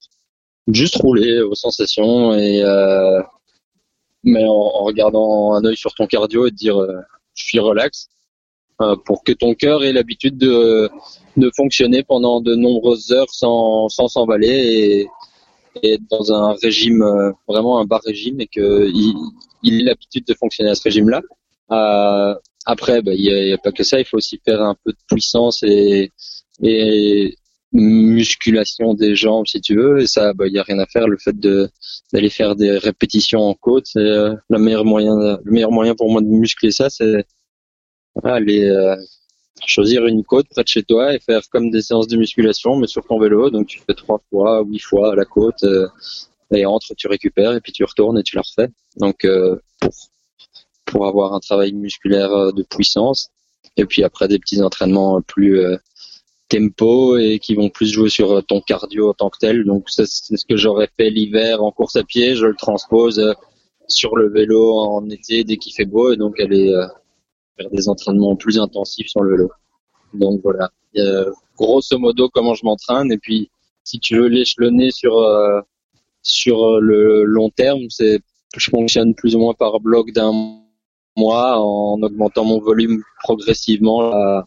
juste 0.73 0.97
rouler 0.97 1.41
aux 1.41 1.55
sensations 1.55 2.33
et 2.33 2.61
euh, 2.63 3.21
mais 4.23 4.43
en, 4.45 4.51
en, 4.51 4.83
regardant 4.83 5.53
un 5.53 5.63
œil 5.65 5.77
sur 5.77 5.93
ton 5.93 6.05
cardio 6.05 6.45
et 6.45 6.51
te 6.51 6.55
dire 6.55 6.79
euh, 6.79 6.99
je 7.33 7.43
suis 7.45 7.59
relax 7.59 8.09
euh, 8.81 8.95
pour 9.05 9.23
que 9.23 9.31
ton 9.31 9.55
cœur 9.55 9.83
ait 9.83 9.93
l'habitude 9.93 10.37
de, 10.37 10.89
de 11.39 11.51
fonctionner 11.55 12.03
pendant 12.03 12.41
de 12.41 12.55
nombreuses 12.55 13.11
heures 13.11 13.29
sans 13.31 13.89
sans 13.89 14.07
s'emballer 14.07 14.47
et, 14.47 15.07
et 15.83 15.97
dans 16.09 16.33
un 16.33 16.53
régime 16.61 17.01
euh, 17.01 17.31
vraiment 17.47 17.79
un 17.79 17.85
bas 17.85 18.01
régime 18.05 18.41
et 18.41 18.47
que 18.47 18.89
il, 19.63 19.81
ait 19.81 19.83
l'habitude 19.83 20.25
de 20.25 20.33
fonctionner 20.33 20.69
à 20.69 20.75
ce 20.75 20.83
régime 20.83 21.09
là 21.09 21.21
euh, 21.71 22.35
après 22.65 23.01
bah, 23.01 23.13
il 23.13 23.21
n'y 23.21 23.51
a, 23.51 23.55
a, 23.55 23.57
pas 23.57 23.71
que 23.71 23.83
ça. 23.83 23.99
Il 23.99 24.05
faut 24.05 24.17
aussi 24.17 24.39
faire 24.43 24.61
un 24.61 24.75
peu 24.83 24.91
de 24.91 24.97
puissance 25.07 25.63
et, 25.63 26.11
et 26.61 27.35
musculation 27.71 28.93
des 28.95 29.15
jambes 29.15 29.45
si 29.47 29.61
tu 29.61 29.75
veux. 29.75 30.01
Et 30.01 30.07
ça 30.07 30.31
il 30.31 30.37
bah, 30.37 30.49
n'y 30.49 30.59
a 30.59 30.63
rien 30.63 30.79
à 30.79 30.85
faire. 30.85 31.07
Le 31.07 31.17
fait 31.17 31.37
de 31.39 31.69
d'aller 32.13 32.29
faire 32.29 32.55
des 32.55 32.77
répétitions 32.77 33.41
en 33.41 33.53
côte 33.53 33.85
c'est 33.87 33.99
euh, 33.99 34.35
le 34.49 34.59
meilleur 34.59 34.85
moyen 34.85 35.15
le 35.43 35.51
meilleur 35.51 35.71
moyen 35.71 35.95
pour 35.95 36.11
moi 36.11 36.21
de 36.21 36.27
muscler 36.27 36.71
ça 36.71 36.89
c'est 36.89 37.25
aller 38.23 38.65
euh, 38.65 38.95
choisir 39.65 40.05
une 40.05 40.23
côte 40.23 40.47
près 40.49 40.63
de 40.63 40.67
chez 40.67 40.83
toi 40.83 41.13
et 41.13 41.19
faire 41.19 41.41
comme 41.51 41.69
des 41.71 41.81
séances 41.81 42.07
de 42.07 42.17
musculation 42.17 42.75
mais 42.77 42.87
sur 42.87 43.05
ton 43.05 43.19
vélo. 43.19 43.49
Donc 43.49 43.67
tu 43.67 43.79
fais 43.79 43.93
trois 43.93 44.21
fois 44.29 44.63
huit 44.63 44.79
fois 44.79 45.15
la 45.15 45.25
côte 45.25 45.63
euh, 45.63 45.87
et 46.51 46.65
entre 46.65 46.93
tu 46.95 47.07
récupères 47.07 47.53
et 47.53 47.61
puis 47.61 47.71
tu 47.71 47.83
retournes 47.83 48.17
et 48.17 48.23
tu 48.23 48.35
la 48.35 48.41
refais. 48.41 48.69
Donc 48.97 49.25
euh, 49.25 49.57
pour 49.79 49.93
pour 50.85 51.07
avoir 51.07 51.33
un 51.33 51.39
travail 51.39 51.73
musculaire 51.73 52.33
euh, 52.33 52.51
de 52.51 52.63
puissance 52.63 53.29
et 53.77 53.85
puis 53.85 54.03
après 54.03 54.27
des 54.27 54.39
petits 54.39 54.61
entraînements 54.61 55.21
plus 55.21 55.59
euh, 55.59 55.77
tempo 56.49 57.17
et 57.17 57.37
qui 57.39 57.53
vont 57.53 57.69
plus 57.69 57.91
jouer 57.91 58.09
sur 58.09 58.43
ton 58.45 58.61
cardio 58.61 59.09
en 59.09 59.13
tant 59.13 59.29
que 59.29 59.37
tel. 59.37 59.65
Donc 59.65 59.85
c'est 59.89 60.07
ce 60.07 60.45
que 60.45 60.57
j'aurais 60.57 60.89
fait 60.97 61.11
l'hiver 61.11 61.63
en 61.63 61.71
course 61.71 61.95
à 61.95 62.03
pied. 62.03 62.35
Je 62.35 62.47
le 62.47 62.55
transpose 62.55 63.35
sur 63.87 64.15
le 64.15 64.29
vélo 64.29 64.79
en 64.79 65.07
été 65.09 65.43
dès 65.43 65.57
qu'il 65.57 65.73
fait 65.73 65.85
beau 65.85 66.11
et 66.11 66.17
donc 66.17 66.39
aller 66.39 66.73
faire 67.59 67.69
des 67.71 67.89
entraînements 67.89 68.35
plus 68.35 68.59
intensifs 68.59 69.07
sur 69.07 69.21
le 69.21 69.31
vélo. 69.31 69.51
Donc 70.13 70.41
voilà, 70.43 70.69
euh, 70.97 71.31
grosso 71.57 71.97
modo 71.97 72.29
comment 72.29 72.53
je 72.53 72.65
m'entraîne 72.65 73.11
et 73.11 73.17
puis 73.17 73.51
si 73.83 73.99
tu 73.99 74.17
veux 74.17 74.27
l'échelonner 74.27 74.91
sur 74.91 75.17
euh, 75.19 75.61
sur 76.21 76.79
le 76.79 77.23
long 77.23 77.49
terme, 77.49 77.89
c'est 77.89 78.19
je 78.55 78.69
fonctionne 78.69 79.13
plus 79.13 79.35
ou 79.35 79.39
moins 79.39 79.53
par 79.53 79.79
bloc 79.79 80.11
d'un 80.11 80.31
mois 81.15 81.59
en 81.59 82.01
augmentant 82.01 82.45
mon 82.45 82.59
volume 82.59 83.03
progressivement 83.23 84.43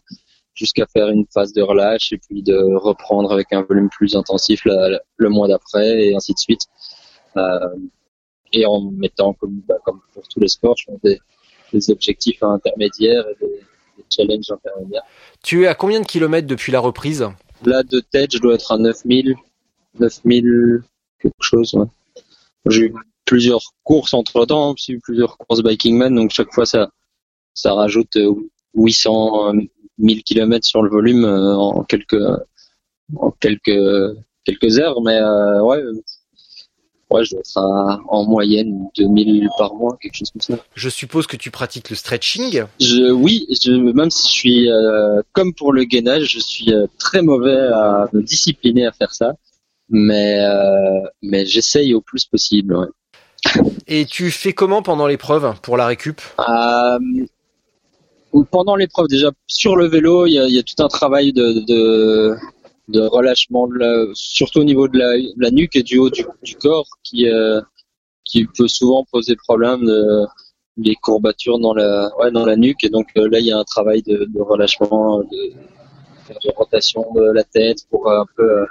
jusqu'à 0.53 0.85
faire 0.85 1.09
une 1.09 1.25
phase 1.33 1.53
de 1.53 1.61
relâche 1.61 2.11
et 2.11 2.17
puis 2.17 2.43
de 2.43 2.57
reprendre 2.75 3.31
avec 3.31 3.51
un 3.53 3.63
volume 3.63 3.89
plus 3.89 4.15
intensif 4.15 4.61
le 4.65 5.29
mois 5.29 5.47
d'après 5.47 6.07
et 6.07 6.15
ainsi 6.15 6.33
de 6.33 6.39
suite. 6.39 6.61
Euh, 7.37 7.75
et 8.51 8.65
en 8.65 8.81
mettant 8.91 9.33
comme, 9.33 9.61
bah, 9.67 9.77
comme 9.83 9.99
pour 10.13 10.27
tous 10.27 10.39
les 10.39 10.47
sports, 10.47 10.75
je 10.77 10.85
fais 10.85 10.97
des, 11.03 11.19
des 11.73 11.89
objectifs 11.89 12.41
intermédiaires 12.43 13.25
et 13.29 13.45
des, 13.45 13.51
des, 13.97 14.05
challenges 14.09 14.51
intermédiaires. 14.51 15.03
Tu 15.43 15.63
es 15.63 15.67
à 15.67 15.75
combien 15.75 15.99
de 15.99 16.05
kilomètres 16.05 16.47
depuis 16.47 16.71
la 16.71 16.79
reprise? 16.79 17.27
Là, 17.65 17.83
de 17.83 17.99
tête, 17.99 18.33
je 18.33 18.39
dois 18.39 18.55
être 18.55 18.71
à 18.71 18.77
9000, 18.77 19.35
9000 19.99 20.83
quelque 21.19 21.33
chose. 21.41 21.73
Ouais. 21.73 21.85
J'ai 22.67 22.85
eu 22.85 22.93
plusieurs 23.25 23.61
courses 23.83 24.13
entre 24.13 24.45
temps, 24.45 24.75
j'ai 24.77 24.93
eu 24.93 24.99
plusieurs 24.99 25.37
courses 25.37 25.63
Biking 25.63 25.97
Man, 25.97 26.15
donc 26.15 26.31
chaque 26.31 26.53
fois 26.53 26.65
ça, 26.65 26.89
ça 27.53 27.73
rajoute 27.73 28.17
800, 28.75 29.53
1000 29.97 30.23
kilomètres 30.23 30.65
sur 30.65 30.81
le 30.81 30.89
volume 30.89 31.25
euh, 31.25 31.55
en 31.55 31.83
quelques, 31.83 32.21
en 33.15 33.31
quelques, 33.31 34.17
quelques 34.43 34.79
heures, 34.79 35.01
mais 35.01 35.17
euh, 35.17 35.61
ouais, 35.61 35.81
ouais, 37.13 37.23
je 37.23 37.31
dois 37.31 37.39
être 37.39 37.57
à, 37.57 37.99
en 38.07 38.25
moyenne 38.25 38.87
2000 38.97 39.47
par 39.57 39.73
mois, 39.75 39.97
quelque 40.01 40.15
chose 40.15 40.31
comme 40.31 40.41
ça. 40.41 40.55
Je 40.75 40.89
suppose 40.89 41.27
que 41.27 41.37
tu 41.37 41.51
pratiques 41.51 41.89
le 41.89 41.95
stretching 41.95 42.63
je, 42.79 43.11
Oui, 43.11 43.45
je, 43.49 43.71
même 43.71 44.09
si 44.09 44.27
je 44.27 44.33
suis, 44.33 44.71
euh, 44.71 45.21
comme 45.31 45.53
pour 45.53 45.71
le 45.73 45.83
gainage, 45.83 46.25
je 46.25 46.39
suis 46.39 46.73
euh, 46.73 46.87
très 46.97 47.21
mauvais 47.21 47.57
à 47.57 48.09
me 48.13 48.21
discipliner 48.21 48.85
à 48.85 48.91
faire 48.91 49.13
ça, 49.13 49.33
mais, 49.89 50.39
euh, 50.39 51.07
mais 51.21 51.45
j'essaye 51.45 51.93
au 51.93 52.01
plus 52.01 52.25
possible. 52.25 52.75
Ouais. 52.75 52.87
Et 53.87 54.05
tu 54.05 54.31
fais 54.31 54.53
comment 54.53 54.81
pendant 54.81 55.07
l'épreuve 55.07 55.53
pour 55.61 55.77
la 55.77 55.85
récup? 55.87 56.21
Pendant 58.49 58.75
l'épreuve, 58.75 59.07
déjà 59.07 59.29
sur 59.45 59.75
le 59.75 59.85
vélo, 59.85 60.25
il 60.25 60.33
y 60.33 60.39
a, 60.39 60.47
y 60.47 60.57
a, 60.57 60.63
tout 60.63 60.81
un 60.81 60.87
travail 60.87 61.33
de, 61.33 61.63
de 61.67 62.35
de 62.89 63.01
relâchement, 63.01 63.67
de 63.67 63.77
la, 63.77 64.05
surtout 64.13 64.59
au 64.59 64.63
niveau 64.63 64.87
de 64.87 64.97
la, 64.97 65.17
de 65.17 65.41
la, 65.41 65.51
nuque 65.51 65.75
et 65.75 65.83
du 65.83 65.97
haut 65.97 66.09
du, 66.09 66.25
du 66.43 66.55
corps, 66.55 66.87
qui, 67.03 67.27
euh, 67.29 67.61
qui 68.25 68.45
peut 68.45 68.67
souvent 68.67 69.05
poser 69.11 69.35
problème 69.35 69.85
de 69.85 70.25
les 70.77 70.95
courbatures 70.95 71.59
dans 71.59 71.73
la, 71.73 72.11
ouais, 72.17 72.31
dans 72.31 72.45
la 72.45 72.55
nuque. 72.55 72.83
Et 72.83 72.89
donc 72.89 73.07
euh, 73.17 73.29
là, 73.29 73.39
il 73.39 73.45
y 73.45 73.51
a 73.51 73.57
un 73.57 73.63
travail 73.63 74.01
de, 74.03 74.25
de 74.25 74.41
relâchement, 74.41 75.19
de 75.19 75.53
de 76.29 76.51
rotation 76.55 77.05
de 77.15 77.31
la 77.31 77.43
tête 77.43 77.79
pour 77.89 78.09
un 78.11 78.25
peu 78.35 78.65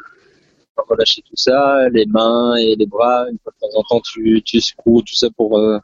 relâcher 0.77 1.23
tout 1.23 1.37
ça, 1.37 1.89
les 1.91 2.07
mains 2.07 2.57
et 2.57 2.77
les 2.77 2.87
bras. 2.87 3.27
Une 3.31 3.39
fois 3.39 3.53
de 3.53 3.67
temps 3.67 3.79
en 3.79 3.83
temps, 3.83 4.01
tu, 4.01 4.43
tu 4.45 4.61
secoues 4.61 5.03
tout 5.03 5.15
ça 5.15 5.29
pour 5.37 5.59
euh, 5.59 5.79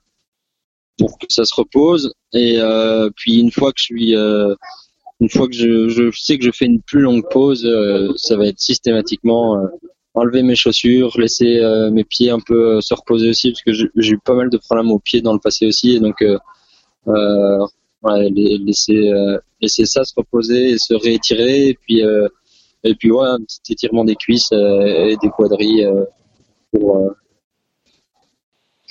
pour 0.98 1.18
que 1.18 1.26
ça 1.28 1.44
se 1.44 1.54
repose. 1.54 2.12
Et 2.32 2.56
euh, 2.58 3.10
puis 3.16 3.38
une 3.38 3.52
fois 3.52 3.72
que 3.72 3.78
je 3.78 3.84
suis 3.84 4.16
euh, 4.16 4.54
une 5.20 5.28
fois 5.28 5.48
que 5.48 5.54
je, 5.54 5.88
je 5.88 6.10
sais 6.16 6.38
que 6.38 6.44
je 6.44 6.50
fais 6.52 6.66
une 6.66 6.80
plus 6.80 7.00
longue 7.00 7.24
pause, 7.30 7.64
euh, 7.66 8.12
ça 8.16 8.36
va 8.36 8.46
être 8.46 8.60
systématiquement 8.60 9.58
euh, 9.58 9.66
enlever 10.14 10.42
mes 10.42 10.54
chaussures, 10.56 11.12
laisser 11.18 11.58
euh, 11.58 11.90
mes 11.90 12.04
pieds 12.04 12.30
un 12.30 12.40
peu 12.40 12.76
euh, 12.76 12.80
se 12.80 12.94
reposer 12.94 13.28
aussi, 13.30 13.50
parce 13.52 13.62
que 13.62 13.72
j'ai 13.72 14.12
eu 14.12 14.18
pas 14.18 14.34
mal 14.34 14.50
de 14.50 14.56
problèmes 14.58 14.90
aux 14.90 14.98
pieds 14.98 15.20
dans 15.20 15.32
le 15.32 15.40
passé 15.40 15.66
aussi, 15.66 15.96
et 15.96 16.00
donc 16.00 16.22
euh, 16.22 16.38
euh, 17.08 17.58
ouais, 18.02 18.28
la- 18.30 18.58
laisser 18.64 19.12
laisser 19.60 19.86
ça 19.86 20.04
se 20.04 20.12
reposer 20.16 20.70
et 20.70 20.78
se 20.78 20.94
réétirer, 20.94 21.68
et 21.68 21.74
puis 21.74 22.02
et 22.84 22.94
puis 22.94 23.10
ouais, 23.10 23.26
un 23.26 23.38
petit 23.40 23.72
étirement 23.72 24.04
des 24.04 24.14
cuisses 24.16 24.52
et 24.52 25.16
des 25.20 25.30
quadrilles 25.30 25.88
pour 26.72 27.10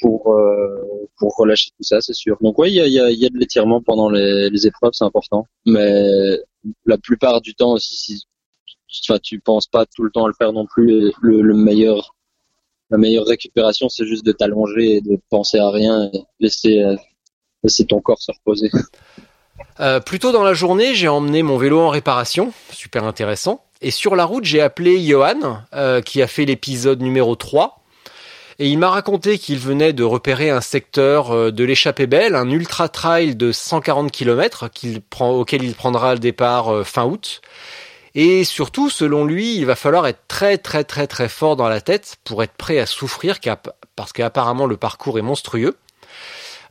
pour 0.02 0.34
euh, 0.34 1.08
pour 1.18 1.36
relâcher 1.36 1.72
tout 1.78 1.84
ça, 1.84 2.02
c'est 2.02 2.14
sûr. 2.14 2.38
Donc 2.42 2.58
ouais, 2.60 2.70
il 2.72 2.76
y 2.76 2.82
a, 2.82 2.88
y, 2.88 3.00
a, 3.00 3.10
y 3.10 3.26
a 3.26 3.30
de 3.30 3.38
l'étirement 3.38 3.82
pendant 3.82 4.10
les, 4.10 4.50
les 4.50 4.68
épreuves, 4.68 4.94
c'est 4.94 5.04
important. 5.04 5.48
Mais 5.66 6.40
la 6.86 6.98
plupart 6.98 7.42
du 7.42 7.56
temps 7.56 7.74
aussi, 7.74 7.96
si 7.96 8.26
enfin, 9.10 9.20
tu 9.22 9.40
penses 9.40 9.68
pas 9.68 9.86
tout 9.86 10.04
le 10.04 10.12
temps 10.12 10.26
à 10.26 10.28
le 10.28 10.34
faire 10.38 10.54
non 10.54 10.66
plus, 10.66 11.12
le 11.22 11.54
meilleur 11.54 12.16
la 12.90 12.98
meilleure 12.98 13.26
récupération, 13.26 13.90
c'est 13.90 14.06
juste 14.06 14.26
de 14.26 14.32
t'allonger 14.32 14.96
et 14.96 15.02
de 15.02 15.20
penser 15.30 15.60
à 15.60 15.70
rien 15.70 16.10
et 16.14 16.24
laisser 16.40 16.84
euh, 16.84 16.96
laisser 17.64 17.86
ton 17.86 18.02
corps 18.02 18.22
se 18.22 18.32
reposer. 18.32 18.70
Euh, 19.80 20.00
plus 20.00 20.18
tôt 20.18 20.32
dans 20.32 20.44
la 20.44 20.54
journée, 20.56 20.96
j'ai 20.96 21.08
emmené 21.08 21.44
mon 21.44 21.58
vélo 21.58 21.80
en 21.80 21.90
réparation, 21.90 22.52
super 22.72 23.04
intéressant. 23.04 23.64
Et 23.82 23.92
sur 23.92 24.16
la 24.16 24.26
route, 24.26 24.44
j'ai 24.44 24.60
appelé 24.60 25.00
Johan, 25.00 25.60
euh, 25.74 26.02
qui 26.02 26.22
a 26.24 26.28
fait 26.28 26.46
l'épisode 26.46 27.02
numéro 27.02 27.36
3. 27.36 27.84
Et 28.60 28.70
il 28.70 28.80
m'a 28.80 28.90
raconté 28.90 29.38
qu'il 29.38 29.60
venait 29.60 29.94
de 29.94 30.04
repérer 30.04 30.50
un 30.50 30.62
secteur 30.62 31.32
euh, 31.32 31.52
de 31.52 31.64
l'échappée 31.64 32.08
belle, 32.08 32.36
un 32.36 32.50
ultra 32.50 32.90
trail 32.90 33.36
de 33.36 33.52
140 33.52 34.12
km 34.12 34.70
auquel 35.20 35.64
il 35.64 35.76
prendra 35.76 36.14
le 36.14 36.20
départ 36.20 36.74
euh, 36.74 36.84
fin 36.84 37.06
août. 37.06 37.42
Et 38.16 38.44
surtout, 38.44 38.90
selon 38.90 39.26
lui, 39.26 39.58
il 39.58 39.68
va 39.68 39.76
falloir 39.76 40.08
être 40.08 40.22
très 40.28 40.58
très 40.58 40.84
très 40.84 41.06
très 41.06 41.30
fort 41.30 41.56
dans 41.56 41.70
la 41.70 41.82
tête 41.82 42.16
pour 42.24 42.42
être 42.42 42.54
prêt 42.54 42.80
à 42.80 42.88
souffrir, 42.88 43.38
parce 43.96 44.12
qu'apparemment 44.12 44.66
le 44.66 44.76
parcours 44.76 45.20
est 45.20 45.24
monstrueux. 45.24 45.78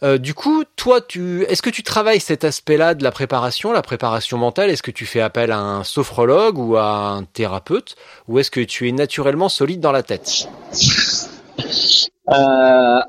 Euh, 0.03 0.19
du 0.19 0.35
coup, 0.35 0.65
toi, 0.75 1.01
tu, 1.01 1.45
est-ce 1.45 1.63
que 1.63 1.71
tu 1.71 1.85
travailles 1.85 2.21
cet 2.21 2.45
aspect-là 2.45 2.95
de 2.95 3.05
la 3.05 3.13
préparation, 3.13 3.73
la 3.73 3.83
préparation 3.83 4.39
mentale? 4.39 4.71
Est-ce 4.71 4.83
que 4.83 4.91
tu 4.91 5.07
fais 5.07 5.21
appel 5.21 5.53
à 5.53 5.59
un 5.59 5.85
sophrologue 5.85 6.59
ou 6.59 6.77
à 6.77 7.11
un 7.11 7.23
thérapeute? 7.25 7.97
Ou 8.29 8.41
est-ce 8.41 8.51
que 8.51 8.61
tu 8.61 8.89
es 8.89 8.93
naturellement 8.93 9.49
solide 9.49 9.81
dans 9.81 9.93
la 9.93 10.03
tête? 10.03 10.49
Euh, 12.31 13.01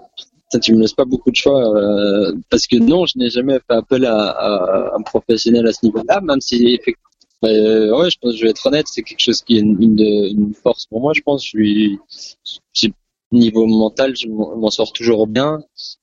tu 0.62 0.74
me 0.74 0.82
laisses 0.82 0.94
pas 0.94 1.06
beaucoup 1.06 1.32
de 1.32 1.36
choix 1.36 1.76
euh, 1.76 2.34
parce 2.50 2.68
que 2.68 2.78
non, 2.78 3.06
je 3.06 3.18
n'ai 3.18 3.30
jamais 3.30 3.60
fait 3.60 3.76
appel 3.76 4.06
à, 4.06 4.94
un 4.96 5.02
professionnel 5.02 5.68
à 5.68 5.74
ce 5.74 5.86
niveau-là, 5.86 6.22
même 6.22 6.42
si 6.42 6.68
effectivement, 6.68 7.04
euh, 7.46 7.98
ouais, 7.98 8.10
je 8.10 8.18
pense, 8.20 8.36
je 8.36 8.44
vais 8.44 8.50
être 8.50 8.66
honnête, 8.66 8.88
c'est 8.90 9.04
quelque 9.04 9.20
chose 9.20 9.42
qui 9.42 9.58
est 9.58 9.62
une, 9.62 10.54
force 10.62 10.86
pour 10.88 11.02
moi. 11.02 11.14
Je 11.14 11.22
pense, 11.22 11.46
je 11.46 12.88
niveau 13.32 13.66
mental, 13.66 14.16
je 14.16 14.28
m'en 14.30 14.70
sors 14.70 14.94
toujours 14.94 15.28
bien. 15.28 15.60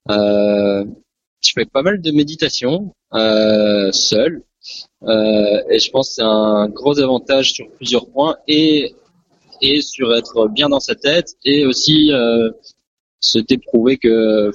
Je 0.09 1.53
fais 1.53 1.65
pas 1.65 1.83
mal 1.83 2.01
de 2.01 2.11
méditation 2.11 2.95
euh, 3.15 3.91
seul, 3.93 4.43
et 5.03 5.79
je 5.79 5.91
pense 5.91 6.11
que 6.11 6.15
c'est 6.17 6.23
un 6.23 6.69
gros 6.69 7.01
avantage 7.01 7.53
sur 7.53 7.69
plusieurs 7.71 8.07
points 8.07 8.37
et 8.47 8.95
et 9.65 9.81
sur 9.81 10.15
être 10.15 10.49
bien 10.49 10.69
dans 10.69 10.81
sa 10.81 10.95
tête 10.95 11.31
et 11.45 11.65
aussi 11.65 12.13
euh, 12.13 12.51
c'était 13.21 13.59
prouvé 13.59 13.97
que 13.97 14.53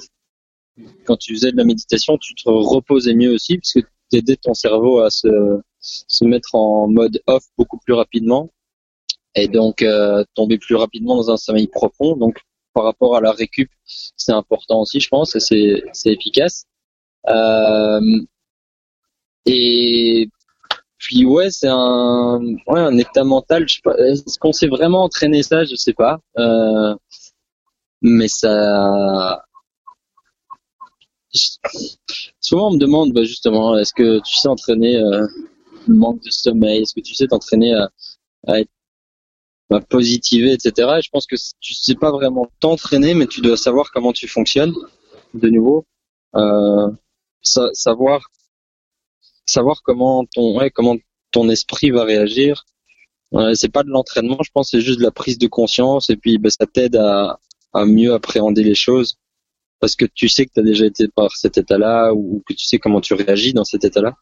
quand 1.04 1.16
tu 1.16 1.34
faisais 1.34 1.52
de 1.52 1.56
la 1.56 1.64
méditation, 1.64 2.16
tu 2.18 2.34
te 2.34 2.48
reposais 2.48 3.14
mieux 3.14 3.34
aussi, 3.34 3.58
parce 3.58 3.72
que 3.74 3.80
tu 3.80 4.18
aidais 4.18 4.36
ton 4.36 4.54
cerveau 4.54 5.00
à 5.00 5.10
se, 5.10 5.60
se 5.80 6.24
mettre 6.24 6.54
en 6.54 6.88
mode 6.88 7.20
off 7.26 7.44
beaucoup 7.58 7.78
plus 7.78 7.94
rapidement, 7.94 8.50
et 9.34 9.48
donc 9.48 9.82
euh, 9.82 10.24
tomber 10.34 10.58
plus 10.58 10.76
rapidement 10.76 11.16
dans 11.16 11.30
un 11.30 11.36
sommeil 11.36 11.66
profond. 11.66 12.16
Donc 12.16 12.40
par 12.72 12.84
rapport 12.84 13.16
à 13.16 13.20
la 13.20 13.32
récup, 13.32 13.70
c'est 13.84 14.32
important 14.32 14.80
aussi, 14.80 15.00
je 15.00 15.08
pense, 15.08 15.34
et 15.36 15.40
c'est 15.40 15.82
c'est 15.92 16.12
efficace. 16.12 16.64
Euh, 17.28 18.00
et 19.46 20.28
puis 21.10 21.24
ouais, 21.24 21.50
c'est 21.50 21.66
un 21.68 22.38
ouais 22.68 22.78
un 22.78 22.96
état 22.96 23.24
mental. 23.24 23.68
Je 23.68 23.74
sais 23.74 23.80
pas, 23.82 23.96
est-ce 23.98 24.38
qu'on 24.38 24.52
s'est 24.52 24.68
vraiment 24.68 25.02
entraîné 25.02 25.42
ça? 25.42 25.64
Je 25.64 25.74
sais 25.74 25.92
pas. 25.92 26.20
Euh, 26.38 26.94
mais 28.02 28.28
ça 28.28 29.42
souvent 32.40 32.68
on 32.68 32.72
me 32.74 32.78
demande 32.78 33.12
bah, 33.12 33.24
justement 33.24 33.76
est-ce 33.78 33.92
que 33.94 34.20
tu 34.20 34.38
sais 34.38 34.48
entraîner 34.48 34.96
euh, 34.96 35.26
le 35.88 35.94
manque 35.94 36.22
de 36.22 36.30
sommeil? 36.30 36.82
Est-ce 36.82 36.94
que 36.94 37.00
tu 37.00 37.14
sais 37.14 37.26
t'entraîner 37.28 37.74
à, 37.74 37.88
à 38.46 38.60
être 38.60 38.70
à 39.70 39.80
positiver 39.80 40.52
etc 40.52 40.72
et 40.98 41.02
je 41.02 41.10
pense 41.10 41.26
que 41.26 41.36
tu 41.60 41.74
sais 41.74 41.94
pas 41.94 42.10
vraiment 42.10 42.48
t'entraîner 42.58 43.14
mais 43.14 43.26
tu 43.26 43.40
dois 43.40 43.56
savoir 43.56 43.92
comment 43.92 44.12
tu 44.12 44.26
fonctionnes 44.26 44.74
de 45.34 45.48
nouveau 45.48 45.84
euh, 46.34 46.88
sa- 47.42 47.70
savoir 47.72 48.20
savoir 49.50 49.82
comment 49.82 50.24
ton 50.34 50.58
comment 50.74 50.96
ton 51.32 51.48
esprit 51.48 51.90
va 51.90 52.04
réagir 52.04 52.64
Ouais, 53.32 53.54
c'est 53.54 53.68
pas 53.68 53.84
de 53.84 53.90
l'entraînement 53.90 54.38
je 54.42 54.50
pense 54.52 54.70
c'est 54.70 54.80
juste 54.80 54.98
de 54.98 55.04
la 55.04 55.12
prise 55.12 55.38
de 55.38 55.46
conscience 55.46 56.10
et 56.10 56.16
puis 56.16 56.38
bah, 56.38 56.50
ça 56.50 56.66
t'aide 56.66 56.96
à 56.96 57.38
mieux 57.86 58.12
appréhender 58.12 58.64
les 58.64 58.74
choses 58.74 59.18
parce 59.80 59.96
que 59.96 60.04
tu 60.04 60.28
sais 60.28 60.46
que 60.46 60.52
tu 60.52 60.60
as 60.60 60.62
déjà 60.62 60.86
été 60.86 61.08
par 61.08 61.32
cet 61.32 61.58
état-là 61.58 62.12
ou 62.12 62.42
que 62.46 62.52
tu 62.52 62.64
sais 62.66 62.78
comment 62.78 63.00
tu 63.00 63.14
réagis 63.14 63.54
dans 63.54 63.64
cet 63.64 63.84
état-là. 63.84 64.14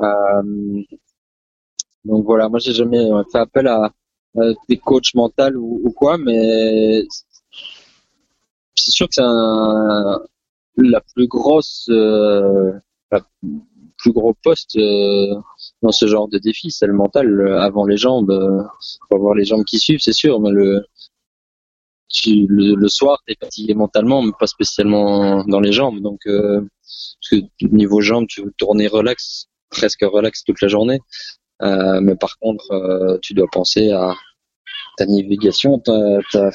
Euh, 0.00 0.82
donc 2.04 2.24
voilà, 2.24 2.48
moi 2.48 2.60
j'ai 2.60 2.72
jamais 2.72 3.04
euh, 3.10 3.22
fait 3.30 3.38
appel 3.38 3.66
à, 3.66 3.92
des 4.68 4.78
coachs 4.78 5.14
mentaux 5.14 5.54
ou, 5.56 5.92
quoi, 5.94 6.16
mais 6.16 7.04
c'est 8.74 8.90
sûr 8.90 9.08
que 9.08 9.14
c'est 9.14 9.22
la 10.78 11.00
plus 11.14 11.26
grosse, 11.26 11.88
euh, 11.90 12.72
plus 14.02 14.12
gros 14.12 14.34
poste 14.42 14.76
euh, 14.76 15.34
dans 15.80 15.92
ce 15.92 16.06
genre 16.06 16.28
de 16.28 16.38
défi, 16.38 16.70
c'est 16.70 16.86
le 16.86 16.92
mental. 16.92 17.56
Avant 17.58 17.86
les 17.86 17.96
jambes, 17.96 18.30
euh, 18.30 18.62
faut 19.08 19.16
avoir 19.16 19.34
les 19.34 19.44
jambes 19.44 19.64
qui 19.64 19.78
suivent, 19.78 20.00
c'est 20.00 20.12
sûr, 20.12 20.40
mais 20.40 20.50
le 20.50 20.84
tu, 22.08 22.46
le, 22.46 22.88
soir, 22.88 23.22
t'es 23.26 23.36
fatigué 23.40 23.72
mentalement, 23.72 24.20
mais 24.20 24.32
pas 24.38 24.46
spécialement 24.46 25.44
dans 25.44 25.60
les 25.60 25.72
jambes. 25.72 26.00
Donc, 26.02 26.20
euh, 26.26 26.60
niveau 27.62 28.02
jambes, 28.02 28.26
tu 28.28 28.42
veux 28.42 28.52
tourner 28.58 28.86
relax, 28.86 29.46
presque 29.70 30.02
relax 30.02 30.44
toute 30.44 30.60
la 30.60 30.68
journée. 30.68 31.00
Mais 31.60 32.14
par 32.16 32.38
contre, 32.38 33.18
tu 33.22 33.32
dois 33.32 33.46
penser 33.50 33.92
à 33.92 34.14
ta 34.98 35.06
navigation. 35.06 35.78
T'as, 35.78 36.18
t'as, 36.32 36.50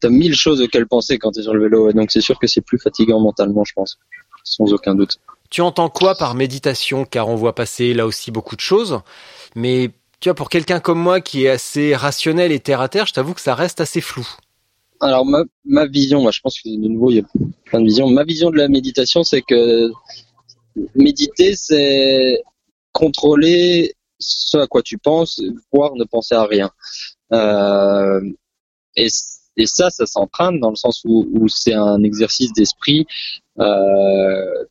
t'as 0.00 0.08
mille 0.08 0.34
choses 0.34 0.60
auxquelles 0.60 0.88
penser 0.88 1.18
quand 1.18 1.30
t'es 1.30 1.42
sur 1.42 1.54
le 1.54 1.62
vélo. 1.62 1.92
Donc, 1.92 2.10
c'est 2.10 2.20
sûr 2.20 2.40
que 2.40 2.48
c'est 2.48 2.62
plus 2.62 2.80
fatigant 2.80 3.20
mentalement, 3.20 3.62
je 3.62 3.74
pense, 3.74 3.96
sans 4.42 4.72
aucun 4.72 4.96
doute. 4.96 5.20
Tu 5.50 5.60
entends 5.60 5.88
quoi 5.88 6.14
par 6.14 6.34
méditation 6.34 7.04
Car 7.04 7.28
on 7.28 7.34
voit 7.34 7.54
passer 7.54 7.92
là 7.92 8.06
aussi 8.06 8.30
beaucoup 8.30 8.56
de 8.56 8.60
choses. 8.60 9.00
Mais 9.56 9.90
tu 10.20 10.28
vois, 10.28 10.34
pour 10.34 10.48
quelqu'un 10.48 10.80
comme 10.80 11.00
moi 11.00 11.20
qui 11.20 11.44
est 11.44 11.48
assez 11.48 11.94
rationnel 11.94 12.52
et 12.52 12.60
terre 12.60 12.80
à 12.80 12.88
terre, 12.88 13.06
je 13.06 13.12
t'avoue 13.12 13.34
que 13.34 13.40
ça 13.40 13.54
reste 13.54 13.80
assez 13.80 14.00
flou. 14.00 14.26
Alors 15.00 15.24
ma, 15.64 15.86
vision, 15.86 16.20
moi 16.20 16.30
je 16.30 16.40
pense 16.40 16.60
que 16.60 16.68
de 16.68 16.88
nouveau 16.88 17.10
il 17.10 17.16
y 17.16 17.20
a 17.20 17.24
plein 17.64 17.80
de 17.80 17.86
visions. 17.86 18.08
Ma 18.10 18.24
vision 18.24 18.50
de 18.50 18.56
la 18.56 18.68
méditation, 18.68 19.24
c'est 19.24 19.40
que 19.40 19.90
méditer, 20.94 21.56
c'est 21.56 22.42
contrôler 22.92 23.94
ce 24.18 24.58
à 24.58 24.66
quoi 24.66 24.82
tu 24.82 24.98
penses, 24.98 25.40
voire 25.72 25.94
ne 25.94 26.04
penser 26.04 26.34
à 26.34 26.44
rien. 26.44 26.70
Euh, 27.32 28.20
et 29.56 29.66
ça, 29.66 29.90
ça 29.90 30.06
s'entraîne 30.06 30.60
dans 30.60 30.70
le 30.70 30.76
sens 30.76 31.02
où, 31.04 31.26
où 31.32 31.48
c'est 31.48 31.74
un 31.74 32.02
exercice 32.02 32.52
d'esprit, 32.52 33.06
euh, 33.58 33.64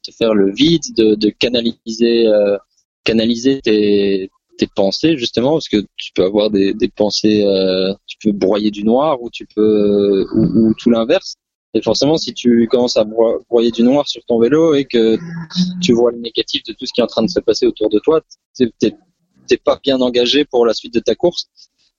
de 0.08 0.12
faire 0.18 0.34
le 0.34 0.52
vide, 0.52 0.82
de, 0.98 1.16
de 1.16 1.30
canaliser, 1.30 2.28
euh, 2.28 2.58
canaliser 3.04 3.62
tes, 3.62 4.30
tes 4.58 4.68
pensées 4.76 5.18
justement 5.18 5.54
parce 5.54 5.70
que 5.70 5.86
tu 5.96 6.12
peux 6.16 6.24
avoir 6.24 6.50
des, 6.50 6.74
des 6.74 6.90
pensées 6.90 7.44
euh, 7.46 7.94
tu 8.08 8.18
peux 8.24 8.32
broyer 8.32 8.72
du 8.72 8.84
noir 8.84 9.22
ou 9.22 9.30
tu 9.30 9.46
peux 9.46 10.26
ou, 10.34 10.70
ou 10.70 10.74
tout 10.74 10.90
l'inverse. 10.90 11.36
Et 11.76 11.82
forcément 11.84 12.18
si 12.18 12.34
tu 12.34 12.68
commences 12.68 12.98
à 12.98 13.04
bro- 13.04 13.42
broyer 13.48 13.70
du 13.72 13.84
noir 13.84 14.08
sur 14.08 14.24
ton 14.26 14.40
vélo 14.40 14.74
et 14.74 14.86
que 14.86 15.18
tu 15.82 15.94
vois 15.94 16.12
le 16.12 16.18
négatif 16.20 16.64
de 16.64 16.74
tout 16.74 16.86
ce 16.86 16.94
qui 16.94 17.02
est 17.02 17.04
en 17.04 17.08
train 17.08 17.24
de 17.24 17.30
se 17.30 17.40
passer 17.40 17.68
autour 17.68 17.90
de 17.90 18.00
toi 18.00 18.22
t'es 19.48 19.58
pas 19.58 19.80
bien 19.82 20.00
engagé 20.02 20.46
pour 20.46 20.66
la 20.66 20.74
suite 20.74 20.94
de 20.94 21.00
ta 21.00 21.16
course. 21.16 21.48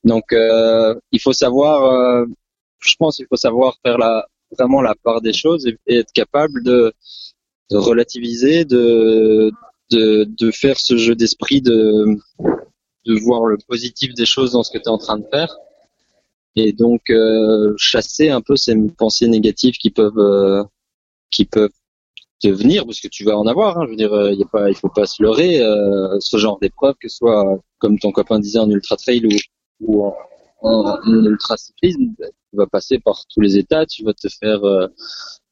Donc 0.04 0.32
euh, 0.32 0.94
il 1.12 1.20
faut 1.20 1.32
savoir 1.32 1.84
euh, 1.84 2.24
je 2.80 2.96
pense 2.98 3.16
qu'il 3.16 3.26
faut 3.26 3.36
savoir 3.36 3.76
faire 3.84 3.98
la 3.98 4.26
vraiment 4.52 4.82
la 4.82 4.94
part 4.94 5.20
des 5.20 5.32
choses 5.32 5.66
et, 5.66 5.76
être 5.86 6.12
capable 6.12 6.62
de, 6.62 6.92
relativiser 7.70 8.64
de 8.64 9.52
de, 9.90 10.28
de 10.38 10.50
faire 10.50 10.78
ce 10.78 10.96
jeu 10.96 11.14
d'esprit 11.14 11.60
de, 11.60 12.16
de 13.06 13.18
voir 13.20 13.46
le 13.46 13.58
positif 13.68 14.14
des 14.14 14.26
choses 14.26 14.52
dans 14.52 14.62
ce 14.62 14.70
que 14.70 14.78
tu 14.78 14.84
es 14.84 14.88
en 14.88 14.98
train 14.98 15.18
de 15.18 15.26
faire. 15.32 15.56
Et 16.56 16.72
donc 16.72 17.10
euh, 17.10 17.74
chasser 17.76 18.28
un 18.30 18.40
peu 18.40 18.56
ces 18.56 18.74
pensées 18.98 19.28
négatives 19.28 19.74
qui 19.74 19.90
peuvent 19.90 20.18
euh, 20.18 20.64
qui 21.30 21.44
peuvent 21.44 21.70
te 22.40 22.48
venir 22.48 22.86
parce 22.86 23.00
que 23.00 23.08
tu 23.08 23.24
vas 23.24 23.36
en 23.38 23.46
avoir 23.46 23.78
hein, 23.78 23.82
je 23.84 23.90
veux 23.90 23.96
dire 23.96 24.12
il 24.32 24.38
y 24.38 24.42
a 24.42 24.46
pas 24.46 24.68
il 24.68 24.74
faut 24.74 24.88
pas 24.88 25.06
se 25.06 25.22
leurrer 25.22 25.60
ce 26.20 26.36
genre 26.38 26.58
d'épreuve 26.58 26.94
que 26.98 27.06
ce 27.08 27.18
soit 27.18 27.60
comme 27.78 27.98
ton 27.98 28.12
copain 28.12 28.40
disait 28.40 28.58
en 28.58 28.70
ultra 28.70 28.96
trail 28.96 29.26
ou 29.26 29.30
ou 29.80 30.10
en 30.62 30.98
ultra 31.06 31.56
cyclisme 31.58 32.14
tu 32.50 32.56
vas 32.56 32.66
passer 32.66 32.98
par 32.98 33.24
tous 33.32 33.40
les 33.40 33.56
états 33.56 33.86
tu 33.86 34.04
vas 34.04 34.14
te 34.14 34.28
faire 34.28 34.60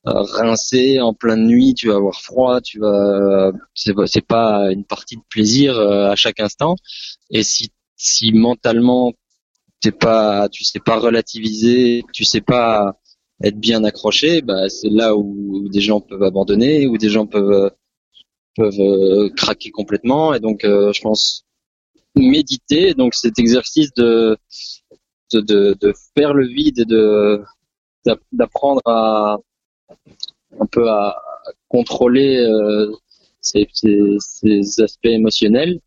rincer 0.05 1.01
en 1.01 1.13
pleine 1.13 1.47
nuit, 1.47 1.75
tu 1.75 1.89
vas 1.89 1.97
avoir 1.97 2.21
froid, 2.21 2.61
tu 2.63 2.79
vas, 2.79 3.53
c'est 3.75 4.27
pas 4.27 4.73
une 4.73 4.85
partie 4.85 5.17
de 5.17 5.23
plaisir 5.29 5.79
à 5.79 6.17
chaque 6.17 6.41
instant. 6.41 6.77
Et 7.31 7.43
si 7.43 7.71
si 7.97 8.33
mentalement 8.33 9.13
t'es 9.81 9.93
pas, 9.93 10.49
tu 10.49 10.65
sais 10.65 10.81
pas 10.81 10.99
relativiser, 10.99 12.05
tu 12.13 12.25
sais 12.25 12.41
pas 12.41 12.99
être 13.43 13.59
bien 13.59 13.85
accroché, 13.85 14.41
bah 14.43 14.69
c'est 14.69 14.91
là 14.91 15.17
où 15.17 15.69
des 15.69 15.81
gens 15.81 16.01
peuvent 16.01 16.23
abandonner, 16.23 16.87
où 16.87 16.97
des 16.99 17.11
gens 17.11 17.27
peuvent 17.27 17.71
peuvent 18.57 18.81
euh, 18.81 19.31
craquer 19.37 19.71
complètement. 19.71 20.35
Et 20.35 20.41
donc, 20.41 20.65
euh, 20.65 20.93
je 20.93 21.01
pense 21.01 21.47
méditer, 22.17 22.95
donc 22.95 23.15
cet 23.15 23.39
exercice 23.39 23.93
de 23.95 24.37
de, 25.33 25.93
faire 26.17 26.35
le 26.35 26.47
vide 26.47 26.81
et 26.81 26.85
de 26.85 27.43
d'apprendre 28.33 28.81
à 28.87 29.39
un 30.59 30.67
peu 30.67 30.89
à 30.89 31.17
contrôler 31.69 32.39
euh, 32.39 32.93
aspects 33.55 35.05
émotionnels 35.05 35.81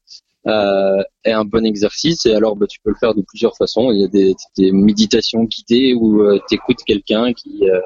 euh, 0.47 1.03
est 1.23 1.31
un 1.31 1.45
bon 1.45 1.65
exercice. 1.65 2.25
Et 2.25 2.33
alors, 2.33 2.55
bah, 2.55 2.65
tu 2.67 2.79
peux 2.83 2.89
le 2.89 2.95
faire 2.95 3.13
de 3.13 3.21
plusieurs 3.21 3.55
façons. 3.55 3.91
Il 3.91 4.01
y 4.01 4.03
a 4.03 4.07
des, 4.07 4.35
des 4.57 4.71
méditations 4.71 5.43
guidées 5.43 5.93
où 5.93 6.21
euh, 6.21 6.39
tu 6.47 6.55
écoutes 6.55 6.83
quelqu'un 6.85 7.33
qui, 7.33 7.69
euh, 7.69 7.79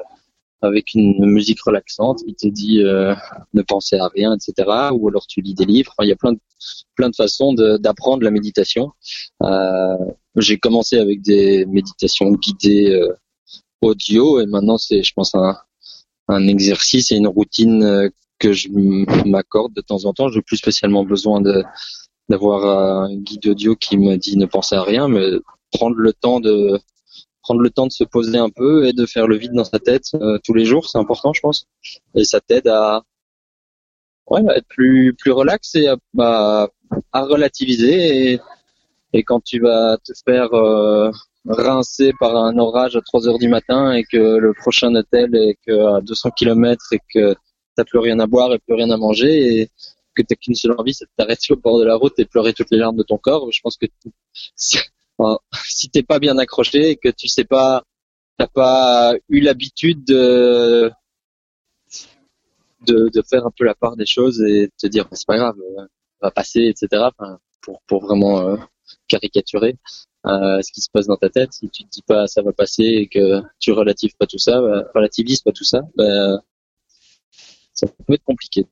avec 0.62 0.94
une 0.94 1.26
musique 1.26 1.62
relaxante, 1.62 2.22
qui 2.24 2.34
te 2.34 2.48
dit 2.48 2.82
euh, 2.82 3.14
ne 3.54 3.62
penser 3.62 3.96
à 3.96 4.08
rien, 4.08 4.34
etc. 4.34 4.68
Ou 4.92 5.08
alors 5.08 5.26
tu 5.26 5.40
lis 5.40 5.54
des 5.54 5.64
livres. 5.64 5.92
il 6.00 6.08
y 6.08 6.12
a 6.12 6.16
plein 6.16 6.32
de, 6.32 6.40
plein 6.94 7.10
de 7.10 7.14
façons 7.14 7.52
d'apprendre 7.54 8.22
la 8.22 8.30
méditation. 8.30 8.92
Euh, 9.42 9.96
J'ai 10.36 10.58
commencé 10.58 10.98
avec 10.98 11.22
des 11.22 11.66
méditations 11.66 12.32
guidées 12.32 12.98
audio 13.82 14.40
et 14.40 14.46
maintenant 14.46 14.78
c'est, 14.78 15.02
je 15.02 15.12
pense, 15.14 15.34
un, 15.34 15.56
un 16.28 16.48
exercice 16.48 17.12
et 17.12 17.16
une 17.16 17.28
routine 17.28 18.10
que 18.38 18.52
je 18.52 18.68
m'accorde 19.26 19.72
de 19.74 19.80
temps 19.80 20.04
en 20.04 20.12
temps. 20.12 20.28
Je 20.28 20.36
n'ai 20.36 20.42
plus 20.42 20.56
spécialement 20.56 21.04
besoin 21.04 21.40
d'avoir 22.28 23.04
un 23.04 23.16
guide 23.16 23.46
audio 23.46 23.76
qui 23.76 23.98
me 23.98 24.16
dit 24.16 24.36
ne 24.36 24.46
penser 24.46 24.74
à 24.74 24.82
rien, 24.82 25.08
mais 25.08 25.30
prendre 25.72 25.96
le 25.96 26.12
temps 26.12 26.40
de 26.40 26.80
prendre 27.46 27.60
le 27.60 27.70
temps 27.70 27.86
de 27.86 27.92
se 27.92 28.02
poser 28.02 28.38
un 28.38 28.50
peu 28.50 28.86
et 28.88 28.92
de 28.92 29.06
faire 29.06 29.28
le 29.28 29.36
vide 29.36 29.52
dans 29.52 29.64
sa 29.64 29.78
tête 29.78 30.06
euh, 30.14 30.38
tous 30.44 30.52
les 30.52 30.64
jours, 30.64 30.88
c'est 30.88 30.98
important, 30.98 31.32
je 31.32 31.40
pense. 31.40 31.66
Et 32.16 32.24
ça 32.24 32.40
t'aide 32.40 32.66
à 32.66 33.02
ouais, 34.26 34.40
à 34.48 34.56
être 34.56 34.66
plus 34.66 35.14
plus 35.14 35.30
relax 35.30 35.76
et 35.76 35.86
à, 35.86 35.96
bah, 36.12 36.68
relativiser. 37.12 38.32
Et, 38.32 38.40
et, 39.12 39.22
quand 39.22 39.40
tu 39.44 39.60
vas 39.60 39.96
te 40.04 40.12
faire 40.24 40.52
euh, 40.54 41.10
rincer 41.46 42.12
par 42.18 42.36
un 42.36 42.58
orage 42.58 42.96
à 42.96 43.00
3 43.00 43.28
heures 43.28 43.38
du 43.38 43.48
matin 43.48 43.92
et 43.92 44.02
que 44.02 44.38
le 44.38 44.52
prochain 44.52 44.92
hôtel 44.96 45.34
est 45.36 45.56
que 45.64 45.96
à 45.96 46.00
200 46.00 46.30
km 46.36 46.82
et 46.92 47.00
que 47.14 47.36
t'as 47.76 47.84
plus 47.84 48.00
rien 48.00 48.18
à 48.18 48.26
boire 48.26 48.52
et 48.52 48.58
plus 48.58 48.74
rien 48.74 48.90
à 48.90 48.96
manger 48.96 49.60
et 49.60 49.70
que 50.16 50.22
t'as 50.22 50.34
qu'une 50.34 50.56
seule 50.56 50.74
envie, 50.78 50.94
c'est 50.94 51.04
de 51.04 51.10
t'arrêter 51.16 51.52
au 51.52 51.56
bord 51.56 51.78
de 51.78 51.84
la 51.84 51.94
route 51.94 52.18
et 52.18 52.24
pleurer 52.24 52.52
toutes 52.54 52.70
les 52.72 52.78
larmes 52.78 52.96
de 52.96 53.04
ton 53.04 53.18
corps. 53.18 53.52
Je 53.52 53.60
pense 53.60 53.76
que 53.76 53.86
si 55.64 55.88
t'es 55.88 56.02
pas 56.02 56.18
bien 56.18 56.38
accroché 56.38 56.90
et 56.90 56.96
que 56.96 57.08
tu 57.08 57.28
sais 57.28 57.44
pas, 57.44 57.82
t'as 58.38 58.46
pas 58.46 59.14
eu 59.28 59.40
l'habitude 59.40 60.04
de, 60.04 60.90
de, 62.86 63.08
de 63.12 63.22
faire 63.22 63.46
un 63.46 63.52
peu 63.56 63.64
la 63.64 63.74
part 63.74 63.96
des 63.96 64.06
choses 64.06 64.42
et 64.42 64.70
te 64.78 64.86
dire 64.86 65.08
c'est 65.12 65.26
pas 65.26 65.36
grave, 65.36 65.56
euh, 65.78 65.86
va 66.20 66.30
passer, 66.30 66.64
etc. 66.64 67.08
Enfin, 67.18 67.38
pour 67.62 67.80
pour 67.86 68.02
vraiment 68.02 68.40
euh, 68.40 68.56
caricaturer 69.08 69.76
euh, 70.26 70.60
ce 70.62 70.72
qui 70.72 70.80
se 70.80 70.90
passe 70.92 71.06
dans 71.06 71.16
ta 71.16 71.30
tête. 71.30 71.52
Si 71.52 71.68
tu 71.68 71.84
te 71.84 71.90
dis 71.90 72.02
pas 72.02 72.26
ça 72.26 72.42
va 72.42 72.52
passer 72.52 72.84
et 72.84 73.06
que 73.08 73.42
tu 73.58 73.72
relativises 73.72 74.16
pas 74.18 74.26
tout 74.26 74.38
ça, 74.38 74.60
bah, 74.60 74.84
relativises 74.94 75.40
pas 75.42 75.52
tout 75.52 75.64
ça, 75.64 75.82
bah, 75.96 76.40
ça 77.74 77.86
peut 78.06 78.14
être 78.14 78.24
compliqué. 78.24 78.66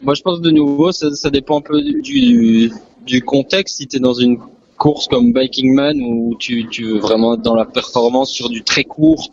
Moi, 0.00 0.14
je 0.14 0.22
pense 0.22 0.40
de 0.40 0.50
nouveau, 0.50 0.92
ça, 0.92 1.12
ça 1.14 1.30
dépend 1.30 1.58
un 1.58 1.62
peu 1.62 1.82
du, 1.82 2.70
du 3.04 3.22
contexte. 3.22 3.78
Si 3.78 3.88
tu 3.88 3.96
es 3.96 4.00
dans 4.00 4.14
une 4.14 4.38
course 4.78 5.08
comme 5.08 5.32
Biking 5.32 5.74
Man 5.74 6.00
où 6.00 6.34
tu, 6.38 6.66
tu 6.68 6.84
veux 6.84 6.98
vraiment 6.98 7.34
être 7.34 7.42
dans 7.42 7.54
la 7.54 7.66
performance 7.66 8.30
sur 8.30 8.48
du 8.48 8.62
très 8.62 8.84
court, 8.84 9.28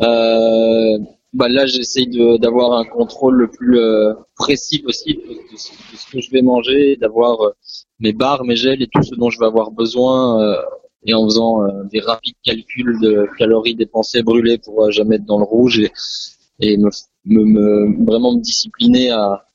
euh, 0.00 0.98
bah 1.32 1.48
là, 1.48 1.64
j'essaye 1.64 2.08
d'avoir 2.38 2.72
un 2.78 2.84
contrôle 2.84 3.36
le 3.36 3.48
plus 3.48 3.78
euh, 3.78 4.12
précis 4.36 4.80
possible 4.80 5.22
de, 5.22 5.56
ce 5.56 6.10
que 6.10 6.20
je 6.20 6.30
vais 6.30 6.42
manger, 6.42 6.96
d'avoir 6.96 7.40
euh, 7.40 7.52
mes 8.00 8.12
barres, 8.12 8.44
mes 8.44 8.56
gels 8.56 8.82
et 8.82 8.86
tout 8.86 9.02
ce 9.02 9.14
dont 9.14 9.30
je 9.30 9.38
vais 9.38 9.46
avoir 9.46 9.70
besoin. 9.70 10.42
Euh, 10.42 10.56
et 11.04 11.14
en 11.14 11.24
faisant 11.24 11.66
des 11.90 11.98
rapides 11.98 12.36
calculs 12.44 13.00
de 13.00 13.26
calories 13.36 13.74
dépensées, 13.74 14.22
brûlées 14.22 14.58
pour 14.58 14.88
jamais 14.92 15.16
être 15.16 15.24
dans 15.24 15.38
le 15.38 15.44
rouge 15.44 15.80
et, 15.80 15.90
et 16.60 16.76
me, 16.76 16.90
me, 17.24 17.44
me 17.44 18.06
vraiment 18.06 18.34
me 18.34 18.40
discipliner 18.40 19.10
à, 19.10 19.48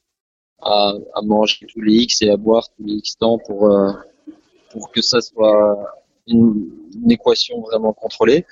à, 0.61 0.93
à, 1.15 1.21
manger 1.21 1.65
tous 1.71 1.79
les 1.79 1.93
X 1.93 2.21
et 2.21 2.31
à 2.31 2.35
boire 2.35 2.67
tous 2.75 2.83
les 2.83 2.95
X 2.95 3.17
temps 3.17 3.39
pour, 3.47 3.69
pour 4.71 4.91
que 4.91 5.01
ça 5.01 5.21
soit 5.21 5.77
une, 6.27 6.69
une 7.01 7.11
équation 7.11 7.61
vraiment 7.61 7.93
contrôlée. 7.93 8.45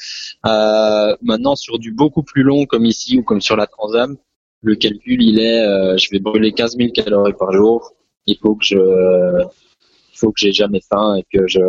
Euh, 0.46 1.16
maintenant, 1.22 1.56
sur 1.56 1.80
du 1.80 1.92
beaucoup 1.92 2.24
plus 2.24 2.44
long 2.44 2.66
comme 2.66 2.86
ici 2.86 3.18
ou 3.18 3.24
comme 3.24 3.42
sur 3.42 3.56
la 3.56 3.68
Transam, 3.68 4.18
le 4.62 4.76
calcul 4.76 5.22
il 5.22 5.40
est, 5.40 5.62
euh, 5.62 5.98
je 5.98 6.10
vais 6.12 6.20
brûler 6.20 6.52
15 6.52 6.78
000 6.78 6.92
calories 6.92 7.34
par 7.34 7.52
jour. 7.52 7.94
Il 8.26 8.38
faut 8.38 8.56
que 8.56 8.66
je, 8.66 8.78
il 8.78 10.18
faut 10.18 10.32
que 10.32 10.40
j'ai 10.40 10.52
jamais 10.52 10.82
faim 10.82 11.16
et 11.16 11.24
que 11.32 11.48
je, 11.48 11.60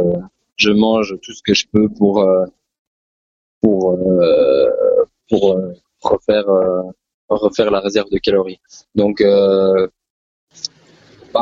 je 0.56 0.70
mange 0.70 1.16
tout 1.22 1.32
ce 1.32 1.42
que 1.42 1.54
je 1.54 1.66
peux 1.70 1.88
pour, 1.88 2.20
euh, 2.20 2.46
pour, 3.60 3.92
euh, 3.92 4.70
pour 5.28 5.60
refaire, 6.00 6.46
refaire 7.28 7.70
la 7.70 7.80
réserve 7.80 8.08
de 8.10 8.18
calories. 8.18 8.60
Donc 8.94 9.22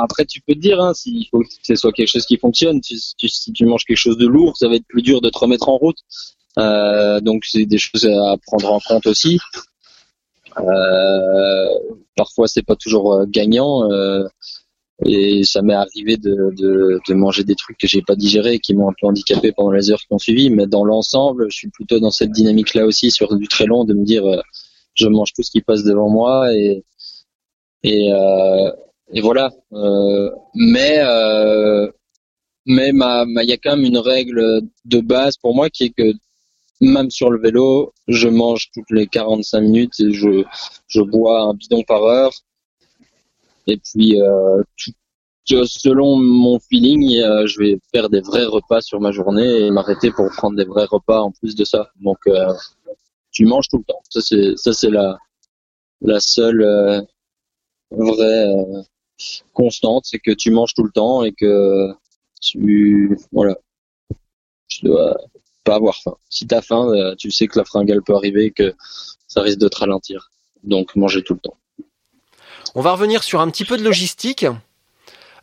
après, 0.02 0.24
tu 0.24 0.40
peux 0.40 0.54
te 0.54 0.60
dire, 0.60 0.80
hein, 0.80 0.94
s'il 0.94 1.26
faut 1.30 1.40
que 1.40 1.46
ce 1.62 1.74
soit 1.76 1.92
quelque 1.92 2.08
chose 2.08 2.26
qui 2.26 2.38
fonctionne. 2.38 2.80
si 2.82 3.52
tu 3.52 3.66
manges 3.66 3.84
quelque 3.84 3.96
chose 3.96 4.18
de 4.18 4.26
lourd, 4.26 4.56
ça 4.56 4.68
va 4.68 4.76
être 4.76 4.86
plus 4.86 5.02
dur 5.02 5.20
de 5.20 5.30
te 5.30 5.38
remettre 5.38 5.68
en 5.68 5.76
route. 5.76 5.98
Euh, 6.58 7.20
donc, 7.20 7.44
c'est 7.44 7.66
des 7.66 7.78
choses 7.78 8.06
à 8.06 8.36
prendre 8.46 8.72
en 8.72 8.80
compte 8.80 9.06
aussi. 9.06 9.38
Euh, 10.58 11.68
parfois, 12.16 12.46
c'est 12.48 12.62
pas 12.62 12.76
toujours 12.76 13.14
euh, 13.14 13.26
gagnant. 13.26 13.90
Euh, 13.90 14.26
et 15.04 15.42
ça 15.44 15.60
m'est 15.62 15.74
arrivé 15.74 16.16
de, 16.16 17.12
manger 17.14 17.42
des 17.42 17.56
trucs 17.56 17.76
que 17.78 17.88
j'ai 17.88 18.02
pas 18.02 18.14
digérés, 18.14 18.60
qui 18.60 18.74
m'ont 18.74 18.88
un 18.88 18.94
peu 18.98 19.08
handicapé 19.08 19.52
pendant 19.52 19.72
les 19.72 19.90
heures 19.90 20.00
qui 20.00 20.06
ont 20.10 20.18
suivi. 20.18 20.50
Mais 20.50 20.66
dans 20.66 20.84
l'ensemble, 20.84 21.50
je 21.50 21.56
suis 21.56 21.68
plutôt 21.68 21.98
dans 21.98 22.12
cette 22.12 22.30
dynamique-là 22.30 22.86
aussi, 22.86 23.10
sur 23.10 23.36
du 23.36 23.48
très 23.48 23.66
long, 23.66 23.84
de 23.84 23.94
me 23.94 24.04
dire, 24.04 24.24
je 24.94 25.08
mange 25.08 25.32
tout 25.32 25.42
ce 25.42 25.50
qui 25.50 25.62
passe 25.62 25.82
devant 25.82 26.08
moi 26.08 26.54
et 26.54 26.84
et 29.12 29.20
voilà. 29.20 29.50
Euh, 29.72 30.30
mais 30.54 30.98
euh, 30.98 31.90
mais 32.66 32.92
ma, 32.92 33.24
il 33.26 33.48
y 33.48 33.52
a 33.52 33.56
quand 33.58 33.76
même 33.76 33.84
une 33.84 33.98
règle 33.98 34.62
de 34.84 35.00
base 35.00 35.36
pour 35.36 35.54
moi 35.54 35.68
qui 35.70 35.84
est 35.84 35.90
que 35.90 36.12
même 36.80 37.10
sur 37.10 37.30
le 37.30 37.40
vélo, 37.40 37.92
je 38.08 38.28
mange 38.28 38.70
toutes 38.72 38.90
les 38.90 39.06
45 39.06 39.60
minutes 39.60 40.00
et 40.00 40.12
je 40.12 40.44
je 40.88 41.00
bois 41.00 41.42
un 41.42 41.54
bidon 41.54 41.82
par 41.82 42.02
heure. 42.04 42.32
Et 43.66 43.78
puis 43.78 44.20
euh, 44.20 44.62
selon 45.46 46.16
mon 46.16 46.58
feeling, 46.58 47.18
euh, 47.20 47.46
je 47.46 47.58
vais 47.58 47.78
faire 47.92 48.08
des 48.08 48.20
vrais 48.20 48.44
repas 48.44 48.80
sur 48.80 49.00
ma 49.00 49.12
journée 49.12 49.66
et 49.66 49.70
m'arrêter 49.70 50.10
pour 50.10 50.30
prendre 50.30 50.56
des 50.56 50.64
vrais 50.64 50.86
repas 50.86 51.20
en 51.20 51.30
plus 51.32 51.54
de 51.54 51.64
ça. 51.64 51.90
Donc 52.00 52.18
euh, 52.26 52.52
tu 53.30 53.44
manges 53.46 53.68
tout 53.68 53.78
le 53.78 53.84
temps. 53.84 54.00
Ça 54.08 54.20
c'est 54.20 54.56
ça 54.56 54.72
c'est 54.72 54.90
la 54.90 55.18
la 56.00 56.20
seule 56.20 56.62
euh, 56.62 57.00
vraie 57.90 58.46
constante, 59.52 60.04
c'est 60.06 60.18
que 60.18 60.30
tu 60.30 60.50
manges 60.50 60.74
tout 60.74 60.82
le 60.82 60.90
temps 60.90 61.24
et 61.24 61.32
que 61.32 61.90
tu 62.40 63.16
voilà, 63.32 63.56
tu 64.68 64.84
dois 64.84 65.16
pas 65.64 65.76
avoir 65.76 65.96
faim. 65.96 66.16
Si 66.28 66.46
tu 66.46 66.54
as 66.54 66.62
faim, 66.62 66.88
euh, 66.88 67.14
tu 67.16 67.30
sais 67.30 67.46
que 67.46 67.58
la 67.58 67.64
fringale 67.64 68.02
peut 68.02 68.14
arriver 68.14 68.46
et 68.46 68.50
que 68.50 68.74
ça 69.26 69.40
risque 69.40 69.58
de 69.58 69.68
te 69.68 69.78
ralentir. 69.78 70.30
Donc 70.62 70.94
manger 70.96 71.22
tout 71.22 71.34
le 71.34 71.40
temps. 71.40 71.56
On 72.74 72.80
va 72.80 72.92
revenir 72.92 73.22
sur 73.22 73.40
un 73.40 73.50
petit 73.50 73.64
peu 73.64 73.76
de 73.76 73.82
logistique. 73.82 74.46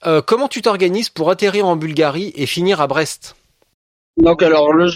Euh, 0.06 0.22
comment 0.22 0.48
tu 0.48 0.62
t'organises 0.62 1.10
pour 1.10 1.30
atterrir 1.30 1.68
en 1.68 1.76
Bulgarie 1.76 2.32
et 2.36 2.46
finir 2.46 2.82
à 2.82 2.88
Brest? 2.88 3.36
Donc 4.18 4.42
alors 4.44 4.74
le, 4.74 4.90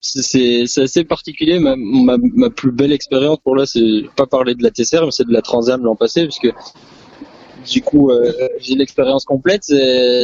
c'est 0.00 0.62
assez 0.78 1.04
particulier. 1.04 1.58
Ma, 1.58 1.76
ma, 1.76 2.16
ma, 2.18 2.50
plus 2.50 2.72
belle 2.72 2.92
expérience 2.92 3.38
pour 3.42 3.56
là, 3.56 3.66
c'est 3.66 4.04
pas 4.16 4.26
parler 4.26 4.54
de 4.54 4.62
la 4.62 4.70
TCR, 4.70 5.04
mais 5.04 5.10
c'est 5.10 5.26
de 5.26 5.32
la 5.32 5.42
Transam 5.42 5.82
l'an 5.82 5.96
passé, 5.96 6.28
du 7.70 7.82
coup, 7.82 8.10
euh, 8.10 8.32
j'ai 8.58 8.74
l'expérience 8.74 9.24
complète. 9.24 9.64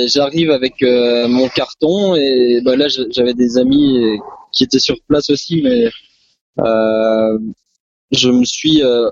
J'arrive 0.07 0.51
avec 0.51 0.83
euh, 0.83 1.29
mon 1.29 1.49
carton 1.49 2.15
et 2.15 2.61
bah, 2.65 2.77
là, 2.77 2.87
j'avais 2.89 3.35
des 3.35 3.59
amis 3.59 4.19
qui 4.53 4.65
était 4.65 4.79
sur 4.79 4.97
place 5.09 5.31
aussi, 5.31 5.63
mais 5.63 5.91
euh, 6.61 7.39
je 8.11 8.31
me 8.31 8.45
suis 8.45 8.83
euh, 8.83 9.09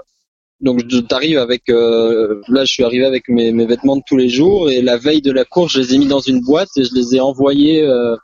donc 0.60 0.82
je 0.88 0.98
t'arrive 0.98 1.38
avec 1.38 1.68
euh, 1.68 2.42
là 2.48 2.64
je 2.64 2.72
suis 2.72 2.84
arrivé 2.84 3.04
avec 3.04 3.28
mes, 3.28 3.52
mes 3.52 3.66
vêtements 3.66 3.96
de 3.96 4.02
tous 4.06 4.16
les 4.16 4.28
jours 4.28 4.70
et 4.70 4.82
la 4.82 4.96
veille 4.96 5.22
de 5.22 5.30
la 5.30 5.44
course 5.44 5.72
je 5.74 5.80
les 5.80 5.94
ai 5.94 5.98
mis 5.98 6.08
dans 6.08 6.20
une 6.20 6.40
boîte 6.40 6.70
et 6.76 6.84
je 6.84 6.94
les 6.94 7.14
ai 7.14 7.20
envoyés 7.20 7.82
euh, 7.82 8.16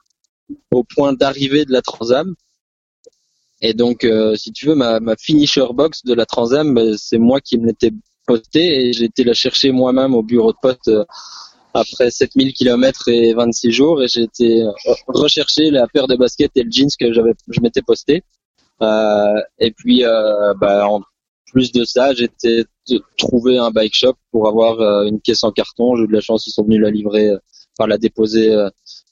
au 0.73 0.85
point 0.85 1.13
d'arrivée 1.13 1.65
de 1.65 1.73
la 1.73 1.81
Transam. 1.81 2.35
Et 3.63 3.73
donc 3.73 4.05
euh, 4.05 4.35
si 4.35 4.53
tu 4.53 4.67
veux 4.67 4.75
ma, 4.75 4.99
ma 5.01 5.15
finisher 5.17 5.67
box 5.73 6.05
de 6.05 6.13
la 6.13 6.27
Transam 6.27 6.75
ben, 6.75 6.97
c'est 6.99 7.19
moi 7.19 7.41
qui 7.41 7.57
me 7.57 7.69
l'étais 7.69 7.93
posté 8.27 8.89
et 8.89 8.93
j'ai 8.93 9.05
été 9.05 9.25
la 9.25 9.35
chercher 9.35 9.73
moi-même 9.73 10.15
au 10.15 10.23
bureau 10.23 10.53
de 10.53 10.59
poste 10.61 10.89
euh, 10.89 11.05
après 11.75 12.11
7000 12.11 12.53
km 12.53 13.09
et 13.09 13.35
26 13.35 13.73
jours 13.73 14.03
et 14.03 14.09
j'ai 14.09 14.23
été 14.23 14.63
euh, 14.63 14.71
rechercher 15.09 15.71
la 15.71 15.87
paire 15.89 16.07
de 16.07 16.17
baskets 16.17 16.53
et 16.57 16.63
le 16.63 16.71
jeans 16.71 16.89
que 16.99 17.13
j'avais 17.13 17.33
je 17.49 17.61
m'étais 17.61 17.83
posté. 17.83 18.23
Euh, 18.83 19.41
et 19.59 19.71
puis 19.73 20.05
euh, 20.05 20.55
bah, 20.61 20.89
en 20.89 21.01
plus 21.53 21.71
de 21.73 21.85
ça, 21.85 22.13
j'ai 22.15 22.25
été 22.25 22.65
t- 22.87 23.01
trouver 23.17 23.59
un 23.59 23.71
bike 23.71 23.95
shop 23.95 24.15
pour 24.33 24.49
avoir 24.49 24.81
euh, 24.81 25.05
une 25.05 25.21
caisse 25.21 25.45
en 25.45 25.53
carton. 25.53 25.95
J'ai 25.97 26.05
eu 26.05 26.09
de 26.09 26.13
la 26.13 26.21
chance, 26.21 26.47
ils 26.47 26.51
sont 26.51 26.65
venus 26.65 26.81
la 26.81 26.91
livrer, 26.91 27.31
enfin 27.79 27.89
la 27.89 27.99
déposer 27.99 28.53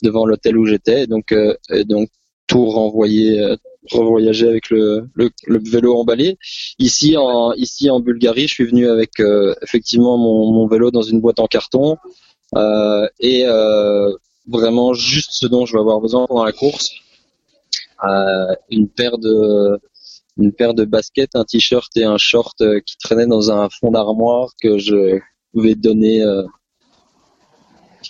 devant 0.02 0.26
l'hôtel 0.26 0.56
où 0.58 0.66
j'étais. 0.66 1.06
Donc, 1.06 1.32
et 1.70 1.84
donc 1.84 2.08
tout 2.46 2.66
renvoyer, 2.66 3.40
euh, 3.40 3.56
revoyager 3.90 4.48
avec 4.48 4.70
le, 4.70 5.08
le, 5.14 5.30
le 5.46 5.58
vélo 5.58 5.96
emballé. 5.96 6.38
Ici 6.78 7.16
en 7.16 7.52
ici 7.54 7.90
en 7.90 8.00
Bulgarie, 8.00 8.48
je 8.48 8.54
suis 8.54 8.64
venu 8.64 8.88
avec 8.88 9.20
euh, 9.20 9.54
effectivement 9.62 10.18
mon, 10.18 10.52
mon 10.52 10.66
vélo 10.66 10.90
dans 10.90 11.02
une 11.02 11.20
boîte 11.20 11.40
en 11.40 11.46
carton 11.46 11.96
euh, 12.56 13.08
et 13.20 13.44
euh, 13.46 14.12
vraiment 14.48 14.92
juste 14.94 15.32
ce 15.32 15.46
dont 15.46 15.66
je 15.66 15.72
vais 15.74 15.80
avoir 15.80 16.00
besoin 16.00 16.26
pendant 16.26 16.44
la 16.44 16.52
course. 16.52 16.92
Euh, 18.04 18.54
une 18.70 18.88
paire 18.88 19.18
de 19.18 19.78
une 20.38 20.52
paire 20.52 20.74
de 20.74 20.84
baskets, 20.84 21.36
un 21.36 21.44
t-shirt 21.44 21.94
et 21.96 22.04
un 22.04 22.18
short 22.18 22.60
euh, 22.62 22.80
qui 22.80 22.96
traînaient 22.98 23.26
dans 23.26 23.50
un 23.50 23.68
fond 23.68 23.90
d'armoire 23.90 24.50
que 24.62 24.78
je 24.78 25.20
vais 25.54 25.74
donner, 25.74 26.24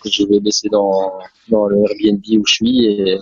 que 0.03 0.09
je 0.11 0.25
vais 0.25 0.39
laisser 0.39 0.69
dans, 0.69 1.13
dans 1.49 1.67
le 1.67 1.79
Airbnb 1.79 2.23
où 2.41 2.47
je 2.47 2.55
suis 2.55 2.87
et 2.87 3.19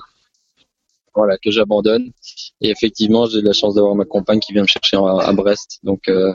voilà 1.14 1.38
que 1.38 1.50
j'abandonne. 1.50 2.12
Et 2.60 2.70
effectivement, 2.70 3.26
j'ai 3.26 3.42
la 3.42 3.52
chance 3.52 3.74
d'avoir 3.74 3.94
ma 3.94 4.04
compagne 4.04 4.40
qui 4.40 4.52
vient 4.52 4.62
me 4.62 4.68
chercher 4.68 4.96
à, 4.96 5.32
Brest, 5.32 5.80
donc 5.82 6.08
euh, 6.08 6.32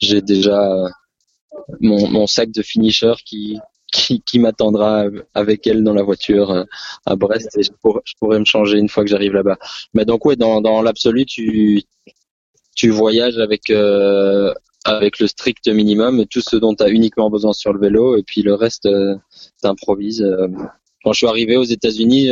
j'ai 0.00 0.22
déjà 0.22 0.60
euh, 0.60 0.88
mon, 1.80 2.26
sac 2.26 2.50
de 2.50 2.62
finisher 2.62 3.14
qui 3.24 3.58
qui, 3.90 4.38
m'attendra 4.38 5.04
avec 5.32 5.66
elle 5.66 5.82
dans 5.82 5.94
la 5.94 6.02
voiture 6.02 6.50
euh, 6.50 6.64
à 7.06 7.16
Brest 7.16 7.56
et 7.56 7.62
je 7.62 7.72
pourrais, 7.80 8.02
je 8.04 8.12
pourrais 8.20 8.38
me 8.38 8.44
changer 8.44 8.76
une 8.78 8.90
fois 8.90 9.02
que 9.02 9.08
j'arrive 9.08 9.32
là-bas. 9.32 9.56
Mais 9.94 10.04
donc 10.04 10.26
ouais, 10.26 10.36
dans, 10.36 10.60
dans 10.60 10.82
l'absolu, 10.82 11.24
tu 11.24 11.82
tu 12.76 12.90
voyages 12.90 13.38
avec 13.38 13.70
avec 14.84 15.18
le 15.18 15.26
strict 15.26 15.68
minimum, 15.68 16.24
tout 16.26 16.40
ce 16.40 16.56
dont 16.56 16.74
tu 16.74 16.82
as 16.84 16.88
uniquement 16.88 17.30
besoin 17.30 17.52
sur 17.52 17.72
le 17.72 17.80
vélo, 17.80 18.16
et 18.16 18.22
puis 18.22 18.42
le 18.42 18.54
reste, 18.54 18.88
t'improvises. 19.60 20.24
Quand 21.02 21.12
je 21.12 21.18
suis 21.18 21.26
arrivé 21.26 21.56
aux 21.56 21.64
États-Unis, 21.64 22.30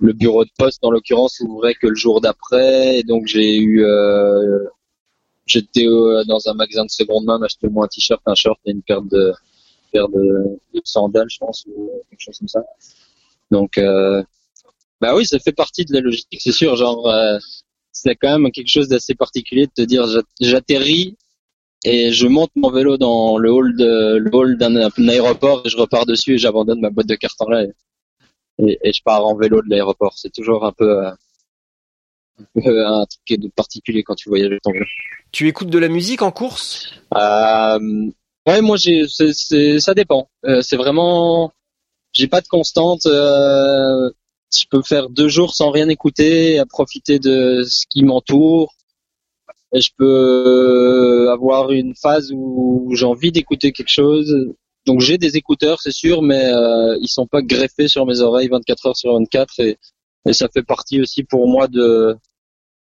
le 0.00 0.12
bureau 0.12 0.44
de 0.44 0.50
poste, 0.58 0.80
en 0.84 0.90
l'occurrence, 0.90 1.40
ouvrait 1.40 1.74
que 1.74 1.86
le 1.88 1.94
jour 1.96 2.20
d'après, 2.20 2.98
et 3.00 3.02
donc 3.02 3.26
j'ai 3.26 3.56
eu, 3.58 3.84
euh, 3.84 4.64
j'étais 5.46 5.86
euh, 5.86 6.24
dans 6.24 6.48
un 6.48 6.54
magasin 6.54 6.84
de 6.84 6.90
seconde 6.90 7.24
main, 7.24 7.38
m'acheter 7.38 7.68
moi 7.68 7.86
un 7.86 7.88
t-shirt, 7.88 8.20
un 8.26 8.34
short 8.34 8.60
et 8.66 8.72
une 8.72 8.82
paire 8.82 9.02
de 9.02 9.32
paire 9.92 10.08
de, 10.08 10.58
de 10.74 10.80
sandales, 10.84 11.28
je 11.30 11.38
pense, 11.38 11.64
ou 11.66 11.90
quelque 12.10 12.20
chose 12.20 12.38
comme 12.38 12.48
ça. 12.48 12.62
Donc, 13.50 13.78
euh, 13.78 14.22
bah 15.00 15.14
oui, 15.16 15.26
ça 15.26 15.38
fait 15.38 15.52
partie 15.52 15.84
de 15.84 15.92
la 15.94 16.00
logistique, 16.00 16.40
c'est 16.42 16.52
sûr. 16.52 16.76
Genre, 16.76 17.08
euh, 17.08 17.38
c'est 17.92 18.14
quand 18.16 18.38
même 18.38 18.50
quelque 18.52 18.68
chose 18.70 18.88
d'assez 18.88 19.14
particulier 19.14 19.66
de 19.66 19.72
te 19.72 19.82
dire 19.82 20.06
j'at- 20.06 20.22
j'atterris 20.40 21.16
et 21.84 22.12
je 22.12 22.26
monte 22.26 22.50
mon 22.56 22.70
vélo 22.70 22.96
dans 22.98 23.38
le 23.38 23.50
hall 23.52 23.76
de 23.76 24.16
le 24.18 24.30
hall 24.34 24.58
d'un 24.58 24.76
aéroport 25.08 25.62
et 25.64 25.68
je 25.68 25.76
repars 25.76 26.06
dessus 26.06 26.34
et 26.34 26.38
j'abandonne 26.38 26.80
ma 26.80 26.90
boîte 26.90 27.08
de 27.08 27.14
carton 27.14 27.48
là 27.48 27.64
et, 27.64 27.72
et, 28.58 28.78
et 28.82 28.92
je 28.92 29.02
pars 29.02 29.24
en 29.24 29.36
vélo 29.36 29.62
de 29.62 29.68
l'aéroport. 29.68 30.14
C'est 30.16 30.32
toujours 30.32 30.64
un 30.64 30.72
peu, 30.72 31.04
euh, 31.04 31.10
un 32.56 32.60
peu 32.62 32.86
un 32.86 33.06
truc 33.06 33.40
de 33.40 33.48
particulier 33.48 34.02
quand 34.02 34.14
tu 34.14 34.28
voyages 34.28 34.58
ton 34.62 34.72
vélo. 34.72 34.86
Tu 35.32 35.48
écoutes 35.48 35.70
de 35.70 35.78
la 35.78 35.88
musique 35.88 36.22
en 36.22 36.30
course? 36.30 36.90
Euh, 37.14 38.10
ouais, 38.46 38.60
moi 38.60 38.76
j'ai, 38.76 39.06
c'est, 39.08 39.32
c'est, 39.32 39.80
ça 39.80 39.94
dépend. 39.94 40.28
Euh, 40.44 40.62
c'est 40.62 40.76
vraiment, 40.76 41.52
j'ai 42.12 42.28
pas 42.28 42.40
de 42.40 42.48
constante. 42.48 43.06
Euh, 43.06 44.10
je 44.54 44.64
peux 44.70 44.82
faire 44.82 45.10
deux 45.10 45.28
jours 45.28 45.54
sans 45.54 45.70
rien 45.70 45.88
écouter, 45.88 46.58
à 46.58 46.66
profiter 46.66 47.18
de 47.18 47.62
ce 47.64 47.84
qui 47.90 48.02
m'entoure. 48.02 48.74
Et 49.74 49.82
je 49.82 49.90
peux 49.98 51.28
avoir 51.30 51.70
une 51.72 51.94
phase 51.94 52.32
où 52.32 52.90
j'ai 52.94 53.04
envie 53.04 53.32
d'écouter 53.32 53.72
quelque 53.72 53.92
chose. 53.92 54.34
Donc 54.88 55.02
j'ai 55.02 55.18
des 55.18 55.36
écouteurs, 55.36 55.82
c'est 55.82 55.92
sûr, 55.92 56.22
mais 56.22 56.46
euh, 56.46 56.96
ils 57.02 57.08
sont 57.08 57.26
pas 57.26 57.42
greffés 57.42 57.88
sur 57.88 58.06
mes 58.06 58.20
oreilles 58.20 58.48
24 58.48 58.86
heures 58.86 58.96
sur 58.96 59.12
24 59.12 59.60
et, 59.60 59.76
et 60.26 60.32
ça 60.32 60.48
fait 60.48 60.62
partie 60.62 60.98
aussi 61.02 61.24
pour 61.24 61.46
moi 61.46 61.68
de 61.68 62.16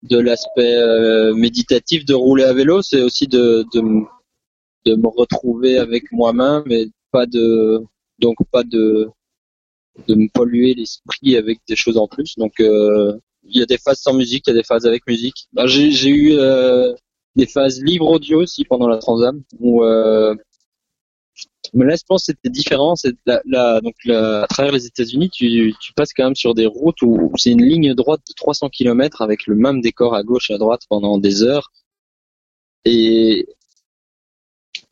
de 0.03 0.17
l'aspect 0.19 0.75
euh, 0.75 1.33
méditatif 1.33 2.03
de 2.03 2.13
rouler 2.13 2.43
à 2.43 2.51
vélo, 2.51 2.81
c'est 2.81 3.01
aussi 3.01 3.27
de, 3.27 3.65
de 3.73 3.81
de 4.85 4.95
me 4.95 5.07
retrouver 5.07 5.77
avec 5.77 6.11
moi-même 6.11 6.69
et 6.69 6.89
pas 7.11 7.25
de 7.25 7.81
donc 8.19 8.35
pas 8.51 8.63
de 8.65 9.07
de 10.09 10.15
me 10.15 10.27
polluer 10.33 10.73
l'esprit 10.73 11.37
avec 11.37 11.59
des 11.69 11.77
choses 11.77 11.97
en 11.97 12.09
plus. 12.09 12.35
Donc 12.37 12.59
euh, 12.59 13.17
il 13.43 13.57
y 13.57 13.63
a 13.63 13.65
des 13.65 13.77
phases 13.77 14.01
sans 14.01 14.13
musique, 14.13 14.43
il 14.47 14.49
y 14.49 14.53
a 14.53 14.57
des 14.57 14.65
phases 14.65 14.85
avec 14.85 15.07
musique. 15.07 15.47
Ben, 15.53 15.67
j'ai 15.67 15.91
j'ai 15.91 16.09
eu 16.09 16.33
euh, 16.33 16.93
des 17.37 17.45
phases 17.45 17.81
libres 17.81 18.09
audio 18.09 18.41
aussi 18.41 18.65
pendant 18.65 18.89
la 18.89 18.97
Transam 18.97 19.41
où 19.61 19.85
euh, 19.85 20.35
mais 21.73 21.85
là 21.85 21.95
je 21.95 22.03
pense 22.07 22.21
que 22.21 22.33
c'était 22.33 22.49
différent. 22.49 22.95
C'est 22.95 23.15
donc 23.25 23.95
à 24.09 24.45
travers 24.49 24.71
les 24.71 24.85
États-Unis, 24.85 25.29
tu, 25.29 25.73
passes 25.95 26.13
quand 26.13 26.25
même 26.25 26.35
sur 26.35 26.53
des 26.53 26.65
routes 26.65 27.01
où 27.01 27.31
c'est 27.37 27.51
une 27.51 27.63
ligne 27.63 27.93
droite 27.93 28.21
de 28.27 28.33
300 28.33 28.69
km 28.69 29.21
avec 29.21 29.47
le 29.47 29.55
même 29.55 29.81
décor 29.81 30.15
à 30.15 30.23
gauche 30.23 30.49
et 30.49 30.53
à 30.53 30.57
droite 30.57 30.81
pendant 30.89 31.17
des 31.17 31.43
heures. 31.43 31.71
Et 32.85 33.47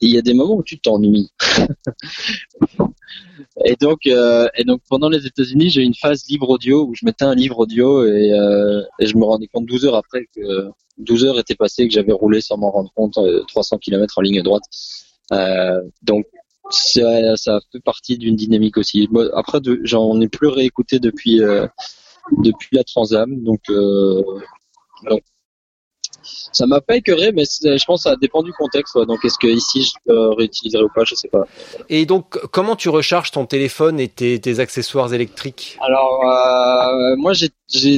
il 0.02 0.10
y 0.10 0.18
a 0.18 0.22
des 0.22 0.34
moments 0.34 0.56
où 0.56 0.64
tu 0.64 0.80
t'ennuies. 0.80 1.30
et 3.66 3.76
donc, 3.76 4.08
euh, 4.08 4.48
et 4.56 4.64
donc 4.64 4.82
pendant 4.90 5.10
les 5.10 5.28
États-Unis, 5.28 5.70
j'ai 5.70 5.82
eu 5.82 5.86
une 5.86 5.94
phase 5.94 6.26
libre 6.28 6.50
audio 6.50 6.86
où 6.86 6.96
je 6.96 7.06
mettais 7.06 7.26
un 7.26 7.36
livre 7.36 7.60
audio 7.60 8.04
et, 8.06 8.34
euh, 8.34 8.82
je 9.00 9.16
me 9.16 9.24
rendais 9.24 9.48
compte 9.48 9.68
12 9.68 9.86
heures 9.86 9.96
après 9.96 10.28
que 10.36 10.70
12 10.98 11.26
heures 11.26 11.40
étaient 11.40 11.56
passées 11.56 11.84
et 11.84 11.88
que 11.88 11.94
j'avais 11.94 12.14
roulé 12.14 12.42
sans 12.42 12.58
m'en 12.58 12.72
rendre 12.72 12.92
compte 12.94 13.18
euh, 13.18 13.44
300 13.48 13.78
km 13.78 14.18
en 14.18 14.22
ligne 14.22 14.42
droite. 14.42 14.64
Euh, 15.32 15.82
donc 16.02 16.26
ça, 16.70 17.36
ça 17.36 17.60
fait 17.72 17.80
partie 17.84 18.18
d'une 18.18 18.36
dynamique 18.36 18.78
aussi. 18.78 19.08
Moi, 19.12 19.26
après, 19.34 19.60
j'en 19.84 20.20
ai 20.22 20.28
plus 20.28 20.48
réécouté 20.48 21.00
depuis 21.00 21.42
euh, 21.42 21.68
depuis 22.38 22.70
la 22.78 22.84
Transam, 22.84 23.42
donc 23.44 23.62
euh, 23.70 24.22
donc 25.10 25.22
ça 26.54 26.68
m'a 26.68 26.82
pas 26.82 26.98
écœuré, 26.98 27.32
mais 27.32 27.44
je 27.46 27.84
pense 27.86 28.04
que 28.04 28.10
ça 28.10 28.16
dépend 28.16 28.44
du 28.44 28.54
contexte. 28.54 28.96
Donc 28.96 29.26
est-ce 29.26 29.40
que 29.40 29.48
ici 29.48 29.84
je 29.84 29.92
le 30.06 30.30
réutiliserai 30.36 30.84
ou 30.84 30.90
pas, 30.94 31.04
je 31.04 31.16
sais 31.16 31.28
pas. 31.30 31.46
Et 31.90 32.06
donc, 32.06 32.38
comment 32.52 32.76
tu 32.76 32.90
recharges 32.90 33.32
ton 33.32 33.46
téléphone 33.48 34.00
et 34.00 34.08
tes, 34.08 34.40
tes 34.40 34.60
accessoires 34.60 35.12
électriques? 35.14 35.78
Alors 35.82 36.22
euh, 36.26 37.16
moi 37.18 37.34
j'ai 37.34 37.50
je, 37.74 37.98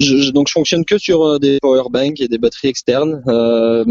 je- 0.00 0.30
donc 0.30 0.48
je 0.48 0.52
fonctionne 0.52 0.84
que 0.86 0.96
sur 0.96 1.22
euh, 1.22 1.38
des 1.38 1.58
power 1.60 1.82
banks 1.90 2.18
et 2.20 2.28
des 2.28 2.38
batteries 2.38 2.68
externes. 2.68 3.22
Euh, 3.28 3.84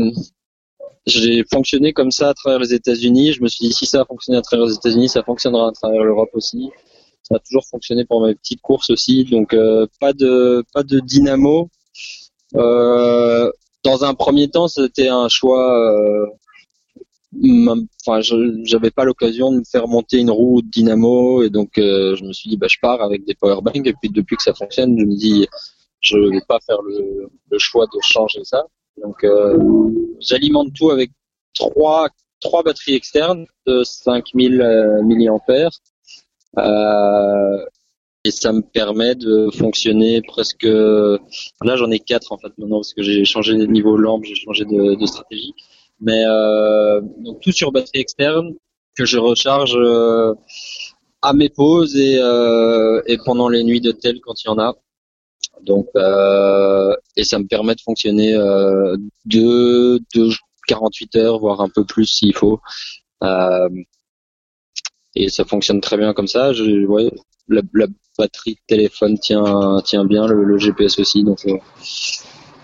j'ai 1.10 1.44
fonctionné 1.52 1.94
comme 1.94 2.12
ça 2.12 2.30
à 2.30 2.34
travers 2.34 2.60
les 2.60 2.74
États-Unis. 2.74 3.34
Je 3.34 3.42
me 3.44 3.48
suis 3.48 3.68
dit 3.68 3.74
si 3.74 3.86
ça 3.86 4.02
a 4.02 4.06
fonctionné 4.06 4.38
à 4.38 4.42
travers 4.42 4.66
les 4.66 4.76
États-Unis, 4.76 5.10
ça 5.10 5.24
fonctionnera 5.24 5.68
à 5.70 5.72
travers 5.72 6.04
l'Europe 6.04 6.30
aussi. 6.34 6.70
Ça 7.24 7.36
a 7.36 7.40
toujours 7.40 7.66
fonctionné 7.68 8.06
pour 8.06 8.26
mes 8.26 8.36
petites 8.36 8.62
courses 8.62 8.90
aussi. 8.90 9.26
Donc 9.26 9.54
euh, 9.54 9.88
pas 10.00 10.14
de 10.14 10.64
pas 10.74 10.84
de 10.84 11.00
dynamo. 11.00 11.70
Euh, 12.56 13.52
dans 13.84 14.04
un 14.04 14.14
premier 14.14 14.50
temps, 14.50 14.68
c'était 14.68 15.10
un 15.10 15.28
choix. 15.30 15.64
euh, 15.80 16.26
Enfin, 18.06 18.22
j'avais 18.64 18.90
pas 18.90 19.04
l'occasion 19.04 19.52
de 19.52 19.60
me 19.60 19.64
faire 19.64 19.88
monter 19.88 20.18
une 20.18 20.32
roue 20.32 20.62
dynamo 20.64 21.44
et 21.44 21.50
donc 21.52 21.70
je 21.76 22.24
me 22.24 22.34
suis 22.34 22.50
dit 22.50 22.58
bah 22.58 22.66
je 22.68 22.78
pars 22.82 23.02
avec 23.04 23.24
des 23.26 23.36
powerbanks 23.36 23.86
et 23.86 23.94
puis 24.02 24.10
depuis 24.10 24.36
que 24.36 24.42
ça 24.42 24.54
fonctionne, 24.56 24.98
je 25.00 25.06
me 25.06 25.16
dis 25.16 25.48
je 26.02 26.18
vais 26.18 26.42
pas 26.48 26.60
faire 26.66 26.80
le 26.82 27.58
choix 27.60 27.86
de 27.86 28.00
changer 28.02 28.44
ça. 28.44 28.66
Donc 29.02 29.24
euh, 29.24 29.58
j'alimente 30.20 30.74
tout 30.74 30.90
avec 30.92 31.12
trois 31.54 32.10
trois 32.40 32.64
batteries 32.64 32.96
externes 32.96 33.46
de 33.66 33.84
5000 33.84 34.62
euh, 34.62 35.04
milliampères. 35.04 35.72
Euh, 36.58 37.66
et 38.26 38.32
ça 38.32 38.52
me 38.52 38.62
permet 38.62 39.16
de 39.16 39.50
fonctionner 39.52 40.22
presque. 40.22 40.64
Là, 40.64 41.76
j'en 41.76 41.90
ai 41.90 42.00
quatre 42.00 42.34
en 42.34 42.38
fait 42.38 42.52
maintenant 42.58 42.78
parce 42.78 42.94
que 42.94 43.02
j'ai 43.02 43.24
changé 43.24 43.56
de 43.56 43.66
niveau 43.66 43.96
lampe, 43.96 44.26
j'ai 44.26 44.36
changé 44.36 44.66
de, 44.66 44.96
de 44.96 45.06
stratégie. 45.06 45.54
Mais 46.02 46.24
euh, 46.26 47.02
donc 47.20 47.42
tout 47.42 47.52
sur 47.52 47.72
batterie 47.72 48.00
externe 48.00 48.54
que 48.96 49.06
je 49.06 49.18
recharge 49.18 49.76
euh, 49.76 50.34
à 51.22 51.34
mes 51.34 51.50
pauses 51.50 51.96
et, 51.98 52.20
euh, 52.20 53.02
et 53.06 53.18
pendant 53.18 53.50
les 53.50 53.64
nuits 53.64 53.82
d'hôtel 53.82 54.20
quand 54.22 54.42
il 54.44 54.48
y 54.48 54.50
en 54.50 54.60
a. 54.60 54.76
Donc, 55.62 55.88
euh, 55.96 56.96
et 57.16 57.24
ça 57.24 57.40
me 57.40 57.46
permet 57.46 57.76
de 57.76 57.82
fonctionner 57.82 58.34
euh, 58.34 58.96
de, 59.26 60.00
de 60.16 60.30
48 60.68 61.16
heures, 61.18 61.40
voire 61.40 61.62
un 61.62 61.70
peu 61.70 61.86
plus 61.86 62.06
s'il 62.06 62.36
faut. 62.36 62.60
Euh, 63.24 63.70
et 65.16 65.30
ça 65.30 65.46
fonctionne 65.46 65.82
très 65.82 65.98
bien 65.98 66.14
comme 66.14 66.28
ça. 66.28 66.54
Je, 66.54 66.86
ouais, 66.86 67.12
la, 67.48 67.62
batterie 68.18 68.56
de 68.56 68.60
téléphone 68.68 69.18
tient 69.18 69.82
tient 69.86 70.06
bien, 70.06 70.28
le, 70.28 70.44
le 70.44 70.58
GPS 70.58 71.00
aussi. 71.00 71.24
Donc 71.24 71.40
euh, 71.48 71.58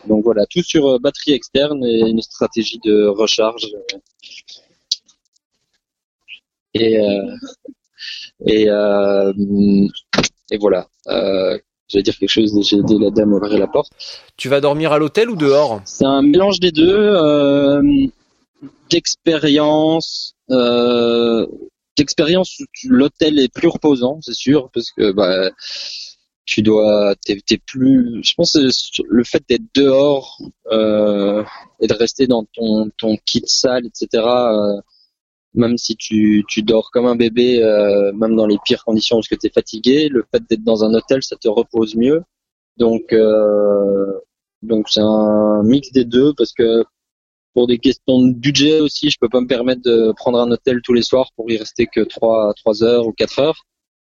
donc 0.08 0.24
voilà, 0.24 0.46
tout 0.48 0.62
sur 0.62 0.88
euh, 0.88 1.00
batterie 1.00 1.32
externe 1.34 1.84
et 1.84 2.00
une 2.00 2.22
stratégie 2.22 2.80
de 2.84 3.08
recharge. 3.08 3.68
Et 6.74 7.00
euh, 7.00 7.36
et 8.46 8.70
euh, 8.70 9.34
et 10.52 10.58
voilà. 10.58 10.88
Euh, 11.86 11.90
J'allais 11.90 12.04
dire 12.04 12.18
quelque 12.18 12.30
chose, 12.30 12.58
j'ai 12.64 12.78
aidé 12.78 12.98
la 13.00 13.12
dame 13.12 13.34
à 13.34 13.38
ouvrir 13.38 13.60
la 13.60 13.68
porte. 13.68 13.92
Tu 14.38 14.50
vas 14.50 14.62
dormir 14.62 14.92
à 14.92 14.98
l'hôtel 14.98 15.30
ou 15.30 15.36
dehors 15.36 15.82
C'est 15.86 16.06
un 16.06 16.22
mélange 16.22 16.60
des 16.60 16.72
deux, 16.72 16.98
euh, 16.98 17.82
d'expérience. 18.90 20.36
Euh, 20.52 21.46
d'expérience, 21.98 22.58
l'hôtel 22.84 23.40
est 23.40 23.54
plus 23.54 23.68
reposant, 23.68 24.20
c'est 24.22 24.34
sûr, 24.36 24.70
parce 24.74 24.92
que 24.92 25.12
bah, 25.12 25.52
tu 26.46 26.62
dois, 26.62 27.16
t'es, 27.26 27.40
t'es 27.46 27.58
plus. 27.58 28.22
Je 28.24 28.34
pense 28.36 28.54
que 28.54 29.04
le 29.08 29.24
fait 29.24 29.44
d'être 29.48 29.64
dehors 29.74 30.40
euh, 30.72 31.44
et 31.80 31.88
de 31.88 31.94
rester 31.94 32.28
dans 32.28 32.46
ton 32.54 32.90
ton 32.98 33.18
kit 33.26 33.44
sale, 33.46 33.86
etc. 33.86 34.24
même 35.56 35.78
si 35.78 35.96
tu, 35.96 36.44
tu 36.48 36.62
dors 36.64 36.92
comme 36.92 37.06
un 37.06 37.16
bébé, 37.16 37.64
euh, 37.64 38.12
même 38.14 38.36
dans 38.36 38.48
les 38.48 38.58
pires 38.66 38.84
conditions 38.84 39.18
parce 39.18 39.28
que 39.28 39.36
tu 39.36 39.48
es 39.48 39.50
fatigué, 39.50 40.10
le 40.10 40.26
fait 40.32 40.44
d'être 40.50 40.64
dans 40.64 40.84
un 40.84 40.94
hôtel, 40.94 41.24
ça 41.24 41.36
te 41.38 41.48
repose 41.48 41.96
mieux. 41.96 42.22
Donc, 42.78 43.14
euh, 43.14 44.12
donc 44.62 44.88
c'est 44.90 45.02
un 45.02 45.64
mix 45.64 45.92
des 45.92 46.06
deux 46.06 46.34
parce 46.38 46.54
que 46.54 46.84
pour 47.54 47.68
des 47.68 47.80
questions 47.80 48.22
de 48.22 48.34
budget 48.34 48.82
aussi, 48.82 49.10
je 49.10 49.18
peux 49.20 49.30
pas 49.30 49.40
me 49.42 49.48
permettre 49.48 49.82
de 49.82 50.12
prendre 50.18 50.40
un 50.40 50.52
hôtel 50.52 50.82
tous 50.84 50.94
les 50.94 51.02
soirs 51.02 51.30
pour 51.36 51.50
y 51.50 51.58
rester 51.58 51.88
que 51.88 52.02
trois 52.02 52.54
trois 52.56 52.84
heures 52.84 53.08
ou 53.08 53.14
quatre 53.14 53.40
heures. 53.40 53.66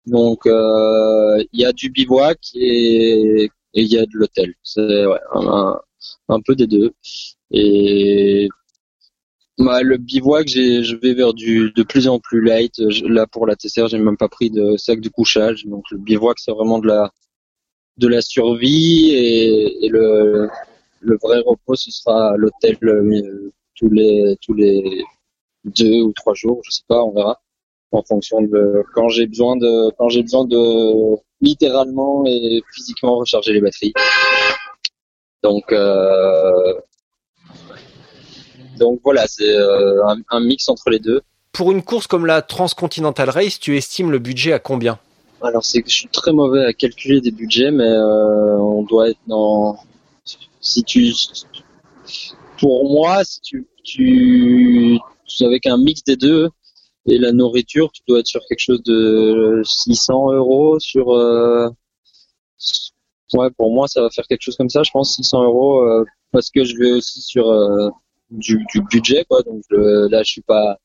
Donc, 0.05 0.45
euh, 0.45 1.43
il 1.53 1.61
y 1.61 1.65
a 1.65 1.71
du 1.71 1.89
bivouac 1.89 2.39
et 2.55 3.49
il 3.73 3.87
y 3.87 3.97
a 3.97 4.05
de 4.05 4.11
l'hôtel. 4.13 4.53
C'est 4.63 5.05
ouais, 5.05 5.19
un, 5.33 5.79
un 6.29 6.41
peu 6.41 6.55
des 6.55 6.67
deux. 6.67 6.91
Et 7.51 8.49
bah, 9.59 9.81
le 9.83 9.97
bivouac, 9.97 10.47
je 10.47 10.95
vais 10.95 11.13
vers 11.13 11.33
du 11.33 11.71
de 11.71 11.83
plus 11.83 12.07
en 12.07 12.19
plus 12.19 12.41
light. 12.41 12.77
Là, 13.03 13.27
pour 13.27 13.45
la 13.45 13.55
TCR, 13.55 13.87
j'ai 13.87 13.99
même 13.99 14.17
pas 14.17 14.29
pris 14.29 14.49
de 14.49 14.77
sac 14.77 15.01
de 15.01 15.09
couchage. 15.09 15.65
Donc, 15.65 15.83
le 15.91 15.97
bivouac, 15.97 16.39
c'est 16.39 16.51
vraiment 16.51 16.79
de 16.79 16.87
la 16.87 17.11
de 17.97 18.07
la 18.07 18.21
survie 18.21 19.11
et, 19.11 19.85
et 19.85 19.89
le 19.89 20.47
le 21.01 21.17
vrai 21.21 21.39
repos, 21.45 21.75
ce 21.75 21.91
sera 21.91 22.31
à 22.31 22.37
l'hôtel 22.37 22.77
euh, 22.83 23.51
tous 23.75 23.89
les 23.89 24.37
tous 24.41 24.53
les 24.53 25.03
deux 25.65 26.01
ou 26.01 26.13
trois 26.13 26.33
jours, 26.33 26.61
je 26.63 26.71
sais 26.71 26.83
pas, 26.87 27.03
on 27.03 27.11
verra 27.11 27.39
en 27.91 28.03
fonction 28.03 28.41
de 28.41 28.83
quand 28.93 29.09
j'ai 29.09 29.27
besoin 29.27 29.55
de 29.57 29.91
quand 29.97 30.09
j'ai 30.09 30.21
besoin 30.21 30.45
de 30.45 31.17
littéralement 31.41 32.23
et 32.25 32.61
physiquement 32.73 33.17
recharger 33.17 33.53
les 33.53 33.61
batteries. 33.61 33.93
Donc 35.43 35.71
euh, 35.71 36.73
donc 38.79 39.01
voilà, 39.03 39.27
c'est 39.27 39.53
euh, 39.55 40.05
un, 40.07 40.17
un 40.29 40.39
mix 40.39 40.67
entre 40.69 40.89
les 40.89 40.99
deux. 40.99 41.21
Pour 41.51 41.71
une 41.71 41.83
course 41.83 42.07
comme 42.07 42.25
la 42.25 42.41
Transcontinental 42.41 43.29
Race, 43.29 43.59
tu 43.59 43.77
estimes 43.77 44.11
le 44.11 44.19
budget 44.19 44.53
à 44.53 44.59
combien? 44.59 44.97
Alors 45.41 45.63
c'est 45.63 45.81
que 45.81 45.89
je 45.89 45.95
suis 45.95 46.07
très 46.09 46.31
mauvais 46.31 46.65
à 46.65 46.73
calculer 46.73 47.21
des 47.21 47.31
budgets, 47.31 47.71
mais 47.71 47.87
euh, 47.87 48.57
on 48.57 48.83
doit 48.83 49.09
être 49.09 49.19
dans. 49.27 49.77
Si 50.61 50.83
tu, 50.83 51.13
pour 52.59 52.91
moi, 52.91 53.23
si 53.23 53.39
tu, 53.41 53.67
tu, 53.83 54.99
avec 55.41 55.65
un 55.65 55.77
mix 55.77 56.03
des 56.03 56.17
deux 56.17 56.49
et 57.07 57.17
la 57.17 57.31
nourriture, 57.31 57.89
tu 57.91 58.01
dois 58.07 58.19
être 58.19 58.27
sur 58.27 58.41
quelque 58.47 58.59
chose 58.59 58.83
de 58.83 59.61
600 59.65 60.33
euros 60.33 60.79
sur. 60.79 61.11
euh, 61.13 61.69
ouais, 63.33 63.49
pour 63.51 63.71
moi, 63.71 63.87
ça 63.87 64.01
va 64.01 64.09
faire 64.09 64.25
quelque 64.27 64.41
chose 64.41 64.57
comme 64.57 64.69
ça, 64.69 64.83
je 64.83 64.91
pense 64.91 65.15
600 65.15 65.43
euros, 65.43 65.81
euh, 65.83 66.05
parce 66.31 66.49
que 66.49 66.63
je 66.63 66.75
vais 66.77 66.91
aussi 66.91 67.21
sur 67.21 67.49
euh, 67.49 67.89
du, 68.31 68.63
du 68.73 68.81
budget, 68.91 69.25
quoi. 69.29 69.41
Donc 69.43 69.63
je- 69.69 70.09
là, 70.09 70.23
je 70.23 70.31
suis 70.31 70.41
pas. 70.41 70.77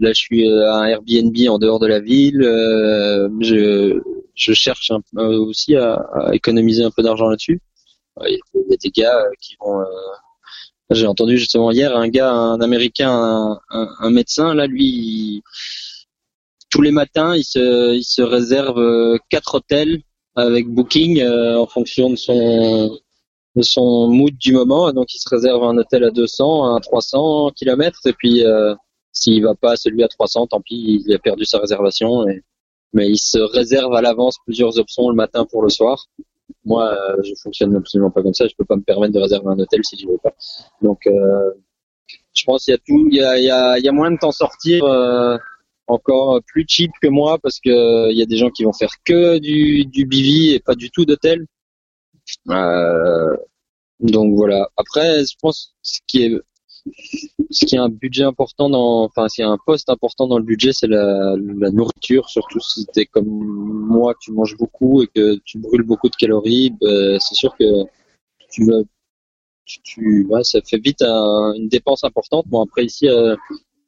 Là, 0.00 0.10
je 0.14 0.20
suis 0.20 0.48
euh, 0.50 0.70
à 0.72 0.76
un 0.78 0.86
Airbnb 0.86 1.36
en 1.48 1.58
dehors 1.58 1.80
de 1.80 1.86
la 1.88 2.00
ville. 2.00 2.42
euh, 2.42 3.28
je, 3.40 4.00
je 4.34 4.52
cherche 4.54 4.90
un- 4.92 5.02
euh, 5.18 5.38
aussi 5.40 5.76
à, 5.76 5.94
à 6.14 6.34
économiser 6.34 6.84
un 6.84 6.90
peu 6.90 7.02
d'argent 7.02 7.28
là-dessus. 7.28 7.60
Il 8.26 8.32
y, 8.34 8.74
a- 8.74 8.76
des 8.82 8.90
gars 8.90 9.18
euh, 9.20 9.30
qui 9.40 9.56
vont. 9.60 9.80
euh, 9.80 9.84
J'ai 10.90 11.06
entendu 11.06 11.38
justement 11.38 11.70
hier 11.72 11.96
un 11.96 12.08
gars, 12.08 12.30
un 12.32 12.60
Américain, 12.60 13.10
un, 13.70 13.88
un- 14.00 14.10
médecin. 14.10 14.54
Là, 14.54 14.66
lui, 14.66 15.42
tous 16.70 16.82
les 16.82 16.90
matins, 16.90 17.34
il 17.36 17.44
se, 17.44 17.94
il 17.94 18.04
se 18.04 18.22
réserve 18.22 18.78
euh, 18.78 19.18
quatre 19.30 19.54
hôtels 19.56 20.02
avec 20.36 20.68
Booking 20.68 21.20
euh, 21.20 21.56
en 21.58 21.66
fonction 21.66 22.10
de 22.10 22.16
son 22.16 22.98
de 23.56 23.62
son 23.62 24.08
mood 24.08 24.36
du 24.36 24.52
moment. 24.52 24.92
Donc, 24.92 25.14
il 25.14 25.18
se 25.18 25.28
réserve 25.28 25.62
un 25.64 25.76
hôtel 25.76 26.04
à 26.04 26.10
200, 26.10 26.74
à 26.74 26.80
300 26.80 27.50
kilomètres, 27.56 28.00
et 28.06 28.12
puis 28.12 28.44
euh, 28.44 28.74
s'il 29.12 29.42
va 29.44 29.54
pas 29.54 29.72
à 29.72 29.76
celui 29.76 30.02
à 30.02 30.08
300, 30.08 30.48
tant 30.48 30.60
pis, 30.60 31.02
il 31.06 31.14
a 31.14 31.18
perdu 31.18 31.44
sa 31.44 31.58
réservation. 31.58 32.28
Et... 32.28 32.42
Mais 32.92 33.08
il 33.08 33.18
se 33.18 33.38
réserve 33.38 33.94
à 33.94 34.02
l'avance 34.02 34.38
plusieurs 34.44 34.78
options 34.78 35.08
le 35.08 35.16
matin 35.16 35.46
pour 35.50 35.62
le 35.62 35.68
soir. 35.68 36.06
Moi, 36.64 36.92
euh, 36.92 37.22
je 37.22 37.34
fonctionne 37.42 37.74
absolument 37.76 38.10
pas 38.10 38.22
comme 38.22 38.34
ça. 38.34 38.46
Je 38.46 38.54
peux 38.56 38.64
pas 38.64 38.76
me 38.76 38.82
permettre 38.82 39.14
de 39.14 39.20
réserver 39.20 39.48
un 39.48 39.58
hôtel 39.58 39.80
si 39.84 39.98
je 39.98 40.06
veux 40.06 40.18
pas. 40.22 40.34
Donc, 40.82 41.06
euh, 41.06 41.50
je 42.34 42.44
pense 42.44 42.64
qu'il 42.64 42.72
y 42.72 42.74
a 42.74 42.78
tout, 42.78 43.08
il 43.10 43.16
y 43.16 43.22
a, 43.22 43.38
il 43.38 43.44
y 43.44 43.50
a, 43.50 43.78
il 43.78 43.84
y 43.84 43.88
a 43.88 43.92
moyen 43.92 44.12
de 44.12 44.18
t'en 44.18 44.32
sortir 44.32 44.84
euh, 44.84 45.36
encore 45.86 46.40
plus 46.46 46.64
cheap 46.68 46.90
que 47.00 47.08
moi 47.08 47.38
parce 47.38 47.60
que 47.60 48.10
il 48.10 48.16
y 48.16 48.22
a 48.22 48.26
des 48.26 48.36
gens 48.36 48.50
qui 48.50 48.64
vont 48.64 48.72
faire 48.72 48.94
que 49.04 49.38
du, 49.38 49.84
du 49.86 50.06
BV 50.06 50.54
et 50.54 50.60
pas 50.60 50.74
du 50.74 50.90
tout 50.90 51.04
d'hôtel. 51.04 51.46
Euh, 52.50 53.36
donc 54.00 54.34
voilà. 54.36 54.68
Après, 54.76 55.24
je 55.24 55.34
pense 55.40 55.74
ce 55.82 56.00
qui 56.06 56.24
est 56.24 56.40
ce 57.50 57.64
qui 57.66 57.76
est 57.76 57.78
un 57.78 57.88
budget 57.88 58.24
important 58.24 58.68
dans, 58.70 59.04
enfin, 59.04 59.28
ce 59.28 59.36
qui 59.36 59.40
est 59.42 59.44
un 59.44 59.58
poste 59.66 59.88
important 59.88 60.26
dans 60.26 60.38
le 60.38 60.44
budget, 60.44 60.72
c'est 60.72 60.86
la, 60.86 61.34
la 61.58 61.70
nourriture, 61.70 62.28
surtout 62.28 62.60
si 62.60 62.86
t'es 62.86 63.06
comme 63.06 63.26
moi, 63.28 64.14
tu 64.20 64.32
manges 64.32 64.56
beaucoup 64.56 65.02
et 65.02 65.06
que 65.14 65.36
tu 65.44 65.58
brûles 65.58 65.82
beaucoup 65.84 66.08
de 66.08 66.16
calories, 66.16 66.72
ben, 66.80 67.18
c'est 67.20 67.34
sûr 67.34 67.54
que 67.56 67.64
tu 68.50 68.66
vas, 68.66 68.80
tu, 69.66 69.80
tu- 69.82 70.26
ouais, 70.30 70.44
ça 70.44 70.60
fait 70.68 70.78
vite 70.78 71.02
un- 71.02 71.54
une 71.56 71.68
dépense 71.68 72.04
importante. 72.04 72.46
Bon, 72.48 72.62
après 72.64 72.84
ici, 72.86 73.08
euh, 73.08 73.36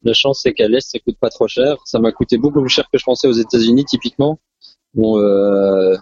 la 0.05 0.15
chance 0.15 0.41
c'est 0.43 0.55
qu'à 0.55 0.69
l'Est, 0.69 0.91
ça 0.91 0.99
coûte 1.01 1.19
pas 1.21 1.31
trop 1.31 1.49
cher. 1.49 1.77
Ça 1.87 1.99
m'a 2.01 2.13
coûté 2.13 2.39
beaucoup 2.39 2.61
plus 2.63 2.71
cher 2.71 2.87
que 2.93 2.99
je 2.99 3.05
pensais 3.05 3.29
aux 3.29 3.33
États-Unis, 3.33 3.85
typiquement. 3.87 4.39
Bon, 4.95 5.19
euh, 5.21 5.97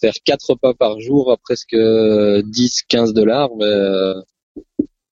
faire 0.00 0.14
quatre 0.24 0.50
repas 0.50 0.74
par 0.74 1.00
jour 1.00 1.30
à 1.32 1.36
presque 1.36 1.76
10, 1.76 2.82
15 2.88 3.12
dollars, 3.14 3.50
euh, 3.60 4.14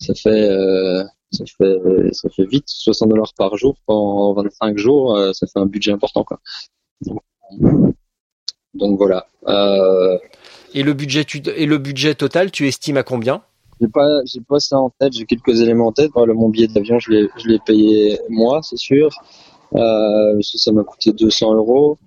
ça 0.00 0.14
fait, 0.14 0.48
euh, 0.50 1.02
ça 1.32 1.44
fait, 1.46 1.78
ça 2.12 2.28
fait 2.30 2.46
vite 2.46 2.64
60 2.66 3.08
dollars 3.08 3.32
par 3.36 3.56
jour 3.56 3.76
pendant 3.86 4.34
25 4.34 4.76
jours, 4.78 5.16
euh, 5.16 5.32
ça 5.32 5.46
fait 5.46 5.58
un 5.58 5.66
budget 5.66 5.92
important, 5.92 6.24
quoi. 6.24 6.40
Donc, 7.02 7.22
donc 8.74 8.98
voilà. 8.98 9.26
Euh, 9.48 10.18
Et 10.74 10.82
le 10.82 10.92
budget, 10.92 11.24
tu- 11.24 11.42
et 11.56 11.66
le 11.66 11.78
budget 11.78 12.14
total, 12.14 12.50
tu 12.50 12.66
estimes 12.66 12.96
à 12.96 13.02
combien? 13.04 13.42
J'ai 13.80 13.88
pas, 13.88 14.08
j'ai 14.24 14.40
pas 14.40 14.60
ça 14.60 14.78
en 14.78 14.90
tête. 14.90 15.12
J'ai 15.12 15.24
quelques 15.26 15.60
éléments 15.60 15.88
en 15.88 15.92
tête. 15.92 16.10
Voilà, 16.14 16.32
mon 16.34 16.48
billet 16.48 16.68
d'avion, 16.68 16.98
je 16.98 17.10
l'ai, 17.10 17.28
je 17.36 17.48
l'ai 17.48 17.58
payé 17.64 18.18
moi, 18.28 18.60
c'est 18.62 18.76
sûr. 18.76 19.10
Euh, 19.74 20.40
ça 20.42 20.72
m'a 20.72 20.84
coûté 20.84 21.12
200 21.12 21.54
euros. 21.54 21.98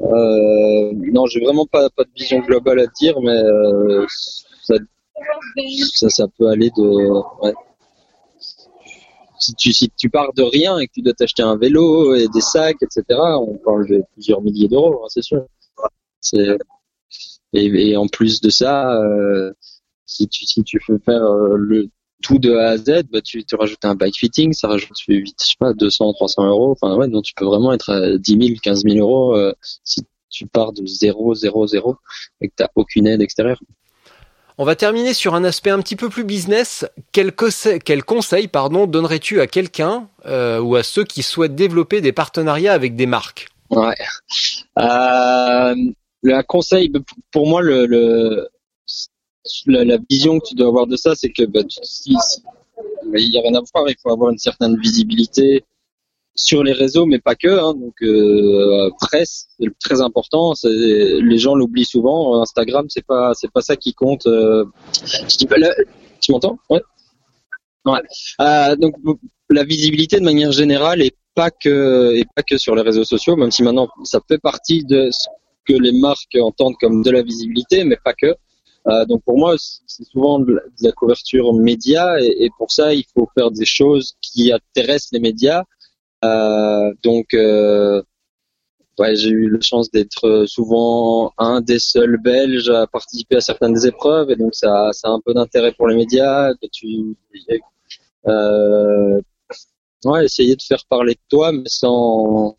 Euh, 0.00 0.92
non, 1.12 1.26
j'ai 1.26 1.40
vraiment 1.40 1.66
pas, 1.66 1.88
pas 1.90 2.04
de 2.04 2.10
vision 2.16 2.40
globale 2.40 2.80
à 2.80 2.86
dire, 2.86 3.20
mais 3.20 3.30
euh, 3.30 4.04
ça, 4.62 4.74
ça, 5.92 6.10
ça 6.10 6.26
peut 6.36 6.48
aller 6.48 6.70
de. 6.76 7.42
Ouais. 7.42 7.54
Si 9.38 9.54
tu, 9.54 9.72
si 9.72 9.90
tu 9.96 10.10
pars 10.10 10.32
de 10.32 10.42
rien 10.42 10.78
et 10.78 10.86
que 10.86 10.92
tu 10.94 11.02
dois 11.02 11.12
t'acheter 11.12 11.42
un 11.42 11.56
vélo 11.56 12.14
et 12.14 12.28
des 12.28 12.40
sacs, 12.40 12.82
etc., 12.82 13.04
on 13.38 13.58
peut 13.58 13.70
enlever 13.70 14.02
plusieurs 14.14 14.40
milliers 14.40 14.68
d'euros, 14.68 15.02
hein, 15.04 15.08
c'est 15.08 15.22
sûr. 15.22 15.44
Et, 17.52 17.90
et 17.90 17.96
en 17.96 18.08
plus 18.08 18.40
de 18.40 18.50
ça, 18.50 19.00
euh, 19.00 19.52
si 20.06 20.28
tu, 20.28 20.44
si 20.46 20.62
tu 20.64 20.80
veux 20.88 20.98
faire 20.98 21.22
euh, 21.22 21.56
le 21.56 21.88
tout 22.24 22.38
de 22.38 22.56
A 22.56 22.70
à 22.70 22.76
Z, 22.78 23.04
bah, 23.12 23.20
tu 23.20 23.44
te 23.44 23.54
rajoutes 23.54 23.84
un 23.84 23.94
bike 23.94 24.16
fitting, 24.16 24.54
ça 24.54 24.66
rajoute 24.66 24.96
vite, 25.06 25.36
je 25.40 25.46
sais 25.46 25.56
pas, 25.58 25.74
200, 25.74 26.14
300 26.14 26.46
euros. 26.46 26.72
Enfin, 26.72 26.96
ouais, 26.96 27.06
donc 27.06 27.24
tu 27.24 27.34
peux 27.34 27.44
vraiment 27.44 27.72
être 27.74 27.90
à 27.90 28.16
10 28.16 28.46
000, 28.46 28.58
15 28.62 28.82
000 28.82 28.96
euros 28.96 29.36
euh, 29.36 29.52
si 29.84 30.02
tu 30.30 30.46
pars 30.46 30.72
de 30.72 30.86
0, 30.86 31.34
0, 31.34 31.66
0 31.66 31.96
et 32.40 32.48
que 32.48 32.54
t'as 32.56 32.68
aucune 32.76 33.06
aide 33.06 33.20
extérieure. 33.20 33.60
On 34.56 34.64
va 34.64 34.74
terminer 34.74 35.12
sur 35.12 35.34
un 35.34 35.44
aspect 35.44 35.70
un 35.70 35.80
petit 35.80 35.96
peu 35.96 36.08
plus 36.08 36.24
business. 36.24 36.86
Quel, 37.12 37.34
conseil, 37.34 37.78
quel 37.80 38.04
conseil 38.04 38.48
pardon, 38.48 38.86
donnerais-tu 38.86 39.40
à 39.40 39.46
quelqu'un 39.46 40.08
euh, 40.24 40.60
ou 40.60 40.76
à 40.76 40.82
ceux 40.82 41.04
qui 41.04 41.22
souhaitent 41.22 41.56
développer 41.56 42.00
des 42.00 42.12
partenariats 42.12 42.72
avec 42.72 42.96
des 42.96 43.06
marques? 43.06 43.48
Ouais. 43.70 43.96
Euh, 44.78 45.74
un 46.26 46.42
conseil, 46.44 46.90
pour 47.32 47.46
moi, 47.46 47.60
le, 47.60 47.84
le 47.84 48.48
la, 49.66 49.98
vision 50.10 50.38
que 50.38 50.48
tu 50.48 50.54
dois 50.54 50.68
avoir 50.68 50.86
de 50.86 50.96
ça, 50.96 51.14
c'est 51.14 51.30
que 51.30 51.44
bah, 51.44 51.60
si- 51.68 52.14
si- 52.28 52.42
il 53.14 53.32
y 53.32 53.38
a 53.38 53.42
rien 53.42 53.54
à 53.54 53.60
voir. 53.72 53.88
Il 53.88 53.96
faut 54.02 54.10
avoir 54.10 54.30
une 54.30 54.38
certaine 54.38 54.78
visibilité 54.78 55.64
sur 56.34 56.64
les 56.64 56.72
réseaux, 56.72 57.06
mais 57.06 57.18
pas 57.18 57.34
que. 57.34 57.48
Hein, 57.48 57.74
donc 57.74 57.94
euh, 58.02 58.90
presse, 59.00 59.46
c'est 59.58 59.68
très 59.78 60.00
important. 60.00 60.52
Les 60.64 61.38
gens 61.38 61.54
l'oublient 61.54 61.84
souvent. 61.84 62.40
Instagram, 62.42 62.86
c'est 62.88 63.06
pas 63.06 63.32
c'est 63.34 63.50
pas 63.50 63.60
ça 63.60 63.76
qui 63.76 63.94
compte. 63.94 64.26
Euh, 64.26 64.64
tu 66.20 66.32
m'entends? 66.32 66.58
Ouais. 66.70 66.82
Ouais. 67.84 68.00
Euh, 68.40 68.76
donc 68.76 68.94
la 69.50 69.62
visibilité 69.64 70.18
de 70.18 70.24
manière 70.24 70.52
générale 70.52 71.02
et 71.02 71.12
pas 71.34 71.50
que 71.50 72.14
et 72.14 72.24
pas 72.34 72.42
que 72.42 72.56
sur 72.56 72.74
les 72.74 72.82
réseaux 72.82 73.04
sociaux, 73.04 73.36
même 73.36 73.50
si 73.50 73.62
maintenant 73.62 73.88
ça 74.04 74.20
fait 74.26 74.38
partie 74.38 74.84
de 74.84 75.10
ce 75.10 75.26
que 75.66 75.74
les 75.74 75.92
marques 75.92 76.36
entendent 76.40 76.76
comme 76.80 77.02
de 77.02 77.10
la 77.10 77.22
visibilité, 77.22 77.84
mais 77.84 77.98
pas 78.02 78.14
que. 78.14 78.34
Euh, 78.86 79.04
donc 79.06 79.22
pour 79.24 79.38
moi, 79.38 79.56
c'est 79.58 80.04
souvent 80.04 80.38
de 80.40 80.60
la, 80.80 80.92
couverture 80.92 81.54
média 81.54 82.20
et, 82.20 82.50
pour 82.58 82.70
ça, 82.70 82.92
il 82.92 83.04
faut 83.14 83.28
faire 83.36 83.50
des 83.50 83.64
choses 83.64 84.14
qui 84.20 84.52
intéressent 84.52 85.12
les 85.12 85.20
médias. 85.20 85.64
Euh, 86.24 86.92
donc 87.02 87.32
euh, 87.34 88.02
ouais, 88.98 89.16
j'ai 89.16 89.30
eu 89.30 89.50
la 89.50 89.60
chance 89.60 89.90
d'être 89.90 90.44
souvent 90.46 91.32
un 91.38 91.60
des 91.60 91.78
seuls 91.78 92.18
Belges 92.18 92.70
à 92.70 92.86
participer 92.86 93.36
à 93.36 93.40
certaines 93.40 93.86
épreuves 93.86 94.30
et 94.30 94.36
donc 94.36 94.54
ça, 94.54 94.90
ça 94.92 95.08
a 95.08 95.12
un 95.12 95.20
peu 95.24 95.32
d'intérêt 95.34 95.72
pour 95.72 95.88
les 95.88 95.96
médias. 95.96 96.52
Que 96.54 96.66
tu 96.70 97.16
euh, 98.26 99.20
ouais, 100.04 100.24
essayer 100.24 100.56
de 100.56 100.62
faire 100.62 100.84
parler 100.88 101.14
de 101.14 101.20
toi, 101.30 101.52
mais 101.52 101.68
sans 101.68 102.56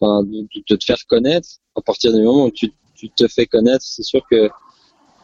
enfin, 0.00 0.22
de, 0.24 0.46
te 0.66 0.84
faire 0.84 0.98
connaître. 1.08 1.48
À 1.76 1.82
partir 1.82 2.12
du 2.12 2.22
moment 2.22 2.46
où 2.46 2.50
tu 2.50 2.72
te 3.16 3.28
fais 3.28 3.46
connaître, 3.46 3.84
c'est 3.84 4.02
sûr 4.02 4.22
que 4.30 4.50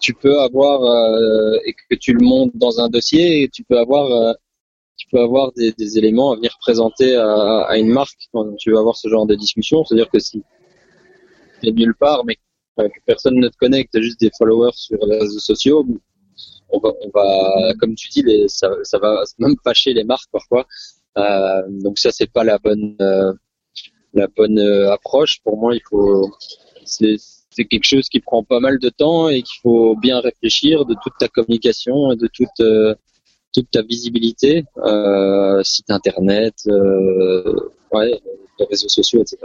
tu 0.01 0.15
peux 0.15 0.41
avoir 0.41 0.83
euh, 0.83 1.59
et 1.65 1.75
que 1.75 1.95
tu 1.95 2.13
le 2.13 2.25
montes 2.25 2.53
dans 2.55 2.81
un 2.81 2.89
dossier, 2.89 3.43
et 3.43 3.49
tu 3.49 3.65
peux 3.65 3.79
avoir 3.79 4.11
euh, 4.11 4.33
tu 4.97 5.07
peux 5.11 5.21
avoir 5.21 5.53
des, 5.53 5.73
des 5.73 5.99
éléments 5.99 6.33
à 6.33 6.37
venir 6.37 6.57
présenter 6.61 7.15
à, 7.17 7.63
à 7.63 7.79
une 7.79 7.91
marque 7.91 8.19
quand 8.33 8.57
tu 8.57 8.73
vas 8.73 8.81
avoir 8.81 8.97
ce 8.97 9.09
genre 9.09 9.27
de 9.27 9.35
discussion. 9.35 9.85
C'est-à-dire 9.85 10.11
que 10.11 10.19
si 10.19 10.43
tu 11.63 11.69
es 11.69 11.73
nulle 11.73 11.95
part, 11.95 12.25
mais 12.25 12.37
euh, 12.81 12.89
que 12.89 13.01
personne 13.07 13.37
ne 13.37 13.49
te 13.49 13.97
as 13.97 14.01
juste 14.01 14.21
des 14.21 14.31
followers 14.37 14.73
sur 14.75 14.99
les 15.07 15.19
réseaux 15.19 15.39
sociaux, 15.39 15.87
on 16.71 16.79
va, 16.81 16.93
on 17.01 17.11
va 17.15 17.75
comme 17.81 17.95
tu 17.95 18.09
dis, 18.09 18.25
ça, 18.49 18.71
ça 18.83 18.99
va 18.99 19.23
même 19.39 19.57
fâcher 19.65 19.95
les 19.95 20.05
marques 20.05 20.31
parfois. 20.31 20.67
Euh, 21.17 21.63
donc 21.69 21.99
ça, 21.99 22.11
c'est 22.13 22.31
pas 22.31 22.45
la 22.45 22.59
bonne 22.59 22.97
euh, 23.01 23.33
la 24.15 24.27
bonne 24.29 24.59
euh, 24.59 24.93
approche. 24.93 25.41
Pour 25.43 25.59
moi, 25.59 25.75
il 25.75 25.83
faut 25.89 26.31
c'est 26.85 27.17
c'est 27.59 27.65
quelque 27.65 27.85
chose 27.85 28.09
qui 28.09 28.21
prend 28.21 28.45
pas 28.45 28.61
mal 28.61 28.79
de 28.79 28.89
temps 28.89 29.29
et 29.29 29.43
qu'il 29.43 29.61
faut 29.63 29.97
bien 29.97 30.21
réfléchir 30.21 30.85
de 30.85 30.95
toute 31.03 31.15
ta 31.19 31.27
communication 31.27 32.13
et 32.13 32.17
de 32.17 32.29
toute 32.33 32.61
euh, 32.61 32.95
ta 33.73 33.83
visibilité, 33.83 34.65
euh, 34.77 35.61
site 35.65 35.91
internet, 35.91 36.55
euh, 36.69 37.53
les 38.01 38.21
réseaux 38.71 38.89
sociaux, 38.89 39.21
etc. 39.21 39.39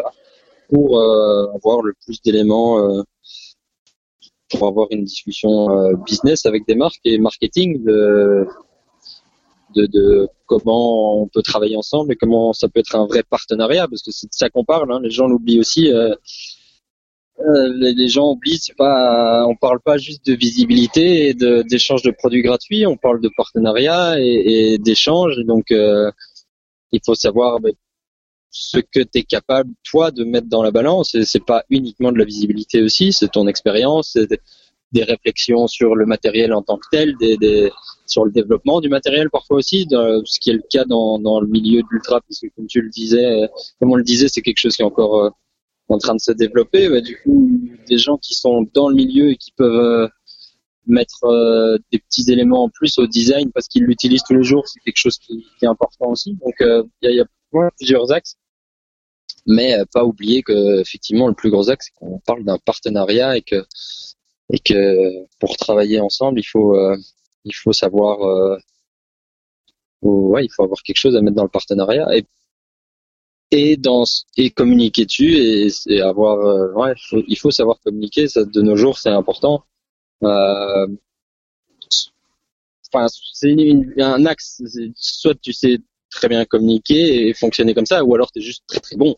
Pour 0.70 1.02
avoir 1.02 1.82
le 1.82 1.94
plus 2.06 2.22
d'éléments, 2.22 3.04
pour 4.52 4.68
avoir 4.68 4.88
une 4.92 5.04
discussion 5.04 5.94
business 6.06 6.46
avec 6.46 6.68
des 6.68 6.76
marques 6.76 7.02
et 7.06 7.18
marketing 7.18 7.84
de 7.84 8.48
comment 10.46 11.22
on 11.24 11.28
peut 11.28 11.42
travailler 11.42 11.76
ensemble 11.76 12.14
et 12.14 12.16
comment 12.16 12.54
ça 12.54 12.70
peut 12.70 12.80
être 12.80 12.96
un 12.96 13.08
vrai 13.08 13.24
partenariat, 13.24 13.88
parce 13.88 14.04
que 14.04 14.12
c'est 14.12 14.28
de 14.28 14.34
ça 14.34 14.50
qu'on 14.50 14.64
parle. 14.64 14.92
Hein, 14.92 15.00
les 15.02 15.10
gens 15.10 15.28
l'oublient 15.28 15.60
aussi. 15.60 15.92
Euh, 17.40 17.94
les, 17.96 18.08
gens 18.10 18.32
oublient, 18.32 18.60
c'est 18.60 18.76
pas, 18.76 19.46
on 19.48 19.56
parle 19.56 19.80
pas 19.80 19.98
juste 19.98 20.26
de 20.26 20.34
visibilité 20.36 21.30
et 21.30 21.34
de- 21.34 21.64
d'échange 21.64 22.04
de, 22.04 22.12
produits 22.12 22.44
gratuits, 22.44 22.86
on 22.86 22.96
parle 22.96 23.20
de 23.22 23.30
partenariat 23.36 24.20
et, 24.20 24.74
et 24.74 24.78
d'échange. 24.78 25.38
Donc, 25.46 25.72
euh, 25.72 26.12
il 26.92 27.02
faut 27.04 27.16
savoir 27.16 27.60
ben, 27.60 27.74
ce 28.52 28.78
que 28.78 29.00
tu 29.00 29.20
es 29.20 29.24
capable, 29.24 29.72
toi, 29.84 30.12
de 30.12 30.24
mettre 30.24 30.48
dans 30.48 30.64
la 30.64 30.72
balance. 30.72 31.16
Et 31.16 31.26
c'est 31.26 31.44
pas 31.44 31.64
uniquement 31.70 32.12
de 32.12 32.20
la 32.20 32.26
visibilité 32.26 32.82
aussi, 32.84 33.12
c'est 33.12 33.30
ton 33.32 33.48
expérience, 33.48 34.12
c'est 34.14 34.30
des, 34.92 35.04
réflexions 35.04 35.66
sur 35.66 35.96
le 35.96 36.06
matériel 36.06 36.54
en 36.54 36.62
tant 36.62 36.78
que 36.78 36.86
tel, 36.92 37.18
des, 37.18 37.36
des, 37.38 37.72
sur 38.06 38.26
le 38.26 38.32
développement 38.32 38.80
du 38.80 38.90
matériel 38.90 39.32
parfois 39.32 39.58
aussi, 39.58 39.88
dans- 39.88 40.22
ce 40.24 40.40
qui 40.40 40.52
est 40.52 40.54
le 40.54 40.64
cas 40.70 40.86
dans, 40.86 41.18
dans 41.18 41.40
le 41.42 41.48
milieu 41.48 41.82
de 41.82 41.88
l'ultra, 41.90 42.22
puisque 42.22 42.46
comme 42.56 42.68
tu 42.68 42.80
le 42.80 42.90
disais, 42.90 43.26
euh, 43.26 43.48
comme 43.80 43.92
on 43.92 43.96
le 43.96 44.04
disait, 44.04 44.28
c'est 44.28 44.44
quelque 44.44 44.60
chose 44.60 44.76
qui 44.76 44.84
est 44.84 44.86
encore 44.86 45.26
euh, 45.26 45.30
en 45.90 45.98
train 45.98 46.16
de 46.16 46.20
se 46.22 46.32
développer. 46.32 46.90
Bah, 46.90 47.02
du 47.02 47.18
coup, 47.22 47.50
des 47.88 47.98
gens 47.98 48.18
qui 48.18 48.34
sont 48.34 48.68
dans 48.74 48.90
le 48.90 48.96
milieu 48.96 49.32
et 49.32 49.38
qui 49.38 49.52
peuvent 49.52 49.74
euh, 49.74 50.08
mettre 50.88 51.24
euh, 51.26 51.78
des 51.92 52.00
petits 52.00 52.32
éléments 52.32 52.64
en 52.64 52.70
plus 52.70 52.98
au 52.98 53.08
design 53.08 53.52
parce 53.52 53.68
qu'ils 53.68 53.84
l'utilisent 53.84 54.24
tous 54.24 54.36
les 54.36 54.44
jours, 54.44 54.68
c'est 54.68 54.80
quelque 54.82 54.98
chose 54.98 55.18
qui, 55.18 55.46
est 55.62 55.66
important 55.66 56.08
aussi. 56.08 56.34
Donc, 56.36 56.56
euh, 56.62 56.84
il 57.02 57.10
y, 57.10 57.14
a, 57.14 57.16
y 57.16 57.22
a 57.22 57.70
plusieurs 57.78 58.12
axes, 58.12 58.36
mais 59.46 59.80
euh, 59.80 59.86
pas 59.92 60.04
oublier 60.04 60.44
que 60.44 60.80
effectivement 60.80 61.28
le 61.28 61.34
plus 61.34 61.52
gros 61.52 61.70
axe, 61.70 61.88
c'est 61.88 62.00
qu'on 62.00 62.20
parle 62.20 62.44
d'un 62.44 62.58
partenariat 62.60 63.38
et 63.38 63.42
que 63.42 63.64
et 64.52 64.60
que 64.60 65.26
pour 65.40 65.56
travailler 65.58 66.00
ensemble, 66.00 66.40
il 66.40 66.44
faut 66.44 66.76
euh, 66.76 66.98
il 67.46 67.54
faut 67.56 67.74
savoir 67.74 68.20
faut- 70.02 70.30
ouais, 70.30 70.46
il 70.46 70.50
faut 70.52 70.64
avoir 70.64 70.82
quelque 70.84 70.98
chose 70.98 71.16
à 71.16 71.22
mettre 71.22 71.36
dans 71.36 71.44
le 71.44 71.50
partenariat 71.50 72.08
et 73.54 73.78
dans 73.78 74.04
et 74.36 74.50
communiquer 74.50 75.06
dessus 75.06 75.36
et, 75.38 76.02
avoir 76.02 76.40
euh, 76.40 76.74
ouais 76.74 76.94
il 77.28 77.38
faut 77.38 77.52
savoir 77.52 77.80
communiquer 77.86 78.26
de 78.36 78.62
nos 78.62 78.76
jours 78.76 78.98
c'est 78.98 79.10
important. 79.10 79.64
Euh, 80.24 80.88
c'est 83.32 83.56
un 84.00 84.26
axe 84.26 84.62
soit 84.96 85.36
tu 85.40 85.54
sais 85.54 85.78
très 86.10 86.28
bien 86.30 86.46
communiquer 86.46 87.28
et 87.28 87.34
fonctionner 87.34 87.74
comme 87.76 87.86
ça 87.86 88.04
ou 88.04 88.16
alors 88.16 88.32
tu 88.32 88.40
es 88.40 88.42
juste 88.42 88.64
très 88.68 88.80
très 88.80 88.96
bon. 88.96 89.16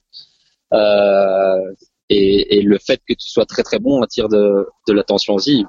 Euh, 0.74 1.74
et, 2.10 2.62
le 2.62 2.78
fait 2.78 3.02
que 3.08 3.14
tu 3.14 3.28
sois 3.30 3.46
très 3.46 3.64
très 3.64 3.80
bon 3.80 4.02
attire 4.02 4.28
de, 4.30 4.68
l'attention 4.90 5.34
aussi. 5.34 5.66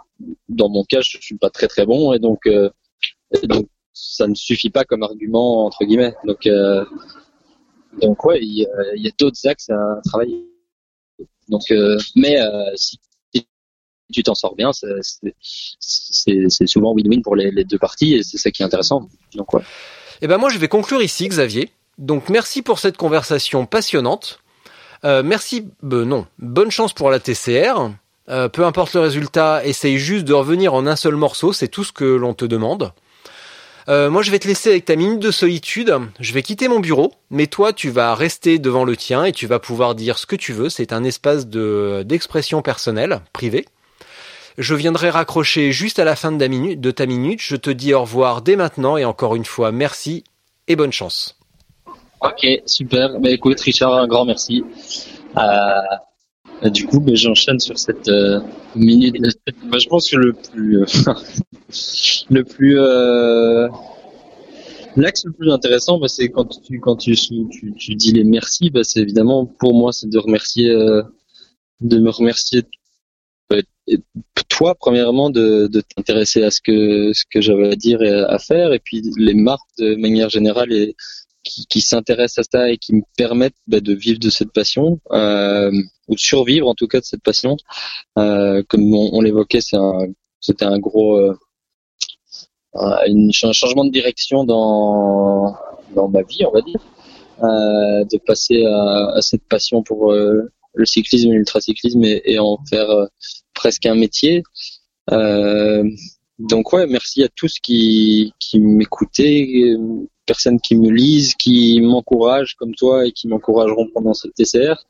Dans 0.49 0.69
mon 0.69 0.85
cas 0.85 1.01
je 1.03 1.19
suis 1.21 1.37
pas 1.37 1.51
très 1.51 1.69
très 1.69 1.87
bon 1.87 2.13
et 2.15 2.19
donc 2.19 2.47
et 2.47 3.47
donc 3.47 3.69
ça 3.93 4.27
ne 4.27 4.35
suffit 4.35 4.71
pas 4.71 4.85
comme 4.85 5.05
argument 5.05 5.67
entre 5.67 5.85
guillemets. 5.85 6.15
Donc 6.25 6.49
donc 8.01 8.25
ouais, 8.25 8.39
il 8.43 8.59
y 8.59 9.09
a, 9.09 9.11
d'autres 9.19 9.47
axes 9.47 9.71
à 9.71 10.01
travailler. 10.05 10.45
Donc, 11.49 11.63
euh, 11.71 11.99
mais 12.15 12.41
euh, 12.41 12.73
si 12.75 12.99
tu 14.13 14.23
t'en 14.23 14.35
sors 14.35 14.55
bien, 14.55 14.71
c'est- 14.73 16.67
souvent 16.67 16.95
win-win 16.95 17.23
pour 17.23 17.37
les, 17.37 17.65
deux 17.65 17.79
parties 17.79 18.15
et 18.15 18.23
c'est 18.23 18.39
ça 18.39 18.51
qui 18.51 18.63
est 18.63 18.65
intéressant. 18.65 19.09
Donc 19.35 19.53
ouais. 19.55 19.63
Eh 20.23 20.27
ben 20.29 20.39
moi 20.39 20.49
je 20.51 20.59
vais 20.59 20.69
conclure 20.69 21.03
ici 21.03 21.29
Xavier. 21.29 21.71
Donc 21.99 22.29
merci 22.29 22.63
pour 22.63 22.79
cette 22.79 22.97
conversation 22.97 23.67
passionnante. 23.67 24.41
Euh, 25.05 25.23
merci, 25.23 25.69
euh, 25.85 26.05
non, 26.05 26.27
bonne 26.39 26.71
chance 26.71 26.93
pour 26.93 27.11
la 27.11 27.21
TCR. 27.21 27.91
Peu 28.53 28.65
importe 28.65 28.95
le 28.95 29.01
résultat, 29.01 29.65
essaye 29.65 29.99
juste 29.99 30.25
de 30.25 30.33
revenir 30.33 30.75
en 30.75 30.87
un 30.89 30.97
seul 30.97 31.15
morceau, 31.15 31.53
c'est 31.53 31.69
tout 31.69 31.85
ce 31.85 31.93
que 31.93 32.05
l'on 32.05 32.35
te 32.35 32.45
demande. 32.45 32.93
Euh, 33.89 34.11
moi 34.11 34.23
je 34.23 34.33
vais 34.33 34.39
te 34.41 34.49
laisser 34.49 34.71
avec 34.71 34.85
ta 34.85 34.97
minute 34.97 35.21
de 35.21 35.31
solitude, 35.31 35.95
je 36.19 36.33
vais 36.33 36.43
quitter 36.43 36.67
mon 36.67 36.81
bureau, 36.81 37.13
mais 37.31 37.47
toi 37.47 37.73
tu 37.73 37.89
vas 37.89 38.17
rester 38.17 38.59
devant 38.59 38.85
le 38.85 38.97
tien 38.97 39.25
et 39.25 39.33
tu 39.33 39.47
vas 39.47 39.61
pouvoir 39.61 39.95
dire 39.95 40.19
ce 40.19 40.27
que 40.27 40.35
tu 40.35 40.53
veux, 40.53 40.69
c'est 40.69 40.93
un 40.93 41.05
espace 41.05 41.47
de 41.47 42.03
d'expression 42.05 42.63
personnelle, 42.63 43.21
privée. 43.33 43.65
Je 44.59 44.75
viendrai 44.75 45.11
raccrocher 45.11 45.71
juste 45.71 45.99
à 45.99 46.05
la 46.05 46.17
fin 46.17 46.33
de 46.33 46.39
ta, 46.39 46.49
minute, 46.49 46.81
de 46.81 46.91
ta 46.91 47.05
minute. 47.05 47.41
Je 47.43 47.57
te 47.57 47.69
dis 47.69 47.93
au 47.93 48.01
revoir 48.01 48.41
dès 48.41 48.57
maintenant 48.57 48.97
et 48.97 49.05
encore 49.05 49.37
une 49.37 49.45
fois 49.45 49.71
merci 49.71 50.25
et 50.67 50.77
bonne 50.77 50.93
chance. 50.93 51.39
Ok, 52.23 52.47
super. 52.65 53.21
Bah 53.21 53.31
écoute, 53.31 53.61
Richard, 53.61 53.93
un 53.93 54.09
grand 54.09 54.25
merci. 54.25 54.65
Euh, 55.37 55.41
du 56.65 56.87
coup, 56.87 57.01
bah, 57.01 57.15
j'enchaîne 57.15 57.61
sur 57.61 57.79
cette 57.79 58.09
euh, 58.09 58.41
minute. 58.75 59.17
Bah, 59.71 59.79
je 59.79 59.89
pense 59.89 60.11
que 60.11 60.17
le 60.17 60.33
plus, 60.33 60.83
euh, 60.83 60.87
le 62.31 62.45
plus, 62.45 62.79
euh, 62.79 63.69
l'axe 64.97 65.25
le 65.25 65.33
plus 65.33 65.51
intéressant, 65.51 65.99
bah, 65.99 66.09
c'est 66.09 66.29
quand 66.29 66.45
tu 66.63 66.81
quand 66.81 66.97
tu, 66.97 67.15
tu, 67.15 67.75
tu 67.77 67.95
dis 67.95 68.13
les 68.13 68.25
merci. 68.25 68.71
Bah, 68.71 68.85
c'est 68.85 69.01
évidemment 69.01 69.47
pour 69.47 69.75
moi, 69.75 69.93
c'est 69.93 70.09
de 70.09 70.19
remercier, 70.19 70.71
euh, 70.71 71.03
de 71.81 71.99
me 71.99 72.11
remercier 72.11 72.63
toi 74.49 74.75
premièrement 74.75 75.31
de, 75.31 75.67
de 75.67 75.81
t'intéresser 75.81 76.43
à 76.43 76.51
ce 76.51 76.61
que 76.61 77.13
ce 77.13 77.25
que 77.31 77.41
j'avais 77.41 77.69
à 77.73 77.77
dire 77.77 78.03
et 78.03 78.11
à 78.11 78.39
faire, 78.39 78.73
et 78.73 78.79
puis 78.79 79.03
les 79.17 79.35
marques 79.35 79.69
de 79.79 79.95
manière 79.97 80.31
générale 80.31 80.73
et 80.73 80.97
qui, 81.47 81.67
qui 81.67 81.81
s'intéressent 81.81 82.47
à 82.47 82.59
ça 82.59 82.71
et 82.71 82.77
qui 82.77 82.95
me 82.95 83.03
permettent 83.17 83.57
bah, 83.67 83.81
de 83.81 83.95
vivre 83.95 84.19
de 84.19 84.31
cette 84.31 84.53
passion 84.53 85.01
euh, 85.13 85.71
ou 86.09 86.15
de 86.15 86.21
survivre 86.21 86.69
en 86.69 86.75
tout 86.75 86.89
cas 86.89 87.01
de 87.01 87.05
cette 87.05 87.23
passion. 87.23 87.57
Euh, 88.19 88.63
comme 88.69 88.93
on, 88.95 89.11
on 89.13 89.21
l'évoquait, 89.21 89.61
c'est 89.61 89.77
un, 89.77 90.07
c'était 90.41 90.65
un 90.65 90.79
gros 90.79 91.17
euh, 91.17 91.39
un, 92.75 93.31
changement 93.31 93.85
de 93.85 93.91
direction 93.91 94.45
dans 94.45 95.55
dans 95.95 96.09
ma 96.09 96.23
vie, 96.23 96.45
on 96.45 96.53
va 96.53 96.61
dire, 96.63 96.81
euh, 97.43 98.05
de 98.05 98.19
passer 98.27 98.65
à, 98.67 99.13
à 99.15 99.23
cette 99.23 99.45
passion 99.49 99.83
pour 99.83 100.13
euh, 100.13 100.51
le 100.75 100.85
cyclisme 100.85 101.29
et 101.29 101.37
l'ultracyclisme 101.37 102.05
et, 102.05 102.23
et 102.25 102.39
en 102.39 102.59
faire 102.69 102.91
euh, 102.91 103.07
presque 103.55 103.87
un 103.87 103.95
métier. 103.95 104.43
Euh, 105.13 105.85
donc 106.39 106.73
ouais, 106.73 106.87
merci 106.87 107.23
à 107.23 107.29
tous 107.35 107.59
qui, 107.61 108.33
qui 108.39 108.61
m'écoutaient, 108.61 109.75
personnes 110.27 110.61
qui 110.61 110.77
me 110.77 110.91
lisent, 110.91 111.35
qui 111.35 111.81
m'encouragent 111.81 112.55
comme 112.57 112.75
toi 112.75 113.07
et 113.07 113.13
qui 113.13 113.29
m'encourageront 113.29 113.89
pendant 113.95 114.15
cette 114.15 114.35
TCR. 114.35 114.85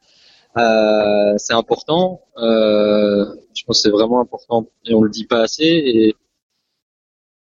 Euh, 0.56 1.34
c'est 1.36 1.52
important. 1.52 2.22
Euh, 2.38 3.26
je 3.54 3.64
pense 3.64 3.78
que 3.78 3.88
c'est 3.88 3.90
vraiment 3.90 4.20
important 4.20 4.66
et 4.84 4.94
on 4.94 5.02
le 5.02 5.10
dit 5.10 5.26
pas 5.26 5.42
assez. 5.42 5.64
Et, 5.64 6.16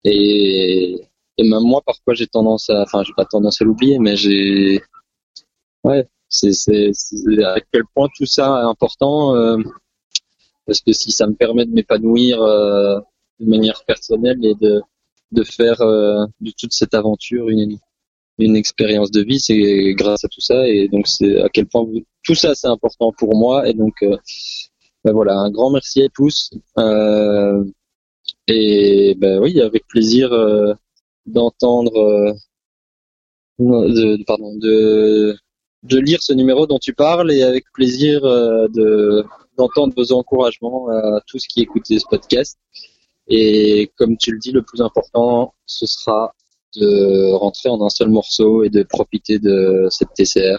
et, 0.04 1.08
et 1.38 1.48
même 1.48 1.62
moi, 1.62 1.82
parfois, 1.84 2.14
j'ai 2.14 2.26
tendance 2.26 2.70
à, 2.70 2.82
enfin, 2.82 3.02
j'ai 3.04 3.12
pas 3.14 3.26
tendance 3.26 3.60
à 3.60 3.64
l'oublier, 3.64 3.98
mais 3.98 4.16
j'ai, 4.16 4.80
ouais, 5.84 6.08
c'est, 6.28 6.52
c'est, 6.52 6.90
c'est 6.92 7.44
à 7.44 7.60
quel 7.72 7.82
point 7.94 8.08
tout 8.16 8.26
ça 8.26 8.62
est 8.62 8.68
important. 8.68 9.36
Euh, 9.36 9.58
parce 10.66 10.80
que 10.80 10.92
si 10.92 11.12
ça 11.12 11.26
me 11.26 11.34
permet 11.34 11.66
de 11.66 11.72
m'épanouir 11.72 12.42
euh, 12.42 12.98
de 13.40 13.46
manière 13.48 13.84
personnelle 13.84 14.44
et 14.44 14.54
de, 14.54 14.82
de 15.32 15.42
faire 15.44 15.80
euh, 15.80 16.24
de 16.40 16.52
toute 16.58 16.72
cette 16.72 16.94
aventure 16.94 17.48
une, 17.48 17.78
une 18.38 18.56
expérience 18.56 19.10
de 19.10 19.22
vie, 19.22 19.40
c'est 19.40 19.94
grâce 19.94 20.24
à 20.24 20.28
tout 20.28 20.40
ça. 20.40 20.68
Et 20.68 20.88
donc, 20.88 21.06
c'est 21.08 21.40
à 21.40 21.48
quel 21.48 21.66
point 21.66 21.86
tout 22.24 22.34
ça, 22.34 22.54
c'est 22.54 22.68
important 22.68 23.12
pour 23.16 23.36
moi. 23.36 23.68
Et 23.68 23.74
donc, 23.74 23.94
euh, 24.02 24.16
ben 25.04 25.12
voilà, 25.12 25.34
un 25.36 25.50
grand 25.50 25.70
merci 25.70 26.02
à 26.02 26.08
tous. 26.08 26.50
Euh, 26.78 27.64
et 28.48 29.14
ben 29.18 29.40
oui, 29.40 29.60
avec 29.60 29.86
plaisir 29.88 30.30
d'entendre, 31.26 32.34
de, 33.58 34.24
pardon, 34.24 34.56
de, 34.56 35.36
de 35.82 35.98
lire 35.98 36.22
ce 36.22 36.32
numéro 36.32 36.66
dont 36.66 36.78
tu 36.78 36.94
parles 36.94 37.32
et 37.32 37.42
avec 37.42 37.64
plaisir 37.72 38.20
de 38.22 39.24
d'entendre 39.56 39.94
vos 39.96 40.12
encouragements 40.12 40.88
à 40.90 41.20
tous 41.26 41.46
qui 41.46 41.62
écoutent 41.62 41.86
ce 41.86 42.06
podcast. 42.10 42.58
Et 43.28 43.90
comme 43.96 44.16
tu 44.16 44.32
le 44.32 44.38
dis, 44.38 44.52
le 44.52 44.62
plus 44.62 44.80
important, 44.80 45.54
ce 45.66 45.86
sera 45.86 46.34
de 46.76 47.32
rentrer 47.32 47.68
en 47.68 47.82
un 47.82 47.88
seul 47.88 48.08
morceau 48.08 48.62
et 48.62 48.70
de 48.70 48.82
profiter 48.82 49.38
de 49.38 49.88
cette 49.90 50.12
TCR. 50.14 50.58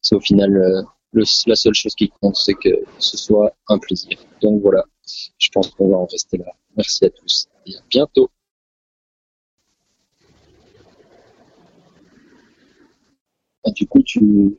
C'est 0.00 0.14
au 0.14 0.20
final 0.20 0.56
euh, 0.56 0.82
la 1.46 1.56
seule 1.56 1.74
chose 1.74 1.94
qui 1.94 2.08
compte, 2.08 2.36
c'est 2.36 2.54
que 2.54 2.84
ce 2.98 3.16
soit 3.16 3.52
un 3.68 3.78
plaisir. 3.78 4.18
Donc 4.42 4.62
voilà, 4.62 4.84
je 5.38 5.48
pense 5.52 5.70
qu'on 5.70 5.88
va 5.88 5.96
en 5.96 6.06
rester 6.06 6.38
là. 6.38 6.52
Merci 6.76 7.04
à 7.04 7.10
tous 7.10 7.48
et 7.66 7.74
à 7.76 7.80
bientôt. 7.88 8.30
Ah, 13.64 13.70
du 13.72 13.86
coup, 13.86 14.02
tu, 14.02 14.56